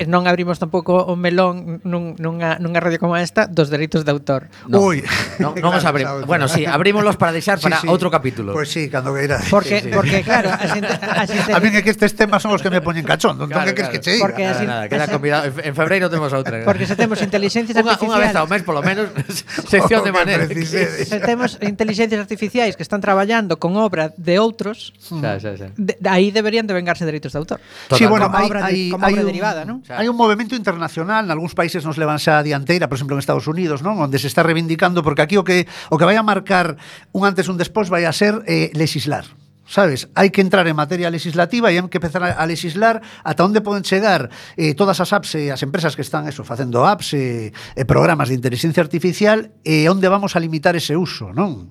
non 0.07 0.23
abrimos 0.23 0.55
tampouco 0.55 1.03
o 1.03 1.19
melón 1.19 1.83
nun, 1.83 2.15
nunha, 2.15 2.55
nunha 2.55 2.79
radio 2.79 2.95
como 2.95 3.19
esta 3.19 3.43
dos 3.43 3.67
dereitos 3.67 4.07
de 4.07 4.11
autor. 4.15 4.47
No, 4.71 4.79
Ui. 4.87 5.03
Non, 5.35 5.51
non 5.59 5.75
claro, 5.75 5.83
os 5.83 5.85
abrimos. 5.85 6.23
Bueno, 6.29 6.47
sí, 6.47 6.63
abrímolos 6.63 7.17
para 7.17 7.35
deixar 7.35 7.59
para 7.59 7.81
sí, 7.81 7.87
sí. 7.87 7.91
outro 7.91 8.07
capítulo. 8.07 8.55
Pois 8.55 8.71
pues 8.71 8.85
sí, 8.85 8.87
cando 8.87 9.11
queira. 9.11 9.43
Porque, 9.49 9.83
sí, 9.83 9.89
sí. 9.89 9.91
porque 9.91 10.23
claro, 10.23 10.53
a 10.53 10.63
xente... 10.63 10.93
A, 10.95 11.25
xente... 11.27 11.51
a 11.51 11.59
mí 11.59 11.67
é 11.73 11.81
que 11.83 11.91
estes 11.91 12.15
temas 12.15 12.39
son 12.39 12.55
os 12.55 12.61
que 12.63 12.71
me 12.71 12.79
poñen 12.79 13.03
cachón. 13.03 13.35
Entón, 13.35 13.51
claro, 13.51 13.75
que 13.75 13.83
claro. 13.83 13.91
que 13.91 13.99
che 13.99 14.15
diga? 14.15 14.23
Porque 14.23 14.47
así, 14.47 14.63
nada, 14.63 14.87
queda 14.87 15.11
convidado. 15.11 15.51
En, 15.51 15.53
en 15.59 15.73
febreiro 15.75 16.07
temos 16.07 16.31
outra. 16.31 16.63
Porque 16.63 16.87
se 16.87 16.95
temos 16.95 17.19
inteligencias 17.19 17.75
artificiais... 17.75 18.07
Unha 18.07 18.19
vez 18.23 18.35
ao 18.39 18.47
mes, 18.47 18.63
polo 18.63 18.79
menos, 18.79 19.11
sección 19.73 20.07
de 20.07 20.13
maneira. 20.15 20.47
Se 20.47 21.19
temos 21.19 21.59
inteligencias 21.59 22.19
artificiais 22.21 22.79
que 22.79 22.83
están 22.85 23.03
traballando 23.03 23.59
con 23.59 23.75
obra 23.75 24.13
de 24.15 24.39
outros, 24.39 24.93
xa, 25.01 25.41
xa, 25.41 25.57
xa. 25.57 25.67
De, 25.75 25.97
aí 26.07 26.31
deberían 26.31 26.63
de 26.63 26.77
vengarse 26.77 27.03
dereitos 27.03 27.33
de 27.33 27.39
autor. 27.41 27.59
Sí, 27.97 28.05
bueno, 28.05 28.27
como 28.27 28.37
hai, 28.37 28.45
obra, 28.45 28.65
hai, 28.65 28.75
de, 28.85 28.91
como 28.91 29.05
hai 29.05 29.13
obra 29.13 29.23
un, 29.25 29.29
derivada, 29.29 29.61
¿no? 29.65 29.81
Hai 29.89 30.05
un 30.05 30.17
movimento 30.17 30.53
internacional, 30.53 31.25
nalgúns 31.25 31.57
países 31.57 31.81
nos 31.81 31.97
levan 31.97 32.21
xa 32.21 32.37
a 32.37 32.45
dianteira, 32.45 32.85
por 32.85 33.01
exemplo, 33.01 33.17
en 33.17 33.23
Estados 33.23 33.49
Unidos, 33.49 33.81
non? 33.81 33.97
Onde 33.97 34.21
se 34.21 34.29
está 34.29 34.45
reivindicando, 34.45 35.01
porque 35.01 35.25
aquí 35.25 35.35
o 35.39 35.43
que, 35.47 35.65
o 35.89 35.97
que 35.97 36.05
vai 36.05 36.19
a 36.19 36.25
marcar 36.25 36.77
un 37.15 37.25
antes 37.25 37.49
un 37.49 37.57
despois 37.57 37.89
vai 37.89 38.05
a 38.05 38.13
ser 38.13 38.45
eh, 38.45 38.69
legislar. 38.77 39.25
Sabes, 39.69 40.09
hai 40.17 40.33
que 40.33 40.41
entrar 40.41 40.65
en 40.65 40.73
materia 40.73 41.13
legislativa 41.13 41.69
e 41.69 41.77
hai 41.77 41.85
que 41.93 42.01
empezar 42.01 42.25
a 42.25 42.45
legislar 42.49 43.05
ata 43.21 43.45
onde 43.45 43.61
poden 43.61 43.85
chegar 43.85 44.33
eh, 44.57 44.73
todas 44.73 44.97
as 44.97 45.13
apps 45.13 45.37
eh, 45.37 45.49
e 45.49 45.53
as 45.53 45.61
empresas 45.61 45.93
que 45.93 46.01
están 46.01 46.25
eso 46.25 46.41
facendo 46.41 46.89
apps 46.89 47.13
e, 47.13 47.53
e 47.53 47.83
programas 47.85 48.33
de 48.33 48.37
inteligencia 48.37 48.81
artificial 48.81 49.53
e 49.61 49.85
onde 49.85 50.09
vamos 50.09 50.33
a 50.33 50.41
limitar 50.41 50.73
ese 50.73 50.97
uso, 50.97 51.29
non? 51.37 51.69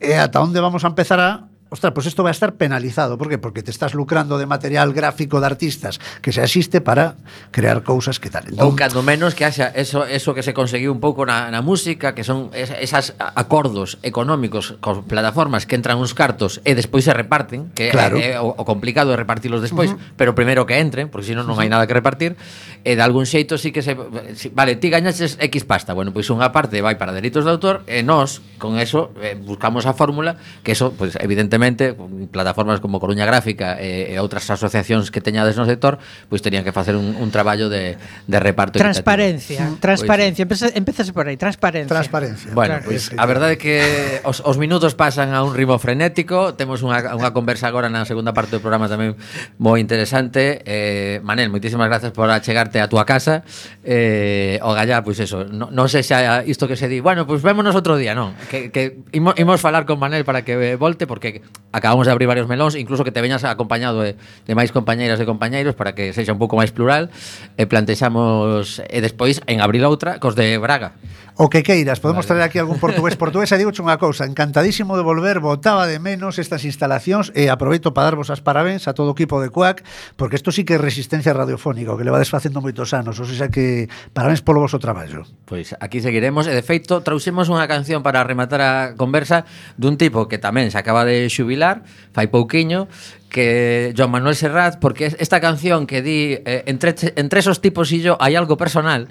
E 0.00 0.16
ata 0.16 0.40
onde 0.40 0.56
vamos 0.56 0.84
a 0.84 0.88
empezar 0.88 1.20
a 1.20 1.52
Ostras, 1.70 1.92
pues 1.92 2.06
esto 2.06 2.22
va 2.22 2.30
a 2.30 2.32
estar 2.32 2.54
penalizado. 2.54 3.18
¿Por 3.18 3.28
qué? 3.28 3.36
Porque 3.36 3.62
te 3.62 3.70
estás 3.70 3.92
lucrando 3.92 4.38
de 4.38 4.46
material 4.46 4.94
gráfico 4.94 5.40
de 5.40 5.46
artistas 5.46 6.00
que 6.22 6.32
se 6.32 6.40
asiste 6.40 6.80
para 6.80 7.16
crear 7.50 7.82
cousas 7.82 8.18
que 8.18 8.30
tal. 8.32 8.48
Entón, 8.48 8.72
ou 8.72 8.72
cando 8.72 9.04
menos 9.04 9.36
que 9.36 9.44
haxa 9.44 9.68
eso, 9.76 10.08
eso 10.08 10.32
que 10.32 10.40
se 10.40 10.56
conseguiu 10.56 10.88
un 10.88 11.00
pouco 11.04 11.28
na, 11.28 11.52
na 11.52 11.60
música, 11.60 12.16
que 12.16 12.24
son 12.24 12.48
es, 12.56 12.72
esas 12.72 13.12
acordos 13.20 14.00
económicos 14.00 14.80
con 14.80 15.04
plataformas 15.04 15.68
que 15.68 15.76
entran 15.76 16.00
uns 16.00 16.16
cartos 16.16 16.64
e 16.64 16.72
despois 16.72 17.04
se 17.04 17.12
reparten, 17.12 17.68
que 17.76 17.92
claro. 17.92 18.16
é, 18.16 18.32
é 18.32 18.40
o, 18.40 18.48
o 18.48 18.64
complicado 18.64 19.12
é 19.12 19.16
repartirlos 19.20 19.60
despois, 19.60 19.92
uh 19.92 20.00
-huh. 20.00 20.16
pero 20.16 20.32
primeiro 20.32 20.64
que 20.64 20.80
entren, 20.80 21.12
porque 21.12 21.28
senón 21.28 21.44
non 21.44 21.60
hai 21.60 21.68
nada 21.68 21.84
que 21.84 21.92
repartir, 21.92 22.32
e 22.80 22.96
de 22.96 23.02
algún 23.04 23.28
xeito 23.28 23.60
sí 23.60 23.76
que 23.76 23.84
se... 23.84 23.92
Si, 24.40 24.48
vale, 24.56 24.80
ti 24.80 24.88
gañaches 24.88 25.36
X 25.36 25.68
pasta, 25.68 25.92
bueno, 25.92 26.16
pois 26.16 26.32
unha 26.32 26.48
parte 26.48 26.80
vai 26.80 26.96
para 26.96 27.12
delitos 27.12 27.44
de 27.44 27.52
autor, 27.52 27.84
e 27.84 28.00
nós, 28.00 28.40
con 28.56 28.80
eso, 28.80 29.12
eh, 29.20 29.36
buscamos 29.36 29.84
a 29.84 29.92
fórmula, 29.92 30.40
que 30.64 30.72
eso, 30.72 30.96
pues, 30.96 31.12
evidentemente, 31.20 31.57
evidentemente, 31.58 32.28
plataformas 32.30 32.80
como 32.80 33.00
Coruña 33.00 33.26
Gráfica 33.26 33.76
e, 33.80 34.14
e 34.14 34.16
outras 34.22 34.46
asociacións 34.46 35.10
que 35.10 35.18
teñades 35.18 35.58
no 35.58 35.66
sector, 35.66 35.98
pois 36.30 36.40
terían 36.40 36.62
que 36.62 36.70
facer 36.70 36.94
un, 36.94 37.18
un 37.18 37.28
traballo 37.34 37.68
de, 37.68 37.98
de 37.98 38.38
reparto 38.38 38.78
Transparencia, 38.78 39.74
equitativo. 39.74 39.82
transparencia, 39.82 40.44
pois, 40.46 40.60
pues, 40.62 40.76
empezase 40.76 41.10
por 41.12 41.26
aí, 41.26 41.36
transparencia. 41.36 41.90
Transparencia. 41.90 42.54
Bueno, 42.54 42.78
claro. 42.78 42.86
pois 42.86 43.10
a 43.10 43.24
verdade 43.26 43.58
é 43.58 43.60
que 43.60 43.76
os, 44.22 44.40
os 44.46 44.56
minutos 44.56 44.94
pasan 44.94 45.34
a 45.34 45.42
un 45.42 45.52
ritmo 45.52 45.76
frenético, 45.82 46.54
temos 46.54 46.80
unha, 46.86 47.02
unha 47.18 47.34
conversa 47.34 47.66
agora 47.66 47.90
na 47.90 48.06
segunda 48.06 48.30
parte 48.30 48.54
do 48.56 48.62
programa 48.62 48.86
tamén 48.86 49.18
moi 49.58 49.82
interesante. 49.82 50.62
Eh, 50.62 51.18
Manel, 51.26 51.50
moitísimas 51.50 51.90
grazas 51.90 52.14
por 52.14 52.30
achegarte 52.30 52.78
a 52.78 52.86
túa 52.86 53.02
casa. 53.02 53.42
Eh, 53.82 54.62
o 54.62 54.72
Gallá, 54.72 55.02
pois 55.02 55.18
eso, 55.18 55.42
non 55.44 55.74
no 55.74 55.86
sei 55.86 56.02
se 56.02 56.14
isto 56.46 56.66
que 56.66 56.76
se 56.76 56.86
di, 56.86 57.00
bueno, 57.00 57.26
pois 57.26 57.42
vémonos 57.42 57.74
outro 57.74 57.98
día, 57.98 58.14
non? 58.14 58.34
Que, 58.50 58.70
que 58.70 59.02
imos, 59.12 59.34
imos 59.38 59.58
falar 59.60 59.86
con 59.86 59.98
Manel 59.98 60.22
para 60.22 60.42
que 60.42 60.54
eh, 60.54 60.76
volte 60.76 61.06
porque 61.06 61.42
acabamos 61.72 62.06
de 62.06 62.12
abrir 62.12 62.26
varios 62.26 62.48
melóns, 62.48 62.74
incluso 62.74 63.04
que 63.04 63.12
te 63.12 63.20
veñas 63.20 63.44
acompañado 63.44 64.00
de, 64.00 64.16
de 64.16 64.52
máis 64.56 64.72
compañeiras 64.72 65.20
e 65.20 65.28
compañeiros 65.28 65.76
para 65.76 65.92
que 65.92 66.16
sexa 66.16 66.32
un 66.32 66.40
pouco 66.40 66.56
máis 66.56 66.72
plural, 66.72 67.12
e 67.60 67.68
plantexamos 67.68 68.80
e 68.80 68.98
despois 69.04 69.44
en 69.44 69.60
abril 69.60 69.84
outra 69.84 70.16
cos 70.16 70.32
de 70.32 70.56
Braga. 70.56 70.96
O 71.38 71.46
que 71.46 71.62
queiras, 71.62 72.02
podemos 72.02 72.26
vale. 72.26 72.34
traer 72.34 72.50
aquí 72.50 72.58
algún 72.58 72.82
portugués 72.82 73.14
portugués 73.22 73.46
e 73.54 73.56
digo 73.62 73.70
unha 73.70 73.94
cousa, 73.94 74.26
encantadísimo 74.26 74.98
de 74.98 75.06
volver, 75.06 75.38
botaba 75.38 75.86
de 75.86 76.02
menos 76.02 76.34
estas 76.42 76.66
instalacións 76.66 77.30
e 77.30 77.46
aproveito 77.46 77.94
para 77.94 78.10
darvos 78.10 78.34
as 78.34 78.42
parabéns 78.42 78.90
a 78.90 78.92
todo 78.92 79.14
o 79.14 79.14
equipo 79.14 79.38
de 79.38 79.46
CUAC, 79.46 79.86
porque 80.18 80.34
isto 80.34 80.50
sí 80.50 80.66
que 80.66 80.74
é 80.74 80.82
resistencia 80.82 81.30
radiofónica, 81.30 81.94
que 81.94 82.02
levades 82.02 82.26
facendo 82.26 82.58
moitos 82.58 82.90
anos, 82.90 83.22
ou 83.22 83.26
seja 83.30 83.46
que 83.54 83.86
parabéns 84.10 84.42
polo 84.42 84.58
voso 84.58 84.82
traballo. 84.82 85.22
Pois 85.46 85.78
aquí 85.78 86.02
seguiremos, 86.02 86.50
e 86.50 86.58
de 86.58 86.64
feito 86.66 87.06
trouxemos 87.06 87.46
unha 87.46 87.70
canción 87.70 88.02
para 88.02 88.26
rematar 88.26 88.58
a 88.58 88.72
conversa 88.98 89.46
dun 89.78 89.94
tipo 89.94 90.26
que 90.26 90.42
tamén 90.42 90.74
se 90.74 90.78
acaba 90.82 91.06
de 91.06 91.30
xubilar, 91.30 91.86
fai 92.10 92.26
pouquiño, 92.26 92.90
que 93.30 93.94
Joan 93.94 94.10
Manuel 94.10 94.34
Serrat, 94.34 94.82
porque 94.82 95.06
esta 95.06 95.38
canción 95.38 95.86
que 95.86 96.02
di 96.02 96.34
eh, 96.42 96.66
entre, 96.66 96.98
entre 97.14 97.38
esos 97.38 97.62
tipos 97.62 97.94
e 97.94 98.02
yo 98.02 98.18
hai 98.18 98.34
algo 98.34 98.58
personal, 98.58 99.06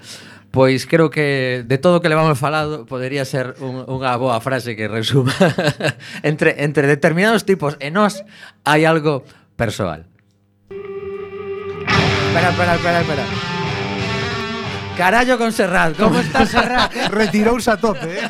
pois 0.52 0.86
creo 0.86 1.10
que 1.10 1.64
de 1.66 1.78
todo 1.78 1.98
o 1.98 2.02
que 2.02 2.10
levamos 2.10 2.40
falado 2.40 2.86
podería 2.86 3.26
ser 3.26 3.56
un, 3.60 3.84
unha 3.88 4.16
boa 4.16 4.40
frase 4.40 4.76
que 4.76 4.88
resuma 4.88 5.34
entre, 6.24 6.64
entre 6.64 6.88
determinados 6.88 7.44
tipos 7.44 7.76
e 7.84 7.92
nós 7.92 8.24
hai 8.64 8.88
algo 8.88 9.28
persoal. 9.60 10.08
Espera, 12.32 12.50
espera, 12.54 12.74
espera, 12.76 13.00
espera. 13.02 13.26
Carallo 14.98 15.38
con 15.38 15.54
Serrat, 15.54 15.96
como 15.96 16.20
está 16.20 16.46
Serrat? 16.46 16.90
Retirouse 17.14 17.70
a 17.70 17.78
tope, 17.78 18.18
eh? 18.18 18.30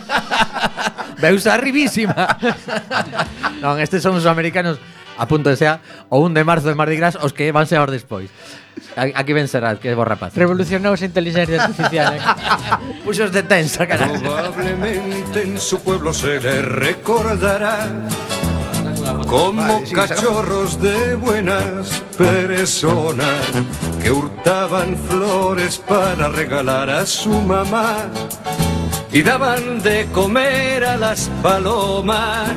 Veus 1.22 1.48
arribísima. 1.48 2.28
non, 3.64 3.80
estes 3.80 4.04
son 4.04 4.20
os 4.20 4.28
americanos 4.28 4.78
a 5.18 5.26
punto 5.26 5.50
de 5.50 5.58
sea 5.58 5.82
o 6.12 6.22
1 6.22 6.36
de 6.36 6.44
marzo 6.44 6.68
de 6.70 6.76
Mardi 6.76 7.00
Gras 7.00 7.18
os 7.18 7.34
que 7.34 7.50
van 7.56 7.66
ser 7.66 7.82
despois. 7.90 8.30
Aquí 8.96 9.34
ven 9.34 9.48
Serrat, 9.48 9.80
que 9.80 9.90
é 9.90 9.96
bo 9.96 10.04
rapaz. 10.04 10.34
Revolucionou 10.36 10.94
esa 10.94 11.06
inteligencia 11.06 11.62
artificial. 11.62 12.16
Eh? 12.16 12.22
Puxos 13.06 13.32
de 13.32 13.44
tensa, 13.44 13.86
caralho. 13.86 14.20
Probablemente 14.20 15.44
en 15.44 15.60
su 15.60 15.80
pueblo 15.82 16.14
se 16.14 16.40
le 16.40 16.62
recordará 16.62 17.88
como 19.28 19.84
cachorros 19.94 20.82
de 20.82 21.16
buenas 21.16 22.04
personas 22.18 23.42
que 24.02 24.12
hurtaban 24.12 24.98
flores 25.10 25.78
para 25.78 26.30
regalar 26.30 26.90
a 26.90 27.06
su 27.06 27.30
mamá 27.30 28.10
y 29.12 29.22
daban 29.22 29.82
de 29.82 30.06
comer 30.12 30.84
a 30.84 30.98
las 30.98 31.30
palomas. 31.42 32.52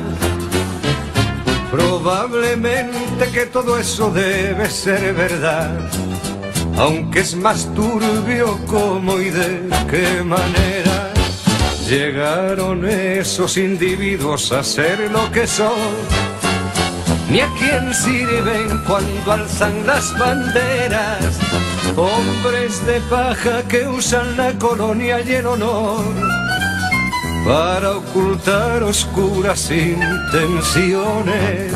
Probablemente 1.71 3.29
que 3.33 3.45
todo 3.45 3.77
eso 3.77 4.11
debe 4.11 4.69
ser 4.69 5.13
verdad, 5.13 5.71
aunque 6.77 7.19
es 7.19 7.35
más 7.35 7.73
turbio 7.73 8.59
cómo 8.67 9.19
y 9.19 9.29
de 9.29 9.69
qué 9.89 10.23
manera 10.23 11.13
llegaron 11.87 12.87
esos 12.87 13.57
individuos 13.57 14.51
a 14.51 14.63
ser 14.63 15.11
lo 15.11 15.31
que 15.31 15.45
son, 15.45 15.71
ni 17.29 17.41
a 17.41 17.49
quién 17.59 17.93
sirven 17.93 18.81
cuando 18.87 19.31
alzan 19.31 19.85
las 19.85 20.17
banderas, 20.17 21.39
hombres 21.95 22.85
de 22.85 22.99
paja 23.01 23.63
que 23.67 23.87
usan 23.87 24.37
la 24.37 24.53
colonia 24.53 25.21
y 25.21 25.33
el 25.33 25.47
honor 25.47 26.50
para 27.45 27.97
ocultar 27.97 28.83
oscuras 28.83 29.71
intenciones. 29.71 31.73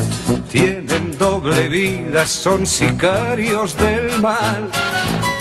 Tienen 0.50 1.16
doble 1.18 1.68
vida, 1.68 2.26
son 2.26 2.66
sicarios 2.66 3.76
del 3.76 4.20
mal. 4.20 4.70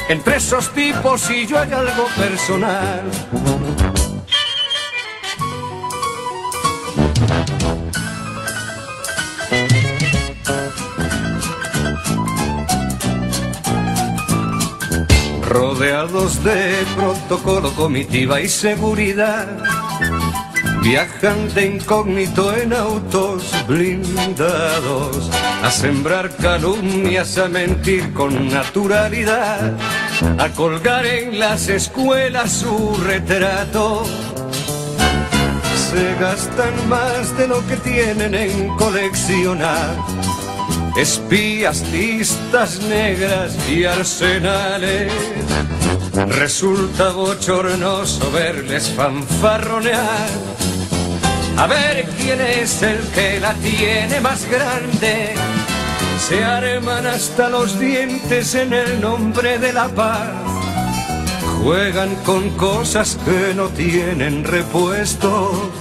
Entre 0.10 0.38
esos 0.38 0.70
tipos 0.70 1.30
y 1.30 1.46
yo 1.46 1.60
hay 1.60 1.72
algo 1.72 2.08
personal. 2.16 3.04
Rodeados 15.48 16.44
de 16.44 16.84
protocolo, 16.96 17.72
comitiva 17.74 18.42
y 18.42 18.50
seguridad. 18.50 19.75
Viajan 20.86 21.52
de 21.56 21.66
incógnito 21.66 22.56
en 22.56 22.72
autos 22.72 23.52
blindados 23.68 25.32
a 25.64 25.72
sembrar 25.72 26.30
calumnias, 26.36 27.40
a 27.40 27.48
mentir 27.48 28.14
con 28.14 28.50
naturalidad, 28.50 29.74
a 30.38 30.50
colgar 30.50 31.08
en 31.08 31.40
las 31.40 31.70
escuelas 31.70 32.52
su 32.52 32.96
retrato. 33.04 34.06
Se 35.90 36.14
gastan 36.20 36.88
más 36.88 37.36
de 37.36 37.48
lo 37.48 37.66
que 37.66 37.78
tienen 37.78 38.36
en 38.36 38.70
coleccionar. 38.78 39.96
Espías, 40.96 41.84
listas 41.92 42.80
negras 42.82 43.58
y 43.68 43.86
arsenales. 43.86 45.12
Resulta 46.14 47.10
bochornoso 47.10 48.30
verles 48.30 48.88
fanfarronear. 48.96 50.30
A 51.58 51.68
ver 51.68 52.06
quién 52.18 52.42
es 52.42 52.82
el 52.82 53.00
que 53.12 53.40
la 53.40 53.54
tiene 53.54 54.20
más 54.20 54.46
grande. 54.50 55.34
Se 56.20 56.44
arman 56.44 57.08
hasta 57.08 57.50
los 57.50 57.80
dientes 57.80 58.56
en 58.56 58.74
el 58.74 59.00
nombre 59.00 59.58
de 59.58 59.72
la 59.72 59.88
paz. 59.88 60.30
Juegan 61.64 62.14
con 62.26 62.50
cosas 62.52 63.18
que 63.26 63.54
no 63.56 63.70
tienen 63.70 64.44
repuesto. 64.44 65.72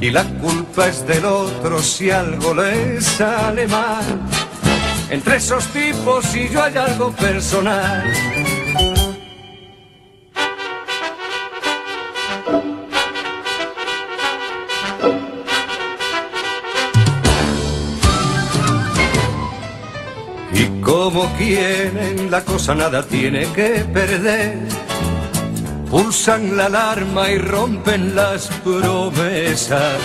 Y 0.00 0.10
la 0.10 0.24
culpa 0.24 0.88
es 0.88 1.06
del 1.06 1.24
otro 1.24 1.80
si 1.80 2.10
algo 2.10 2.54
les 2.54 3.04
sale 3.04 3.68
mal. 3.68 4.04
Entre 5.08 5.36
esos 5.36 5.66
tipos 5.68 6.34
y 6.34 6.48
yo 6.48 6.62
hay 6.64 6.76
algo 6.76 7.12
personal. 7.12 8.02
Como 21.22 21.36
quieren 21.36 22.30
la 22.30 22.44
cosa 22.44 22.74
nada 22.74 23.02
tiene 23.02 23.46
que 23.52 23.84
perder. 23.92 24.58
Pulsan 25.88 26.56
la 26.56 26.66
alarma 26.66 27.30
y 27.30 27.38
rompen 27.38 28.16
las 28.16 28.48
promesas. 28.64 29.98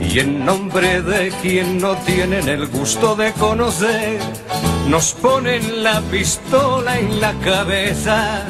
Y 0.00 0.18
en 0.18 0.44
nombre 0.44 1.00
de 1.00 1.30
quien 1.42 1.78
no 1.78 1.94
tienen 1.98 2.48
el 2.48 2.66
gusto 2.66 3.14
de 3.14 3.32
conocer, 3.32 4.18
nos 4.88 5.12
ponen 5.12 5.82
la 5.82 6.00
pistola 6.02 6.98
en 6.98 7.20
la 7.20 7.32
cabeza. 7.44 8.42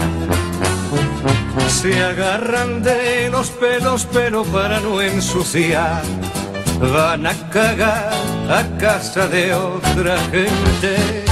Se 1.68 2.02
agarran 2.02 2.82
de 2.82 3.28
los 3.30 3.50
pelos 3.50 4.08
pero 4.12 4.42
para 4.44 4.80
no 4.80 5.00
ensuciar 5.00 6.02
van 6.80 7.26
a 7.26 7.34
cagar 7.50 8.12
a 8.48 8.64
casa 8.78 9.28
de 9.28 9.52
otra 9.52 10.16
gente 10.30 11.28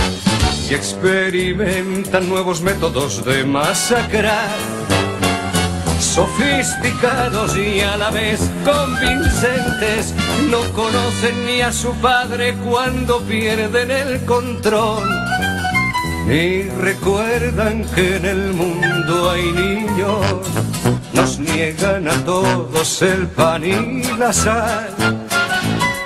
y 0.71 0.75
experimentan 0.75 2.29
nuevos 2.29 2.61
métodos 2.61 3.25
de 3.25 3.45
masacrar, 3.45 4.51
sofisticados 6.01 7.57
y 7.57 7.81
a 7.81 7.97
la 7.97 8.11
vez 8.11 8.41
convincentes. 8.65 10.15
No 10.51 10.61
conocen 10.73 11.47
ni 11.47 11.61
a 11.61 11.73
su 11.73 11.95
padre 11.97 12.55
cuando 12.65 13.21
pierden 13.23 13.91
el 13.91 14.25
control. 14.25 15.09
Ni 16.27 16.63
recuerdan 16.63 17.85
que 17.95 18.17
en 18.17 18.25
el 18.25 18.53
mundo 18.53 19.31
hay 19.31 19.53
niños, 19.53 20.23
nos 21.13 21.39
niegan 21.39 22.09
a 22.09 22.25
todos 22.25 23.03
el 23.03 23.29
pan 23.29 23.65
y 23.65 24.03
la 24.19 24.33
sal. 24.33 24.95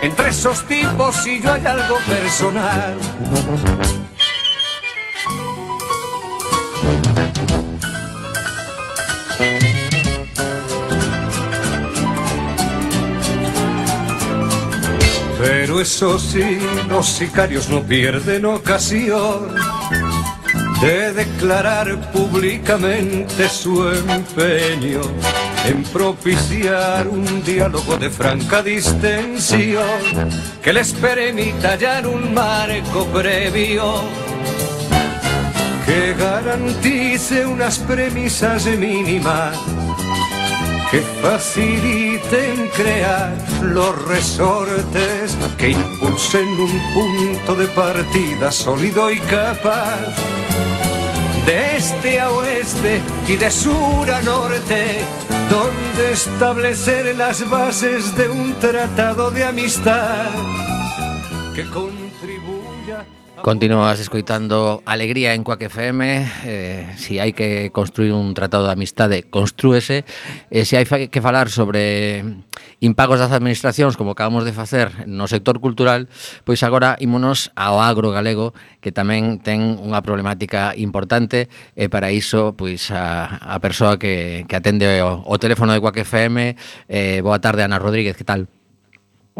Entre 0.02 0.30
esos 0.30 0.66
tipos 0.66 1.26
y 1.26 1.40
yo 1.40 1.52
hay 1.52 1.66
algo 1.66 1.96
personal. 2.06 2.96
Eso 15.80 16.18
los 16.90 17.06
sicarios 17.06 17.70
no 17.70 17.82
pierden 17.82 18.44
ocasión 18.44 19.54
de 20.82 21.12
declarar 21.14 22.12
públicamente 22.12 23.48
su 23.48 23.88
empeño 23.88 25.00
en 25.64 25.82
propiciar 25.84 27.08
un 27.08 27.42
diálogo 27.42 27.96
de 27.96 28.10
franca 28.10 28.62
distensión 28.62 29.82
que 30.62 30.74
les 30.74 30.92
permita 30.92 31.70
hallar 31.70 32.06
un 32.06 32.34
marco 32.34 33.06
previo 33.06 34.02
que 35.86 36.14
garantice 36.14 37.46
unas 37.46 37.78
premisas 37.78 38.66
mínimas 38.66 39.56
que 40.90 41.00
faciliten 41.22 42.68
crear 42.76 43.32
los 43.62 44.08
resortes 44.08 45.36
que 45.56 45.70
impulsen 45.70 46.48
un 46.48 46.80
punto 46.94 47.54
de 47.54 47.66
partida 47.68 48.50
sólido 48.50 49.10
y 49.10 49.20
capaz 49.20 50.16
de 51.46 51.76
este 51.76 52.20
a 52.20 52.30
oeste 52.30 53.00
y 53.28 53.36
de 53.36 53.50
sur 53.50 54.10
a 54.10 54.20
norte, 54.22 54.98
donde 55.48 56.12
establecer 56.12 57.16
las 57.16 57.48
bases 57.48 58.16
de 58.16 58.28
un 58.28 58.54
tratado 58.54 59.30
de 59.30 59.44
amistad 59.44 60.26
que 61.54 61.64
contribuya 61.70 63.06
Continúas 63.42 63.98
escoitando 64.00 64.82
Alegría 64.84 65.32
en 65.32 65.44
Cuac 65.44 65.62
FM 65.62 66.28
eh, 66.44 66.92
Si 67.00 67.16
hai 67.16 67.32
que 67.32 67.72
construir 67.72 68.12
un 68.12 68.36
tratado 68.36 68.68
de 68.68 68.76
amistade, 68.76 69.24
construese 69.24 70.04
eh, 70.52 70.68
Se 70.68 70.76
hai 70.76 70.84
que 70.84 71.20
falar 71.24 71.48
sobre 71.48 72.44
impagos 72.84 73.16
das 73.16 73.32
administracións 73.32 73.96
Como 73.96 74.12
acabamos 74.12 74.44
de 74.44 74.52
facer 74.52 75.08
no 75.08 75.24
sector 75.24 75.56
cultural 75.64 76.12
Pois 76.44 76.60
agora 76.60 77.00
ímonos 77.00 77.48
ao 77.56 77.80
agro 77.80 78.12
galego 78.12 78.52
Que 78.84 78.92
tamén 78.92 79.40
ten 79.40 79.80
unha 79.80 80.04
problemática 80.04 80.76
importante 80.76 81.48
E 81.72 81.88
para 81.88 82.12
iso, 82.12 82.52
pois 82.52 82.92
a, 82.92 83.40
a 83.40 83.56
persoa 83.64 83.96
que, 83.96 84.44
que 84.44 84.54
atende 84.60 84.84
o, 85.00 85.24
o 85.24 85.36
teléfono 85.40 85.72
de 85.72 85.80
Cuac 85.80 85.96
FM 85.96 86.60
eh, 86.92 87.24
Boa 87.24 87.40
tarde, 87.40 87.64
Ana 87.64 87.80
Rodríguez, 87.80 88.20
que 88.20 88.28
tal? 88.28 88.59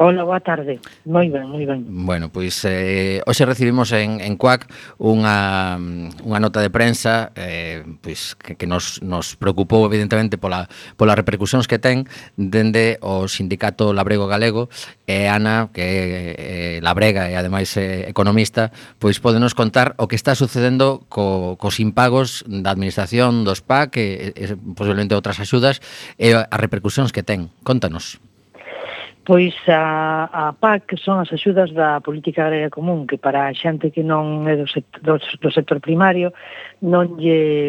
Hola, 0.02 0.24
boa 0.24 0.40
tarde. 0.40 0.80
Moi 1.04 1.28
ben, 1.28 1.44
moi 1.44 1.68
ben. 1.68 1.84
Bueno, 1.84 2.32
pois 2.32 2.64
eh, 2.64 3.20
hoxe 3.28 3.44
recibimos 3.44 3.92
en, 3.92 4.24
en 4.24 4.40
CUAC 4.40 4.64
unha, 4.96 5.76
unha 6.24 6.40
nota 6.40 6.64
de 6.64 6.72
prensa 6.72 7.36
eh, 7.36 7.84
pois, 8.00 8.32
que, 8.32 8.56
que 8.56 8.64
nos, 8.64 9.04
nos 9.04 9.36
preocupou 9.36 9.84
evidentemente 9.84 10.40
pola, 10.40 10.72
pola 10.96 11.12
repercusións 11.12 11.68
que 11.68 11.76
ten 11.76 12.08
dende 12.40 12.96
o 13.04 13.28
Sindicato 13.28 13.92
Labrego 13.92 14.24
Galego 14.24 14.72
e 15.04 15.28
Ana, 15.28 15.68
que 15.68 15.84
é 15.84 15.92
eh, 15.92 16.76
labrega 16.80 17.28
e 17.28 17.36
ademais 17.36 17.68
eh, 17.76 18.08
economista, 18.08 18.72
pois 18.96 19.20
podenos 19.20 19.52
contar 19.52 19.92
o 20.00 20.08
que 20.08 20.16
está 20.16 20.32
sucedendo 20.32 21.04
co, 21.12 21.60
cos 21.60 21.76
impagos 21.76 22.40
da 22.48 22.72
Administración, 22.72 23.44
dos 23.44 23.60
PAC 23.60 24.00
e, 24.00 24.32
e 24.32 24.44
posiblemente 24.72 25.12
outras 25.12 25.36
axudas 25.44 25.84
e 26.16 26.32
as 26.32 26.56
repercusións 26.56 27.12
que 27.12 27.20
ten. 27.20 27.52
Contanos. 27.68 28.16
Pois 29.22 29.54
a, 29.68 30.24
a 30.32 30.52
PAC 30.56 30.96
son 30.96 31.20
as 31.20 31.28
axudas 31.28 31.68
da 31.76 32.00
política 32.00 32.48
agraria 32.48 32.72
común, 32.72 33.04
que 33.04 33.20
para 33.20 33.46
a 33.46 33.54
xente 33.54 33.92
que 33.92 34.00
non 34.00 34.48
é 34.48 34.56
do 34.56 34.64
sector, 34.64 35.04
do, 35.04 35.20
do 35.20 35.50
sector 35.52 35.76
primario 35.76 36.32
non 36.80 37.20
lle, 37.20 37.68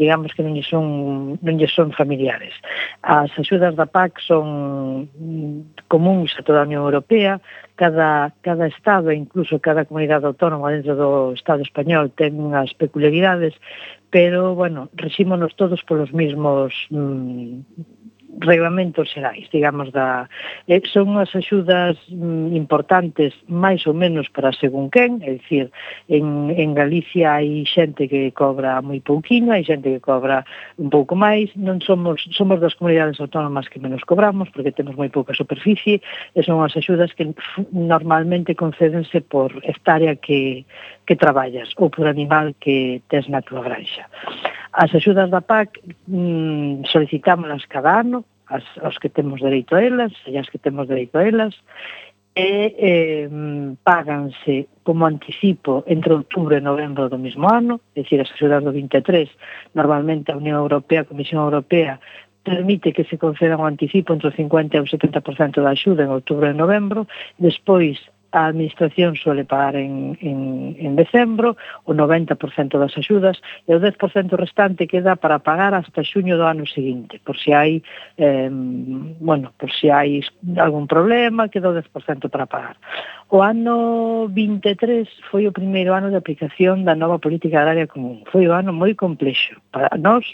digamos 0.00 0.32
que 0.32 0.40
non 0.40 0.56
lle 0.56 0.64
son, 0.64 1.36
non 1.44 1.54
lle 1.60 1.68
son 1.68 1.92
familiares. 1.92 2.56
As 3.04 3.28
axudas 3.36 3.76
da 3.76 3.84
PAC 3.84 4.16
son 4.24 5.12
comuns 5.92 6.32
a 6.40 6.42
toda 6.42 6.64
a 6.64 6.68
Unión 6.68 6.88
Europea, 6.88 7.36
cada, 7.76 8.32
cada 8.40 8.66
Estado 8.66 9.12
e 9.12 9.20
incluso 9.20 9.60
cada 9.60 9.84
comunidade 9.84 10.24
autónoma 10.24 10.72
dentro 10.72 10.96
do 10.96 11.36
Estado 11.36 11.60
español 11.60 12.16
ten 12.16 12.40
unhas 12.40 12.72
peculiaridades, 12.72 13.52
pero, 14.10 14.54
bueno, 14.54 14.88
rexímonos 14.96 15.54
todos 15.54 15.84
polos 15.84 16.16
mismos 16.16 16.72
mm, 16.88 17.60
reglamentos 18.40 19.10
xerais, 19.10 19.48
digamos, 19.50 19.92
da, 19.92 20.28
eh, 20.68 20.82
son 20.92 21.16
as 21.16 21.32
axudas 21.34 21.96
mm, 22.12 22.54
importantes 22.54 23.32
máis 23.48 23.86
ou 23.88 23.94
menos 23.96 24.28
para 24.28 24.52
según 24.52 24.92
quen, 24.92 25.24
é 25.24 25.40
dicir, 25.40 25.72
en, 26.08 26.52
en 26.52 26.74
Galicia 26.76 27.40
hai 27.40 27.64
xente 27.64 28.06
que 28.06 28.30
cobra 28.36 28.78
moi 28.84 29.00
pouquiño, 29.00 29.50
hai 29.50 29.64
xente 29.64 29.88
que 29.88 30.02
cobra 30.04 30.44
un 30.76 30.92
pouco 30.92 31.16
máis, 31.16 31.50
non 31.56 31.80
somos, 31.80 32.20
somos 32.36 32.60
das 32.60 32.76
comunidades 32.76 33.18
autónomas 33.18 33.66
que 33.72 33.80
menos 33.80 34.04
cobramos, 34.04 34.52
porque 34.52 34.76
temos 34.76 34.94
moi 34.94 35.08
pouca 35.08 35.32
superficie, 35.32 36.04
e 36.36 36.40
son 36.44 36.60
as 36.60 36.76
axudas 36.76 37.16
que 37.16 37.32
normalmente 37.72 38.54
concédense 38.54 39.24
por 39.24 39.50
hectárea 39.64 40.14
que, 40.20 40.68
que 41.08 41.16
traballas 41.16 41.72
ou 41.80 41.88
por 41.88 42.06
animal 42.06 42.52
que 42.60 43.00
tes 43.08 43.24
na 43.32 43.40
tua 43.40 43.64
granxa. 43.64 44.04
As 44.78 44.94
axudas 44.94 45.28
da 45.34 45.42
PAC 45.42 45.82
mm, 46.06 46.86
solicitámolas 46.86 47.66
cada 47.66 47.98
ano, 47.98 48.24
as, 48.46 48.62
os 48.78 48.96
que 49.02 49.10
temos 49.10 49.42
dereito 49.42 49.74
a 49.74 49.82
elas 49.82 50.12
e 50.30 50.38
as 50.38 50.48
que 50.48 50.62
temos 50.62 50.86
dereito 50.86 51.18
a 51.18 51.26
elas, 51.26 51.54
e 52.38 52.78
eh, 52.78 53.28
páganse 53.82 54.70
como 54.86 55.02
anticipo 55.02 55.82
entre 55.90 56.14
outubro 56.14 56.54
e 56.54 56.62
novembro 56.62 57.10
do 57.10 57.18
mesmo 57.18 57.50
ano, 57.50 57.82
é 57.98 58.06
dicir, 58.06 58.22
as 58.22 58.30
axudas 58.30 58.62
do 58.62 58.70
23, 58.70 59.26
normalmente 59.74 60.30
a 60.30 60.38
Unión 60.38 60.62
Europea, 60.62 61.02
a 61.02 61.10
Comisión 61.10 61.42
Europea, 61.42 61.98
permite 62.46 62.94
que 62.94 63.02
se 63.02 63.18
conceda 63.18 63.58
un 63.58 63.66
anticipo 63.66 64.14
entre 64.14 64.30
o 64.30 64.32
50 64.32 64.78
e 64.78 64.80
o 64.80 64.86
70% 64.86 65.58
da 65.58 65.74
axuda 65.74 66.06
en 66.06 66.14
outubro 66.14 66.46
e 66.46 66.54
novembro, 66.54 67.10
despois 67.42 67.98
a 68.38 68.46
administración 68.46 69.16
suele 69.16 69.44
pagar 69.44 69.76
en, 69.76 70.16
en, 70.20 70.76
en 70.78 70.96
decembro 70.96 71.56
o 71.84 71.92
90% 71.92 72.78
das 72.78 72.94
axudas 72.96 73.42
e 73.66 73.74
o 73.74 73.80
10% 73.80 73.98
restante 74.38 74.86
queda 74.86 75.16
para 75.16 75.42
pagar 75.42 75.74
hasta 75.74 76.06
xuño 76.06 76.38
do 76.38 76.46
ano 76.46 76.64
seguinte, 76.66 77.18
por 77.26 77.36
si 77.36 77.50
hai 77.50 77.82
eh, 78.16 78.50
bueno, 78.50 79.50
por 79.58 79.70
si 79.74 79.90
hai 79.90 80.22
algún 80.56 80.86
problema, 80.86 81.50
queda 81.50 81.70
o 81.70 81.76
10% 81.76 82.30
para 82.30 82.46
pagar. 82.46 82.76
O 83.28 83.42
ano 83.42 84.30
23 84.30 85.04
foi 85.30 85.44
o 85.46 85.52
primeiro 85.52 85.92
ano 85.92 86.08
de 86.08 86.16
aplicación 86.16 86.86
da 86.86 86.94
nova 86.94 87.18
política 87.18 87.60
agraria 87.60 87.90
común. 87.90 88.24
Foi 88.32 88.46
o 88.48 88.54
ano 88.54 88.72
moi 88.72 88.94
complexo 88.94 89.58
para 89.74 89.90
nós, 89.98 90.24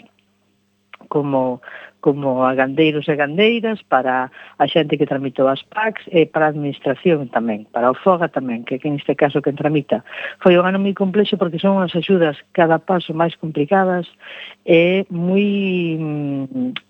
como 1.07 1.61
como 2.05 2.45
a 2.45 2.53
gandeiros 2.53 3.09
e 3.09 3.17
gandeiras, 3.17 3.81
para 3.81 4.29
a 4.61 4.65
xente 4.69 4.93
que 4.93 5.09
tramitou 5.09 5.49
as 5.49 5.65
PACs 5.65 6.05
e 6.13 6.29
para 6.29 6.45
a 6.45 6.53
administración 6.53 7.33
tamén, 7.33 7.65
para 7.73 7.89
o 7.89 7.97
FOGA 7.97 8.29
tamén, 8.29 8.61
que, 8.61 8.77
que 8.77 8.93
neste 8.93 9.17
caso 9.17 9.41
que 9.41 9.49
tramita. 9.57 10.05
Foi 10.37 10.53
un 10.53 10.69
ano 10.69 10.77
moi 10.77 10.93
complexo 10.93 11.33
porque 11.33 11.57
son 11.57 11.81
as 11.81 11.97
axudas 11.97 12.37
cada 12.53 12.77
paso 12.77 13.09
máis 13.17 13.33
complicadas 13.33 14.05
e 14.69 15.09
moi 15.09 15.97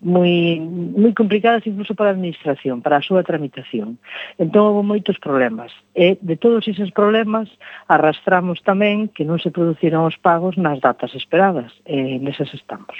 moi 0.03 0.59
moi 0.99 1.15
complicadas 1.15 1.63
incluso 1.63 1.95
para 1.95 2.11
a 2.11 2.15
administración, 2.19 2.83
para 2.83 2.99
a 2.99 3.05
súa 3.07 3.23
tramitación. 3.23 3.95
Entón 4.35 4.67
houve 4.67 4.83
moitos 4.83 5.15
problemas 5.23 5.71
e 5.95 6.19
de 6.19 6.35
todos 6.35 6.67
esos 6.67 6.91
problemas 6.91 7.47
arrastramos 7.87 8.59
tamén 8.67 9.07
que 9.07 9.23
non 9.23 9.39
se 9.39 9.47
produciron 9.47 10.03
os 10.03 10.19
pagos 10.19 10.59
nas 10.59 10.83
datas 10.83 11.15
esperadas, 11.15 11.71
e 11.87 12.19
nesas 12.19 12.51
estamos. 12.51 12.99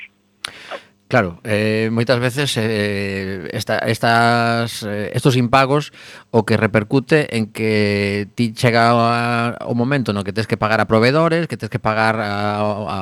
Claro, 1.08 1.38
eh, 1.46 1.94
moitas 1.94 2.18
veces 2.18 2.58
eh, 2.58 3.46
esta, 3.54 3.78
estas, 3.86 4.82
eh, 4.82 5.14
estos 5.14 5.38
impagos 5.38 5.94
o 6.34 6.50
que 6.50 6.58
repercute 6.58 7.38
en 7.38 7.54
que 7.54 8.26
ti 8.34 8.58
chega 8.58 8.90
a, 8.90 9.54
o 9.70 9.78
momento 9.78 10.18
no 10.18 10.26
que 10.26 10.34
tens 10.34 10.50
que 10.50 10.58
pagar 10.58 10.82
a 10.82 10.90
proveedores, 10.90 11.46
que 11.46 11.62
tens 11.62 11.70
que 11.70 11.78
pagar 11.78 12.18
a, 12.18 12.58
a, 12.58 13.00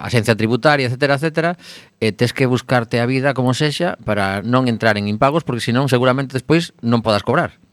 a 0.00 0.08
xencia 0.08 0.32
tributaria, 0.32 0.88
etcétera, 0.88 1.20
etcétera, 1.20 1.50
e 2.00 2.16
tens 2.16 2.32
que 2.32 2.48
buscarte 2.48 2.96
a 2.96 3.04
vida 3.04 3.36
como 3.36 3.52
sexa 3.52 4.00
para 4.00 4.40
non 4.40 4.64
entrar 4.64 4.96
en 4.96 5.04
impagos 5.04 5.44
porque 5.44 5.60
senón 5.60 5.92
seguramente 5.92 6.32
despois 6.32 6.72
non 6.80 7.04
podas 7.04 7.20
cobrar. 7.20 7.63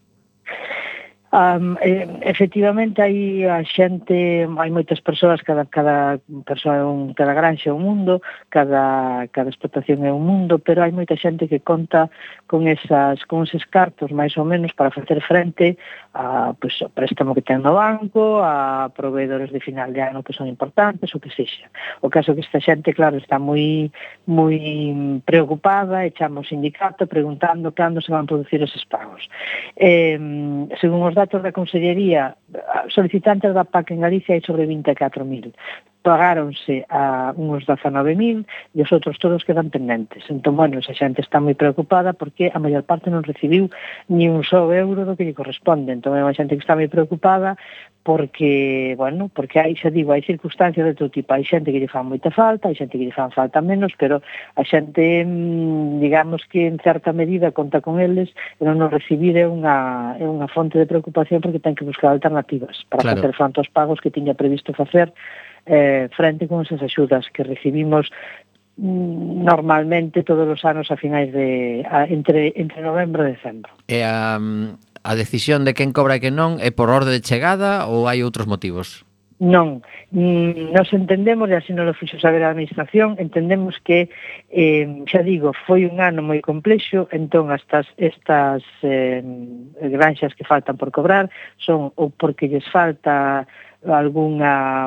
Um, 1.33 1.77
efectivamente 2.23 2.99
hai 3.01 3.47
a 3.47 3.63
xente, 3.63 4.43
hai 4.43 4.67
moitas 4.67 4.99
persoas, 4.99 5.39
cada 5.39 5.63
cada 5.63 6.19
persoa 6.43 6.75
é 6.75 6.83
un 6.83 7.15
cada 7.15 7.31
granxa 7.31 7.71
é 7.71 7.73
un 7.73 7.87
mundo, 7.87 8.19
cada 8.51 9.31
cada 9.31 9.47
explotación 9.47 10.03
é 10.03 10.11
un 10.11 10.27
mundo, 10.27 10.59
pero 10.59 10.83
hai 10.83 10.91
moita 10.91 11.15
xente 11.15 11.47
que 11.47 11.63
conta 11.63 12.11
con 12.51 12.67
esas 12.67 13.23
con 13.31 13.47
eses 13.47 13.63
cartos 13.63 14.11
máis 14.11 14.35
ou 14.35 14.43
menos 14.43 14.75
para 14.75 14.91
facer 14.91 15.23
frente 15.23 15.79
a 16.11 16.51
pois 16.51 16.75
o 16.83 16.91
préstamo 16.91 17.31
que 17.31 17.47
ten 17.47 17.63
no 17.63 17.79
banco, 17.79 18.43
a 18.43 18.91
proveedores 18.91 19.55
de 19.55 19.63
final 19.63 19.95
de 19.95 20.03
ano 20.03 20.27
que 20.27 20.35
son 20.35 20.51
importantes, 20.51 21.15
o 21.15 21.19
que 21.23 21.31
sexa. 21.31 21.71
O 22.03 22.11
caso 22.11 22.35
que 22.35 22.43
esta 22.43 22.59
xente, 22.59 22.91
claro, 22.91 23.15
está 23.15 23.39
moi 23.39 23.87
moi 24.27 24.59
preocupada, 25.23 26.03
echamos 26.03 26.51
sindicato 26.51 27.07
preguntando 27.07 27.71
cando 27.71 28.03
se 28.03 28.11
van 28.11 28.27
producir 28.27 28.59
eses 28.59 28.83
pagos. 28.83 29.31
Eh, 29.79 30.19
según 30.75 31.07
os 31.07 31.20
datos 31.21 31.45
da 31.45 31.53
Consellería, 31.53 32.33
solicitantes 32.89 33.53
da 33.53 33.63
PAC 33.63 33.93
en 33.93 34.01
Galicia 34.01 34.33
hai 34.33 34.41
sobre 34.41 34.65
24.000. 34.65 35.53
Pagáronse 36.01 36.81
a 36.89 37.29
uns 37.37 37.61
19.000 37.69 38.41
e 38.73 38.79
os 38.81 38.89
outros 38.89 39.21
todos 39.21 39.45
quedan 39.45 39.69
pendentes. 39.69 40.25
Entón, 40.33 40.57
bueno, 40.57 40.81
esa 40.81 40.97
xente 40.97 41.21
está 41.21 41.37
moi 41.37 41.53
preocupada 41.53 42.17
porque 42.17 42.49
a 42.49 42.57
maior 42.57 42.81
parte 42.81 43.13
non 43.13 43.21
recibiu 43.21 43.69
ni 44.09 44.25
un 44.25 44.41
só 44.41 44.65
euro 44.73 45.05
do 45.05 45.13
que 45.13 45.29
lle 45.29 45.37
corresponde. 45.37 45.93
Entón, 45.93 46.17
é 46.17 46.25
unha 46.25 46.33
xente 46.33 46.57
que 46.57 46.65
está 46.65 46.73
moi 46.73 46.89
preocupada 46.89 47.53
porque, 48.03 48.95
bueno, 48.97 49.29
porque 49.29 49.59
hai, 49.59 49.77
xa 49.77 49.93
digo, 49.93 50.09
hai 50.09 50.25
circunstancias 50.25 50.81
de 50.81 50.97
todo 50.97 51.13
tipo, 51.13 51.37
hai 51.37 51.45
xente 51.45 51.69
que 51.69 51.77
lle 51.77 51.91
fan 51.91 52.09
moita 52.09 52.33
falta, 52.33 52.67
hai 52.67 52.75
xente 52.75 52.97
que 52.97 53.05
lle 53.05 53.13
fan 53.13 53.29
falta 53.29 53.61
menos, 53.61 53.93
pero 53.93 54.25
a 54.57 54.63
xente, 54.65 55.21
mm, 55.21 56.01
digamos 56.01 56.41
que 56.49 56.65
en 56.65 56.81
certa 56.81 57.13
medida 57.13 57.53
conta 57.53 57.77
con 57.81 58.01
eles, 58.01 58.33
e 58.57 58.65
non 58.65 58.81
nos 58.81 58.89
recibir 58.89 59.37
é 59.37 59.45
unha, 59.45 60.17
é 60.17 60.25
unha 60.25 60.49
fonte 60.49 60.81
de 60.81 60.89
preocupación 60.89 61.45
porque 61.45 61.61
ten 61.61 61.77
que 61.77 61.85
buscar 61.85 62.09
alternativas 62.09 62.81
para 62.89 63.05
claro. 63.05 63.21
facer 63.21 63.31
fronte 63.37 63.57
aos 63.61 63.69
pagos 63.69 64.01
que 64.01 64.09
tiña 64.09 64.33
previsto 64.33 64.73
facer 64.73 65.13
eh, 65.69 66.09
frente 66.17 66.49
con 66.49 66.65
esas 66.65 66.81
axudas 66.81 67.29
que 67.29 67.45
recibimos 67.45 68.09
mm, 68.81 69.45
normalmente 69.45 70.25
todos 70.25 70.49
os 70.49 70.65
anos 70.65 70.89
a 70.89 70.97
finais 70.97 71.29
de 71.29 71.85
a, 71.85 72.09
entre 72.09 72.57
entre 72.57 72.81
novembro 72.81 73.29
e 73.29 73.37
decembro. 73.37 73.69
E 73.85 74.01
a, 74.01 74.41
mm, 74.41 74.90
a 75.03 75.15
decisión 75.15 75.65
de 75.65 75.73
quen 75.73 75.91
cobra 75.91 76.17
e 76.17 76.21
quen 76.21 76.37
non 76.37 76.61
é 76.61 76.69
por 76.69 76.93
orde 76.93 77.11
de 77.13 77.25
chegada 77.25 77.89
ou 77.89 78.05
hai 78.05 78.21
outros 78.21 78.45
motivos? 78.45 79.05
Non, 79.41 79.81
mm, 80.13 80.69
nos 80.69 80.93
entendemos, 80.93 81.49
e 81.49 81.57
así 81.57 81.73
non 81.73 81.89
lo 81.89 81.97
fixo 81.97 82.21
saber 82.21 82.45
a 82.45 82.53
Administración, 82.53 83.17
entendemos 83.17 83.81
que, 83.81 84.05
eh, 84.53 84.85
xa 85.09 85.25
digo, 85.25 85.49
foi 85.65 85.89
un 85.89 85.97
ano 85.97 86.21
moi 86.21 86.45
complexo, 86.45 87.09
entón 87.09 87.49
estas, 87.49 87.89
estas 87.97 88.61
eh, 88.85 89.25
granxas 89.81 90.37
que 90.37 90.45
faltan 90.45 90.77
por 90.77 90.93
cobrar 90.93 91.33
son 91.57 91.89
ou 91.97 92.13
porque 92.13 92.45
lles 92.45 92.69
falta 92.69 93.49
algunha 93.87 94.85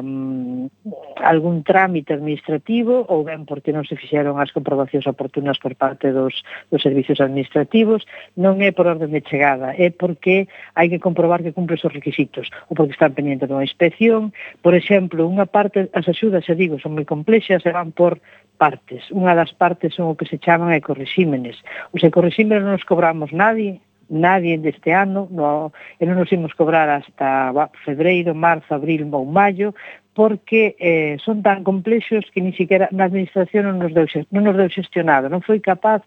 algún 1.19 1.63
trámite 1.67 2.15
administrativo 2.15 3.03
ou 3.11 3.27
ben 3.27 3.43
porque 3.43 3.75
non 3.75 3.83
se 3.83 3.99
fixeron 3.99 4.39
as 4.39 4.55
comprobacións 4.55 5.11
oportunas 5.11 5.59
por 5.59 5.75
parte 5.75 6.15
dos, 6.15 6.47
dos 6.71 6.83
servicios 6.83 7.19
administrativos, 7.19 8.07
non 8.39 8.63
é 8.63 8.71
por 8.71 8.87
orden 8.87 9.11
de 9.11 9.25
chegada, 9.27 9.75
é 9.75 9.91
porque 9.91 10.47
hai 10.79 10.87
que 10.87 11.03
comprobar 11.03 11.43
que 11.43 11.57
cumpre 11.57 11.75
os 11.75 11.91
requisitos 11.91 12.47
ou 12.71 12.79
porque 12.79 12.95
están 12.95 13.19
pendientes 13.19 13.51
dunha 13.51 13.67
inspección. 13.67 14.31
Por 14.63 14.79
exemplo, 14.79 15.27
unha 15.27 15.51
parte, 15.51 15.91
as 15.91 16.07
axudas, 16.07 16.47
xa 16.47 16.55
digo, 16.55 16.79
son 16.79 16.95
moi 16.95 17.07
complexas 17.07 17.67
e 17.67 17.75
van 17.75 17.91
por 17.91 18.23
partes. 18.55 19.11
Unha 19.11 19.35
das 19.35 19.51
partes 19.51 19.99
son 19.99 20.15
o 20.15 20.19
que 20.19 20.31
se 20.31 20.39
chaman 20.39 20.71
ecorregímenes. 20.71 21.59
Os 21.91 22.03
ecorregímenes 22.07 22.63
non 22.63 22.79
os 22.79 22.87
cobramos 22.87 23.35
nadie, 23.35 23.83
nadie 24.15 24.57
deste 24.63 24.95
ano, 24.95 25.27
no, 25.31 25.75
e 25.99 26.07
non 26.07 26.15
nos 26.15 26.31
imos 26.31 26.55
cobrar 26.55 26.87
hasta 26.87 27.51
va, 27.51 27.69
febreiro, 27.83 28.33
marzo, 28.33 28.71
abril 28.71 29.11
ou 29.11 29.27
maio, 29.27 29.75
porque 30.15 30.79
eh, 30.79 31.19
son 31.19 31.43
tan 31.43 31.67
complexos 31.67 32.31
que 32.31 32.41
ni 32.41 32.55
siquiera 32.55 32.87
na 32.95 33.11
administración 33.11 33.67
non 33.67 33.83
nos 33.83 33.93
deu, 33.93 34.07
non 34.31 34.47
nos 34.47 34.55
deu 34.55 34.71
xestionado, 34.71 35.27
non 35.27 35.43
foi 35.43 35.59
capaz 35.59 36.07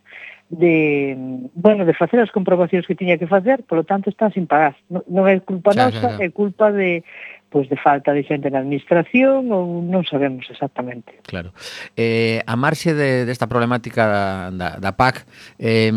de, 0.49 1.51
bueno, 1.53 1.83
de 1.85 1.93
facer 1.93 2.19
as 2.23 2.31
comprobacións 2.31 2.87
que 2.87 2.95
tiña 2.95 3.19
que 3.19 3.27
facer, 3.27 3.63
polo 3.67 3.83
tanto 3.83 4.09
está 4.09 4.31
sin 4.31 4.47
pagar. 4.47 4.79
Non, 4.87 5.03
non 5.11 5.27
é 5.27 5.43
culpa 5.43 5.75
xa, 5.75 5.91
nosa, 5.91 6.09
xa. 6.15 6.23
é 6.23 6.31
culpa 6.31 6.71
de 6.71 7.03
pois 7.49 7.69
de 7.69 7.77
falta 7.77 8.11
de 8.11 8.23
xente 8.27 8.51
na 8.51 8.59
administración 8.59 9.47
ou 9.55 9.79
non 9.79 10.03
sabemos 10.03 10.43
exactamente. 10.51 11.23
Claro. 11.23 11.55
Eh, 11.95 12.43
a 12.43 12.55
marxe 12.59 12.91
de, 12.91 13.23
desta 13.23 13.47
problemática 13.47 14.03
da, 14.03 14.25
da, 14.51 14.69
da 14.83 14.91
PAC, 14.99 15.23
eh, 15.55 15.91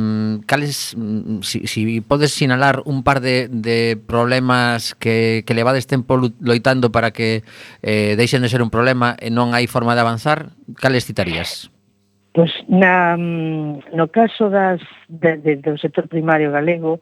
cales, 0.47 0.95
mm, 0.95 1.43
si, 1.43 1.67
si 1.67 2.01
podes 2.01 2.31
sinalar 2.31 2.87
un 2.87 3.03
par 3.03 3.19
de, 3.19 3.51
de 3.51 3.99
problemas 3.99 4.95
que, 4.95 5.43
que 5.43 5.55
levades 5.59 5.91
tempo 5.91 6.17
loitando 6.39 6.95
para 6.95 7.11
que 7.11 7.43
eh, 7.83 8.15
deixen 8.15 8.43
de 8.43 8.49
ser 8.49 8.63
un 8.63 8.71
problema 8.71 9.19
e 9.19 9.35
non 9.35 9.51
hai 9.51 9.67
forma 9.67 9.99
de 9.99 10.03
avanzar, 10.07 10.55
cales 10.79 11.07
citarías? 11.07 11.75
Pois 12.33 12.53
na, 12.69 13.17
mm, 13.19 13.91
no 13.93 14.07
caso 14.07 14.51
das, 14.51 14.79
de, 15.09 15.37
de, 15.43 15.57
do 15.57 15.75
sector 15.79 16.07
primario 16.07 16.55
galego, 16.55 17.01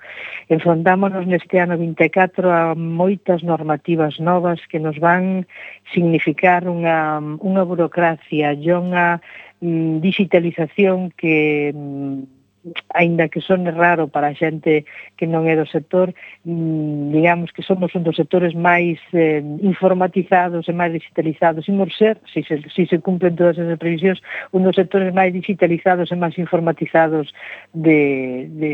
enfrontámonos 0.49 1.29
neste 1.29 1.61
ano 1.61 1.77
24 1.77 2.49
a 2.49 2.73
moitas 2.73 3.45
normativas 3.45 4.17
novas 4.25 4.65
que 4.73 4.81
nos 4.81 4.97
van 4.97 5.45
significar 5.93 6.65
unha, 6.65 7.21
mm, 7.21 7.45
unha 7.45 7.61
burocracia 7.69 8.57
e 8.57 8.73
unha 8.73 9.21
mm, 9.61 10.01
digitalización 10.01 11.13
que 11.13 11.77
aínda 12.95 13.29
que 13.29 13.41
son 13.41 13.67
raro 13.67 14.09
para 14.09 14.29
a 14.29 14.35
xente 14.35 14.85
que 15.17 15.27
non 15.27 15.47
é 15.47 15.55
do 15.55 15.67
sector, 15.67 16.13
mm, 16.45 17.13
digamos 17.13 17.53
que 17.53 17.63
somos 17.63 17.95
un 17.95 18.03
dos 18.03 18.17
sectores 18.17 18.55
máis 18.55 18.99
eh, 19.13 19.43
informatizados 19.61 20.69
e 20.69 20.73
máis 20.73 20.93
digitalizados. 20.93 21.69
Imos 21.69 21.95
ser, 21.97 22.19
se, 22.33 22.43
se, 22.45 22.63
se 22.69 22.87
se 22.87 22.99
cumplen 22.99 23.37
todas 23.37 23.59
esas 23.59 23.79
previsións, 23.79 24.21
un 24.53 24.65
dos 24.65 24.77
sectores 24.77 25.13
máis 25.13 25.33
digitalizados 25.33 26.13
e 26.13 26.17
máis 26.17 26.37
informatizados 26.39 27.33
de, 27.75 28.49
de, 28.53 28.71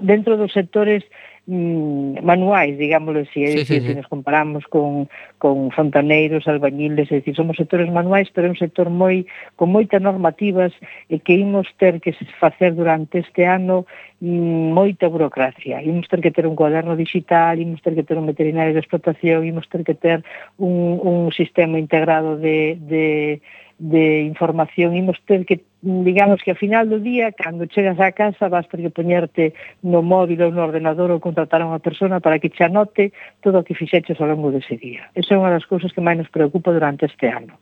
dentro 0.00 0.36
dos 0.36 0.52
sectores 0.52 1.04
mm, 1.46 2.22
manuais, 2.22 2.76
digámoslo 2.78 3.20
así, 3.20 3.44
é 3.44 3.48
sí, 3.48 3.56
dicir, 3.58 3.80
sí, 3.80 3.86
sí. 3.86 3.86
se 3.88 3.94
nos 3.94 4.08
comparamos 4.08 4.66
con, 4.66 5.08
con 5.38 5.70
fontaneiros, 5.70 6.46
albañiles, 6.48 7.10
é 7.10 7.16
dicir, 7.16 7.34
somos 7.34 7.56
sectores 7.56 7.90
manuais, 7.90 8.28
pero 8.34 8.46
é 8.46 8.50
un 8.50 8.58
sector 8.58 8.90
moi 8.90 9.26
con 9.56 9.70
moitas 9.70 10.02
normativas 10.02 10.72
e 11.08 11.18
que 11.18 11.34
imos 11.34 11.66
ter 11.78 12.00
que 12.00 12.12
facer 12.38 12.74
durante 12.74 13.18
este 13.22 13.46
ano 13.46 13.86
mm, 14.20 14.74
moita 14.74 15.08
burocracia. 15.08 15.82
Imos 15.82 16.08
ter 16.08 16.20
que 16.20 16.34
ter 16.34 16.46
un 16.46 16.56
cuaderno 16.58 16.96
digital, 16.96 17.58
imos 17.58 17.80
ter 17.82 17.94
que 17.94 18.02
ter 18.02 18.18
un 18.18 18.26
veterinario 18.26 18.74
de 18.74 18.80
explotación, 18.80 19.46
imos 19.46 19.68
ter 19.68 19.84
que 19.84 19.94
ter 19.94 20.24
un, 20.58 20.98
un 21.02 21.32
sistema 21.32 21.78
integrado 21.78 22.36
de, 22.36 22.78
de 22.80 23.40
de 23.78 24.22
información 24.22 24.96
imos 24.96 25.20
ter 25.26 25.44
que 25.44 25.60
digamos 25.82 26.42
que 26.42 26.50
ao 26.50 26.56
final 26.56 26.88
do 26.88 26.98
día 26.98 27.30
cando 27.30 27.68
chegas 27.68 28.00
á 28.00 28.10
casa 28.10 28.48
vas 28.48 28.66
ter 28.72 28.80
que 28.80 28.90
poñerte 28.90 29.52
no 29.84 30.00
móvil 30.00 30.40
ou 30.42 30.50
no 30.50 30.64
ordenador 30.64 31.12
ou 31.12 31.20
contratar 31.20 31.60
a 31.60 31.68
unha 31.68 31.84
persona 31.84 32.16
para 32.18 32.40
que 32.40 32.48
che 32.48 32.64
anote 32.64 33.12
todo 33.44 33.60
o 33.60 33.64
que 33.66 33.76
fixeches 33.76 34.16
ao 34.18 34.32
longo 34.32 34.48
dese 34.48 34.80
día. 34.80 35.12
Esa 35.12 35.36
é 35.36 35.40
unha 35.40 35.52
das 35.52 35.68
cousas 35.68 35.92
que 35.92 36.00
máis 36.00 36.16
nos 36.16 36.32
preocupa 36.32 36.72
durante 36.72 37.04
este 37.04 37.28
ano. 37.28 37.60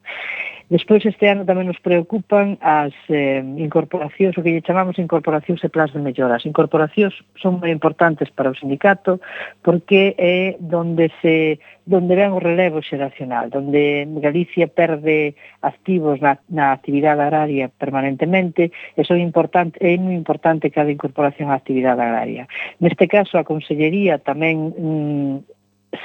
Despois 0.68 1.04
este 1.04 1.28
ano 1.28 1.44
tamén 1.44 1.68
nos 1.68 1.80
preocupan 1.80 2.56
as 2.64 2.96
eh, 3.12 3.44
incorporacións, 3.60 4.32
o 4.36 4.42
que 4.42 4.52
lle 4.56 4.64
chamamos 4.64 4.96
incorporacións 4.96 5.60
e 5.60 5.68
plans 5.68 5.92
de 5.92 6.00
mellora. 6.00 6.40
As 6.40 6.48
incorporacións 6.48 7.12
son 7.36 7.60
moi 7.60 7.68
importantes 7.68 8.32
para 8.32 8.48
o 8.48 8.56
sindicato 8.56 9.20
porque 9.60 10.16
é 10.16 10.56
donde 10.60 11.12
se 11.20 11.60
donde 11.84 12.16
ven 12.16 12.32
o 12.32 12.40
relevo 12.40 12.80
xeracional, 12.80 13.52
donde 13.52 14.08
Galicia 14.16 14.72
perde 14.72 15.36
activos 15.60 16.16
na, 16.16 16.40
na 16.48 16.72
actividade 16.72 17.20
agraria 17.20 17.68
permanentemente, 17.68 18.72
e 18.96 19.04
son 19.04 19.20
importante, 19.20 19.76
é 19.84 19.92
moi 20.00 20.16
importante 20.16 20.72
cada 20.72 20.88
incorporación 20.88 21.52
á 21.52 21.60
actividade 21.60 22.00
agraria. 22.00 22.48
Neste 22.80 23.04
caso, 23.04 23.36
a 23.36 23.44
Consellería 23.44 24.16
tamén 24.16 24.72
mm, 24.72 25.53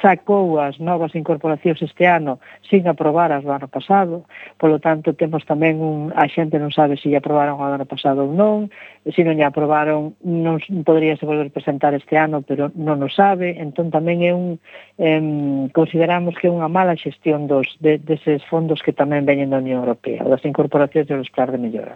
sacou 0.01 0.59
as 0.59 0.77
novas 0.79 1.15
incorporacións 1.15 1.81
este 1.81 2.05
ano 2.05 2.39
sin 2.69 2.85
aprobar 2.87 3.31
as 3.31 3.43
do 3.43 3.51
ano 3.51 3.67
pasado, 3.67 4.25
polo 4.61 4.77
tanto 4.79 5.17
temos 5.17 5.45
tamén 5.45 5.81
un, 5.81 6.13
a 6.13 6.29
xente 6.29 6.61
non 6.61 6.69
sabe 6.69 6.95
se 6.95 7.09
lle 7.09 7.17
aprobaron 7.17 7.57
o 7.57 7.65
ano 7.65 7.87
pasado 7.89 8.25
ou 8.25 8.31
non, 8.31 8.69
se 9.15 9.23
non 9.23 9.37
lle 9.37 9.47
aprobaron 9.47 10.15
non 10.21 10.61
poderíase 10.85 11.25
volver 11.25 11.49
presentar 11.49 11.93
este 11.93 12.17
ano, 12.17 12.41
pero 12.41 12.69
non 12.75 13.01
o 13.01 13.09
sabe, 13.09 13.57
entón 13.57 13.89
tamén 13.89 14.21
é 14.21 14.31
un 14.35 14.61
em, 14.99 15.69
consideramos 15.71 16.35
que 16.37 16.47
é 16.47 16.51
unha 16.51 16.67
mala 16.67 16.99
xestión 16.99 17.47
dos 17.47 17.65
de, 17.79 17.97
deses 17.97 18.43
fondos 18.45 18.83
que 18.83 18.93
tamén 18.93 19.25
veñen 19.25 19.49
da 19.49 19.63
Unión 19.63 19.81
Europea, 19.81 20.21
das 20.27 20.43
incorporacións 20.45 21.07
dos 21.07 21.31
plan 21.31 21.49
de 21.49 21.59
mellora. 21.59 21.95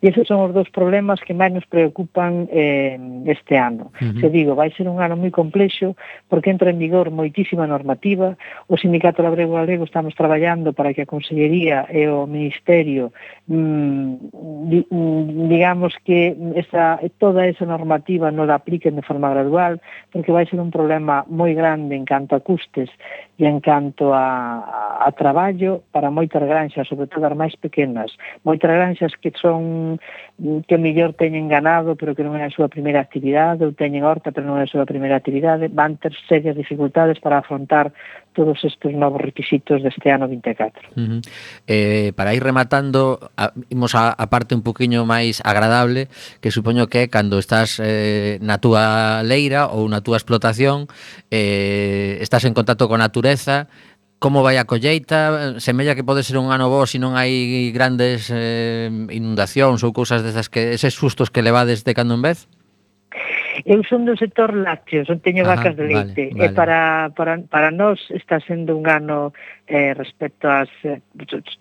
E 0.00 0.08
esos 0.08 0.26
son 0.28 0.40
os 0.40 0.54
dous 0.54 0.70
problemas 0.70 1.20
que 1.20 1.36
máis 1.36 1.52
nos 1.52 1.66
preocupan 1.66 2.48
eh, 2.48 2.96
este 3.26 3.58
ano. 3.58 3.90
Uh 4.00 4.14
-huh. 4.14 4.20
Se 4.20 4.28
digo, 4.30 4.54
vai 4.54 4.70
ser 4.72 4.86
un 4.88 5.02
ano 5.02 5.18
moi 5.18 5.34
complexo 5.34 5.98
porque 6.30 6.50
entra 6.50 6.70
en 6.70 6.78
vigor 6.78 7.10
moitísima 7.10 7.66
normativa, 7.66 8.38
o 8.70 8.78
Sindicato 8.78 9.20
Labrego 9.22 9.58
Galego 9.58 9.84
estamos 9.84 10.14
traballando 10.14 10.72
para 10.72 10.94
que 10.94 11.02
a 11.02 11.10
Consellería 11.10 11.86
e 11.90 12.08
o 12.08 12.24
Ministerio 12.26 13.12
mm, 13.50 14.88
mm 14.90 15.48
digamos 15.48 15.94
que 16.04 16.36
esa, 16.54 16.98
toda 17.18 17.46
esa 17.46 17.66
normativa 17.66 18.30
non 18.30 18.46
la 18.46 18.56
apliquen 18.56 18.96
de 18.96 19.04
forma 19.04 19.30
gradual, 19.30 19.82
porque 20.14 20.32
vai 20.32 20.46
ser 20.46 20.62
un 20.62 20.70
problema 20.70 21.26
moi 21.28 21.52
grande 21.52 21.98
en 21.98 22.06
canto 22.06 22.38
a 22.38 22.40
custes 22.40 22.88
e 23.36 23.44
en 23.44 23.58
canto 23.58 24.14
a, 24.14 24.62
a, 24.62 24.82
a 25.06 25.10
traballo 25.12 25.82
para 25.90 26.14
moitas 26.14 26.42
granxas, 26.46 26.86
sobre 26.86 27.10
todo 27.10 27.26
as 27.26 27.34
máis 27.34 27.54
pequenas, 27.58 28.14
moitas 28.46 28.70
granxas 28.70 29.12
que 29.18 29.34
son 29.34 29.98
mm, 30.38 30.64
que 30.70 30.78
mellor 30.78 31.18
teñen 31.18 31.50
ganado, 31.50 31.98
pero 31.98 32.14
que 32.14 32.22
non 32.22 32.38
é 32.38 32.46
a 32.46 32.54
súa 32.54 32.70
primeira 32.70 33.02
actividade, 33.02 33.66
ou 33.66 33.74
teñen 33.74 34.06
horta, 34.06 34.30
pero 34.30 34.46
non 34.46 34.62
é 34.62 34.64
a 34.64 34.70
súa 34.70 34.86
primeira 34.86 35.18
actividade, 35.18 35.68
van 35.68 35.98
ter 35.98 36.14
serias 36.30 36.54
dificultades 36.54 37.18
para 37.18 37.42
afrontar 37.42 37.90
todos 38.34 38.58
estes 38.66 38.92
novos 38.92 39.22
requisitos 39.22 39.80
deste 39.80 40.10
ano 40.10 40.28
24. 40.28 40.92
Uh 40.92 41.00
-huh. 41.00 41.20
eh, 41.66 42.12
para 42.12 42.34
ir 42.34 42.42
rematando, 42.42 43.30
a, 43.38 43.54
imos 43.70 43.94
a, 43.94 44.12
a 44.12 44.26
parte 44.28 44.52
un 44.52 44.60
poquinho 44.60 45.06
máis 45.06 45.40
agradable, 45.40 46.12
que 46.42 46.50
supoño 46.52 46.90
que 46.92 47.06
é 47.06 47.08
cando 47.08 47.40
estás 47.40 47.80
eh, 47.80 48.36
na 48.44 48.60
túa 48.60 49.22
leira 49.24 49.72
ou 49.72 49.88
na 49.88 50.04
túa 50.04 50.20
explotación, 50.20 50.90
eh, 51.30 52.18
estás 52.20 52.44
en 52.44 52.52
contacto 52.52 52.84
con 52.90 53.00
a 53.00 53.14
natureza, 53.14 53.68
como 54.18 54.42
vai 54.42 54.56
a 54.56 54.64
colleita, 54.64 55.60
semella 55.60 55.94
que 55.94 56.02
pode 56.02 56.24
ser 56.24 56.40
un 56.40 56.48
ano 56.48 56.72
bo 56.72 56.88
se 56.88 56.96
non 56.96 57.12
hai 57.12 57.70
grandes 57.76 58.32
eh, 58.32 58.88
inundacións 59.12 59.84
ou 59.84 59.92
cousas 59.92 60.24
desas 60.24 60.48
que 60.48 60.72
eses 60.72 60.96
sustos 60.96 61.28
que 61.28 61.44
levades 61.44 61.84
de 61.84 61.92
cando 61.92 62.16
en 62.16 62.24
vez? 62.24 62.48
Eu 63.62 63.86
son 63.86 64.02
do 64.02 64.18
sector 64.18 64.50
lácteo, 64.50 65.06
son 65.06 65.22
teño 65.22 65.46
Ajá, 65.46 65.54
vacas 65.54 65.78
de 65.78 65.86
leite, 65.86 66.34
vale, 66.34 66.34
vale. 66.34 66.50
e 66.50 66.56
para, 66.58 66.80
para, 67.14 67.38
para 67.46 67.70
nós 67.70 68.02
está 68.10 68.42
sendo 68.42 68.74
un 68.74 68.90
ano 68.90 69.30
eh, 69.70 69.94
respecto 69.94 70.50
ás... 70.50 70.66
Eh, 70.82 70.98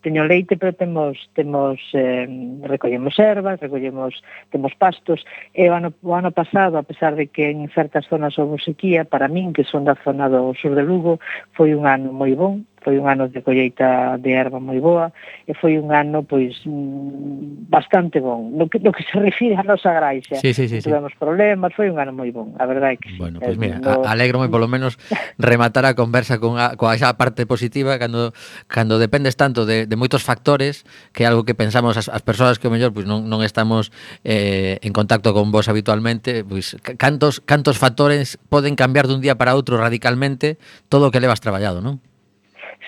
teño 0.01 0.25
leite, 0.25 0.57
pero 0.57 0.73
temos, 0.73 1.29
temos 1.37 1.77
eh, 1.93 2.25
recollemos 2.65 3.13
ervas, 3.21 3.61
recollemos, 3.61 4.17
temos 4.49 4.73
pastos, 4.73 5.21
e 5.53 5.69
o 5.69 5.73
ano, 5.77 5.93
o 6.01 6.17
ano 6.17 6.33
pasado, 6.33 6.81
a 6.81 6.83
pesar 6.83 7.13
de 7.13 7.29
que 7.29 7.53
en 7.53 7.69
certas 7.69 8.09
zonas 8.09 8.41
houve 8.41 8.57
sequía, 8.57 9.05
para 9.05 9.29
min, 9.29 9.53
que 9.53 9.63
son 9.63 9.85
da 9.85 9.93
zona 10.01 10.25
do 10.27 10.57
sur 10.57 10.73
de 10.73 10.81
Lugo, 10.81 11.21
foi 11.53 11.77
un 11.77 11.85
ano 11.85 12.09
moi 12.09 12.33
bon, 12.33 12.65
foi 12.83 12.99
un 12.99 13.07
ano 13.07 13.31
de 13.31 13.41
colleita 13.41 14.19
de 14.19 14.35
erva 14.35 14.59
moi 14.59 14.77
boa 14.83 15.15
e 15.47 15.55
foi 15.55 15.79
un 15.79 15.95
ano 15.95 16.27
pois 16.27 16.59
mm, 16.67 17.71
bastante 17.71 18.19
bon 18.19 18.51
no 18.53 18.67
que, 18.67 18.77
no 18.83 18.91
que 18.91 19.03
se 19.07 19.17
refire 19.17 19.55
a 19.55 19.63
nosa 19.63 19.95
graixa 19.95 20.35
sí, 20.35 20.53
sí, 20.53 20.67
sí, 20.67 20.83
tuvemos 20.83 21.15
sí. 21.15 21.17
problemas 21.17 21.71
foi 21.73 21.89
un 21.89 21.97
ano 21.97 22.11
moi 22.11 22.29
bon 22.29 22.53
a 22.59 22.67
verdade 22.67 22.95
é 22.95 22.97
que 22.99 23.15
bueno, 23.17 23.39
pois 23.39 23.55
pues 23.55 23.57
mira, 23.57 23.79
no... 23.79 24.03
alegro 24.03 24.43
moi 24.43 24.51
polo 24.51 24.67
menos 24.67 24.99
rematar 25.39 25.87
a 25.87 25.95
conversa 25.95 26.37
con 26.37 26.59
a, 26.59 26.75
coa 26.75 26.93
esa 26.93 27.15
parte 27.15 27.47
positiva 27.47 27.95
cando 27.97 28.35
cando 28.67 28.99
dependes 28.99 29.39
tanto 29.39 29.63
de, 29.63 29.87
de 29.87 29.95
moitos 29.95 30.21
factores 30.21 30.83
que 31.15 31.23
é 31.23 31.27
algo 31.31 31.47
que 31.47 31.55
pensamos 31.55 31.95
as, 31.95 32.11
as 32.11 32.21
persoas 32.21 32.59
que 32.59 32.67
o 32.67 32.73
mellor 32.73 32.91
pois 32.91 33.07
non, 33.07 33.25
non 33.31 33.39
estamos 33.41 33.95
eh, 34.27 34.77
en 34.83 34.91
contacto 34.91 35.31
con 35.31 35.55
vos 35.55 35.71
habitualmente 35.71 36.43
pois 36.43 36.75
cantos 36.99 37.39
cantos 37.39 37.79
factores 37.79 38.35
poden 38.51 38.75
cambiar 38.75 39.07
dun 39.07 39.23
día 39.23 39.39
para 39.39 39.55
outro 39.55 39.79
radicalmente 39.79 40.59
todo 40.91 41.07
o 41.07 41.11
que 41.15 41.23
levas 41.23 41.39
traballado 41.39 41.79
non? 41.79 42.03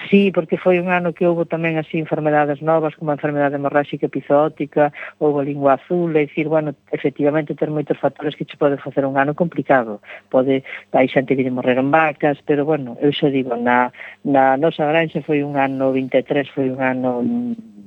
Sí, 0.10 0.32
porque 0.32 0.58
foi 0.58 0.80
un 0.80 0.92
ano 0.92 1.14
que 1.16 1.26
houve 1.26 1.48
tamén 1.48 1.80
así 1.80 1.96
enfermedades 1.98 2.60
novas, 2.60 2.94
como 3.00 3.12
a 3.12 3.18
enfermedade 3.18 3.56
hemorráxica 3.56 4.12
epizótica, 4.12 4.92
houve 5.24 5.40
a 5.42 5.48
lingua 5.48 5.80
azul, 5.80 6.12
é 6.20 6.28
dicir, 6.28 6.52
bueno, 6.52 6.76
efectivamente 6.92 7.56
ter 7.56 7.72
moitos 7.72 7.98
factores 7.98 8.36
que 8.36 8.44
che 8.44 8.60
pode 8.60 8.76
facer 8.78 9.08
un 9.08 9.16
ano 9.16 9.34
complicado. 9.34 10.04
Pode, 10.28 10.68
hai 10.92 11.08
xente 11.08 11.36
que 11.36 11.48
morrer 11.48 11.80
en 11.80 11.90
vacas, 11.90 12.38
pero 12.44 12.68
bueno, 12.68 13.00
eu 13.00 13.16
xa 13.16 13.32
digo, 13.32 13.56
na, 13.56 13.90
na 14.28 14.60
nosa 14.60 14.84
granxa 14.84 15.24
foi 15.24 15.42
un 15.42 15.56
ano 15.56 15.96
23, 15.96 16.52
foi 16.52 16.68
un 16.70 16.80
ano 16.84 17.24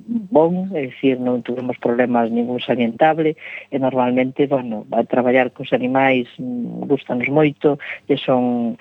bon, 0.09 0.73
é 0.73 0.89
dicir, 0.89 1.21
non 1.21 1.45
tuvemos 1.45 1.77
problemas 1.77 2.33
ningún 2.33 2.57
salientable, 2.57 3.37
e 3.69 3.77
normalmente, 3.77 4.49
bueno, 4.49 4.89
a 4.89 5.05
traballar 5.05 5.53
cos 5.53 5.69
animais 5.77 6.25
mm, 6.41 6.89
gustanos 6.89 7.29
moito, 7.29 7.77
e 8.09 8.17
son 8.17 8.73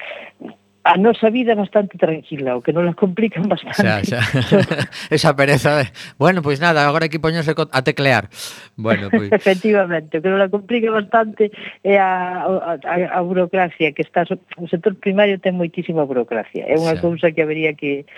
a 0.84 0.96
nosa 0.96 1.28
vida 1.30 1.54
bastante 1.54 1.98
tranquila, 1.98 2.56
o 2.56 2.62
que 2.62 2.72
non 2.72 2.86
la 2.86 2.94
complican 2.96 3.44
bastante. 3.52 3.82
Xa, 3.82 4.00
xa. 4.02 4.20
Esa 5.14 5.36
pereza. 5.36 5.76
De... 5.76 5.84
Bueno, 6.16 6.40
pois 6.40 6.58
pues 6.58 6.64
nada, 6.64 6.86
agora 6.86 7.06
aquí 7.06 7.18
poñerse 7.18 7.52
a 7.52 7.80
teclear. 7.82 8.30
Bueno, 8.76 9.08
pois... 9.12 9.28
Pues... 9.28 9.40
Efectivamente, 9.42 10.18
o 10.18 10.22
que 10.22 10.30
non 10.30 10.40
la 10.40 10.48
complica 10.48 10.88
bastante 10.88 11.52
é 11.84 12.00
a, 12.00 12.46
a, 12.46 12.72
a 12.78 13.20
burocracia 13.20 13.92
que 13.92 14.02
está... 14.02 14.24
O 14.56 14.66
sector 14.70 14.96
primario 14.96 15.36
ten 15.42 15.58
moitísima 15.58 16.08
burocracia. 16.08 16.64
É 16.64 16.78
unha 16.78 16.96
xa. 16.96 17.02
cousa 17.04 17.26
que 17.34 17.42
habería 17.44 17.76
que, 17.76 18.08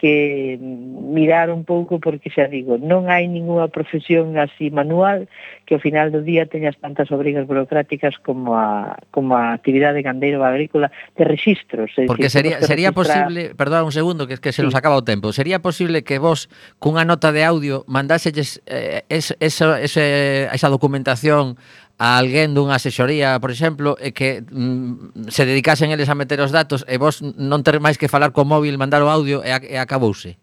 que 0.00 0.56
mirar 0.60 1.50
un 1.50 1.64
pouco 1.64 2.00
porque 2.00 2.32
xa 2.32 2.48
digo, 2.48 2.80
non 2.80 3.12
hai 3.12 3.28
ningunha 3.28 3.68
profesión 3.68 4.40
así 4.40 4.72
manual 4.72 5.28
que 5.68 5.76
ao 5.76 5.84
final 5.84 6.08
do 6.08 6.24
día 6.24 6.48
teñas 6.48 6.80
tantas 6.80 7.12
obrigas 7.12 7.44
burocráticas 7.44 8.16
como 8.24 8.56
a 8.56 8.96
como 9.12 9.36
a 9.36 9.52
actividade 9.52 10.00
gandeiro 10.00 10.40
agrícola 10.40 10.88
de 11.20 11.24
registros, 11.28 11.92
é 12.00 12.08
Porque 12.08 12.32
dicir, 12.32 12.56
sería 12.56 12.56
sería 12.64 12.90
registrar... 12.96 13.28
posible, 13.28 13.52
perdón 13.52 13.84
un 13.84 13.92
segundo 13.92 14.24
que, 14.24 14.40
que 14.40 14.56
se 14.56 14.62
sí. 14.62 14.66
nos 14.66 14.72
acaba 14.72 14.96
o 14.96 15.04
tempo. 15.04 15.36
Sería 15.36 15.60
posible 15.60 16.00
que 16.00 16.16
vos 16.16 16.48
cunha 16.80 17.04
nota 17.04 17.28
de 17.28 17.44
audio 17.44 17.84
mandáselles 17.84 18.64
eh, 18.64 19.04
es, 19.12 19.36
esa, 19.36 19.76
esa, 19.84 20.00
esa 20.48 20.68
documentación 20.72 21.60
a 22.00 22.16
alguén 22.16 22.56
dunha 22.56 22.80
asesoría, 22.80 23.36
por 23.44 23.52
exemplo, 23.52 23.92
e 24.00 24.16
que 24.16 24.40
mm, 24.40 25.28
se 25.28 25.44
dedicasen 25.44 25.92
eles 25.92 26.08
a 26.08 26.16
meter 26.16 26.40
os 26.40 26.48
datos 26.48 26.80
e 26.88 26.96
vos 26.96 27.20
non 27.20 27.60
ter 27.60 27.76
máis 27.76 28.00
que 28.00 28.08
falar 28.08 28.32
co 28.32 28.48
móvil, 28.48 28.80
mandar 28.80 29.04
o 29.04 29.12
audio 29.12 29.44
e, 29.44 29.52
a, 29.52 29.60
e 29.60 29.76
acabouse. 29.76 30.40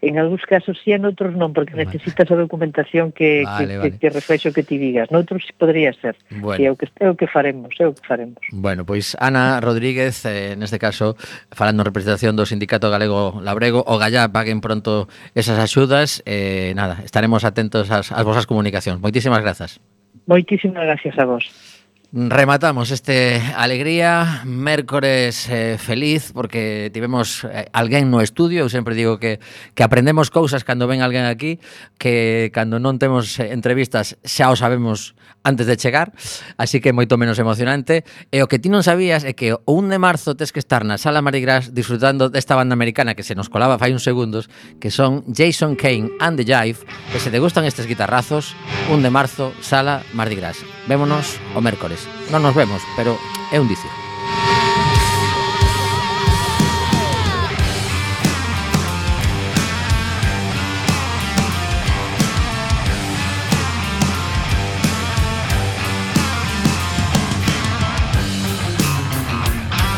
En 0.00 0.16
algúns 0.16 0.44
casos 0.48 0.76
sí, 0.80 0.96
en 0.96 1.04
outros 1.04 1.36
non, 1.36 1.52
porque 1.52 1.76
vale. 1.76 1.88
necesitas 1.88 2.24
a 2.32 2.36
documentación 2.36 3.12
que, 3.12 3.44
vale, 3.44 3.68
que, 3.68 3.76
vale. 3.76 3.90
que, 3.92 3.98
que 4.00 4.08
reflexo 4.08 4.56
que 4.56 4.64
ti 4.64 4.80
digas. 4.80 5.12
Noutros 5.12 5.44
sí 5.44 5.52
podría 5.52 5.92
ser. 5.92 6.16
Bueno. 6.32 6.56
Sí, 6.56 6.64
é 6.64 6.70
o 6.72 6.76
que, 6.80 6.88
é 6.96 7.08
o 7.12 7.16
que 7.16 7.28
faremos, 7.28 7.76
é 7.76 7.84
o 7.88 7.92
que 7.92 8.04
faremos. 8.04 8.40
Bueno, 8.52 8.88
pois 8.88 9.20
Ana 9.20 9.60
Rodríguez, 9.60 10.24
eh, 10.24 10.56
neste 10.56 10.80
caso, 10.80 11.16
falando 11.52 11.84
en 11.84 11.92
representación 11.92 12.40
do 12.40 12.48
Sindicato 12.48 12.88
Galego 12.88 13.40
Labrego, 13.44 13.84
o 13.84 14.00
Gallá 14.00 14.32
paguen 14.32 14.64
pronto 14.64 15.12
esas 15.36 15.60
axudas. 15.60 16.24
Eh, 16.24 16.72
nada, 16.72 17.04
estaremos 17.04 17.44
atentos 17.44 17.92
ás, 17.92 18.12
ás 18.12 18.24
vosas 18.24 18.48
comunicacións. 18.48 19.00
Moitísimas 19.00 19.44
grazas. 19.44 19.80
Moitísimas 20.26 20.84
gracias 20.84 21.18
a 21.18 21.24
vos. 21.24 21.44
Rematamos 22.12 22.92
este 22.92 23.42
alegría, 23.56 24.42
mércores 24.44 25.50
eh, 25.50 25.76
feliz 25.76 26.30
porque 26.32 26.88
tivemos 26.94 27.42
eh, 27.44 27.66
alguén 27.74 28.14
no 28.14 28.22
estudio, 28.22 28.62
eu 28.62 28.70
sempre 28.70 28.94
digo 28.94 29.18
que 29.18 29.42
que 29.74 29.82
aprendemos 29.82 30.30
cousas 30.30 30.62
cando 30.62 30.86
ven 30.86 31.02
alguén 31.02 31.26
aquí, 31.26 31.58
que 31.98 32.54
cando 32.54 32.78
non 32.78 33.02
temos 33.02 33.42
eh, 33.42 33.50
entrevistas 33.50 34.14
xa 34.22 34.54
o 34.54 34.56
sabemos 34.56 35.15
antes 35.46 35.70
de 35.70 35.78
chegar, 35.78 36.10
así 36.58 36.82
que 36.82 36.90
moito 36.90 37.14
menos 37.14 37.38
emocionante. 37.38 38.02
E 38.34 38.42
o 38.42 38.50
que 38.50 38.58
ti 38.58 38.66
non 38.66 38.82
sabías 38.82 39.22
é 39.22 39.38
que 39.38 39.54
o 39.54 39.62
1 39.70 39.94
de 39.94 39.98
marzo 40.02 40.34
tes 40.34 40.50
que 40.50 40.58
estar 40.58 40.82
na 40.82 40.98
Sala 40.98 41.22
Marigras 41.22 41.70
disfrutando 41.70 42.26
desta 42.26 42.58
banda 42.58 42.74
americana 42.74 43.14
que 43.14 43.22
se 43.22 43.38
nos 43.38 43.46
colaba 43.46 43.78
fai 43.78 43.94
uns 43.94 44.02
segundos, 44.02 44.50
que 44.82 44.90
son 44.90 45.22
Jason 45.30 45.78
Kane 45.78 46.10
and 46.18 46.42
the 46.42 46.44
Jive, 46.44 46.82
que 47.14 47.22
se 47.22 47.30
te 47.30 47.38
gustan 47.38 47.62
estes 47.62 47.86
guitarrazos, 47.86 48.58
1 48.90 48.98
de 48.98 49.10
marzo, 49.14 49.54
Sala 49.62 50.02
Mardi 50.10 50.34
Gras. 50.34 50.58
Vémonos 50.90 51.38
o 51.54 51.62
mércores. 51.62 52.02
Non 52.34 52.42
nos 52.42 52.58
vemos, 52.58 52.82
pero 52.98 53.14
é 53.54 53.62
un 53.62 53.70
dicio. 53.70 54.05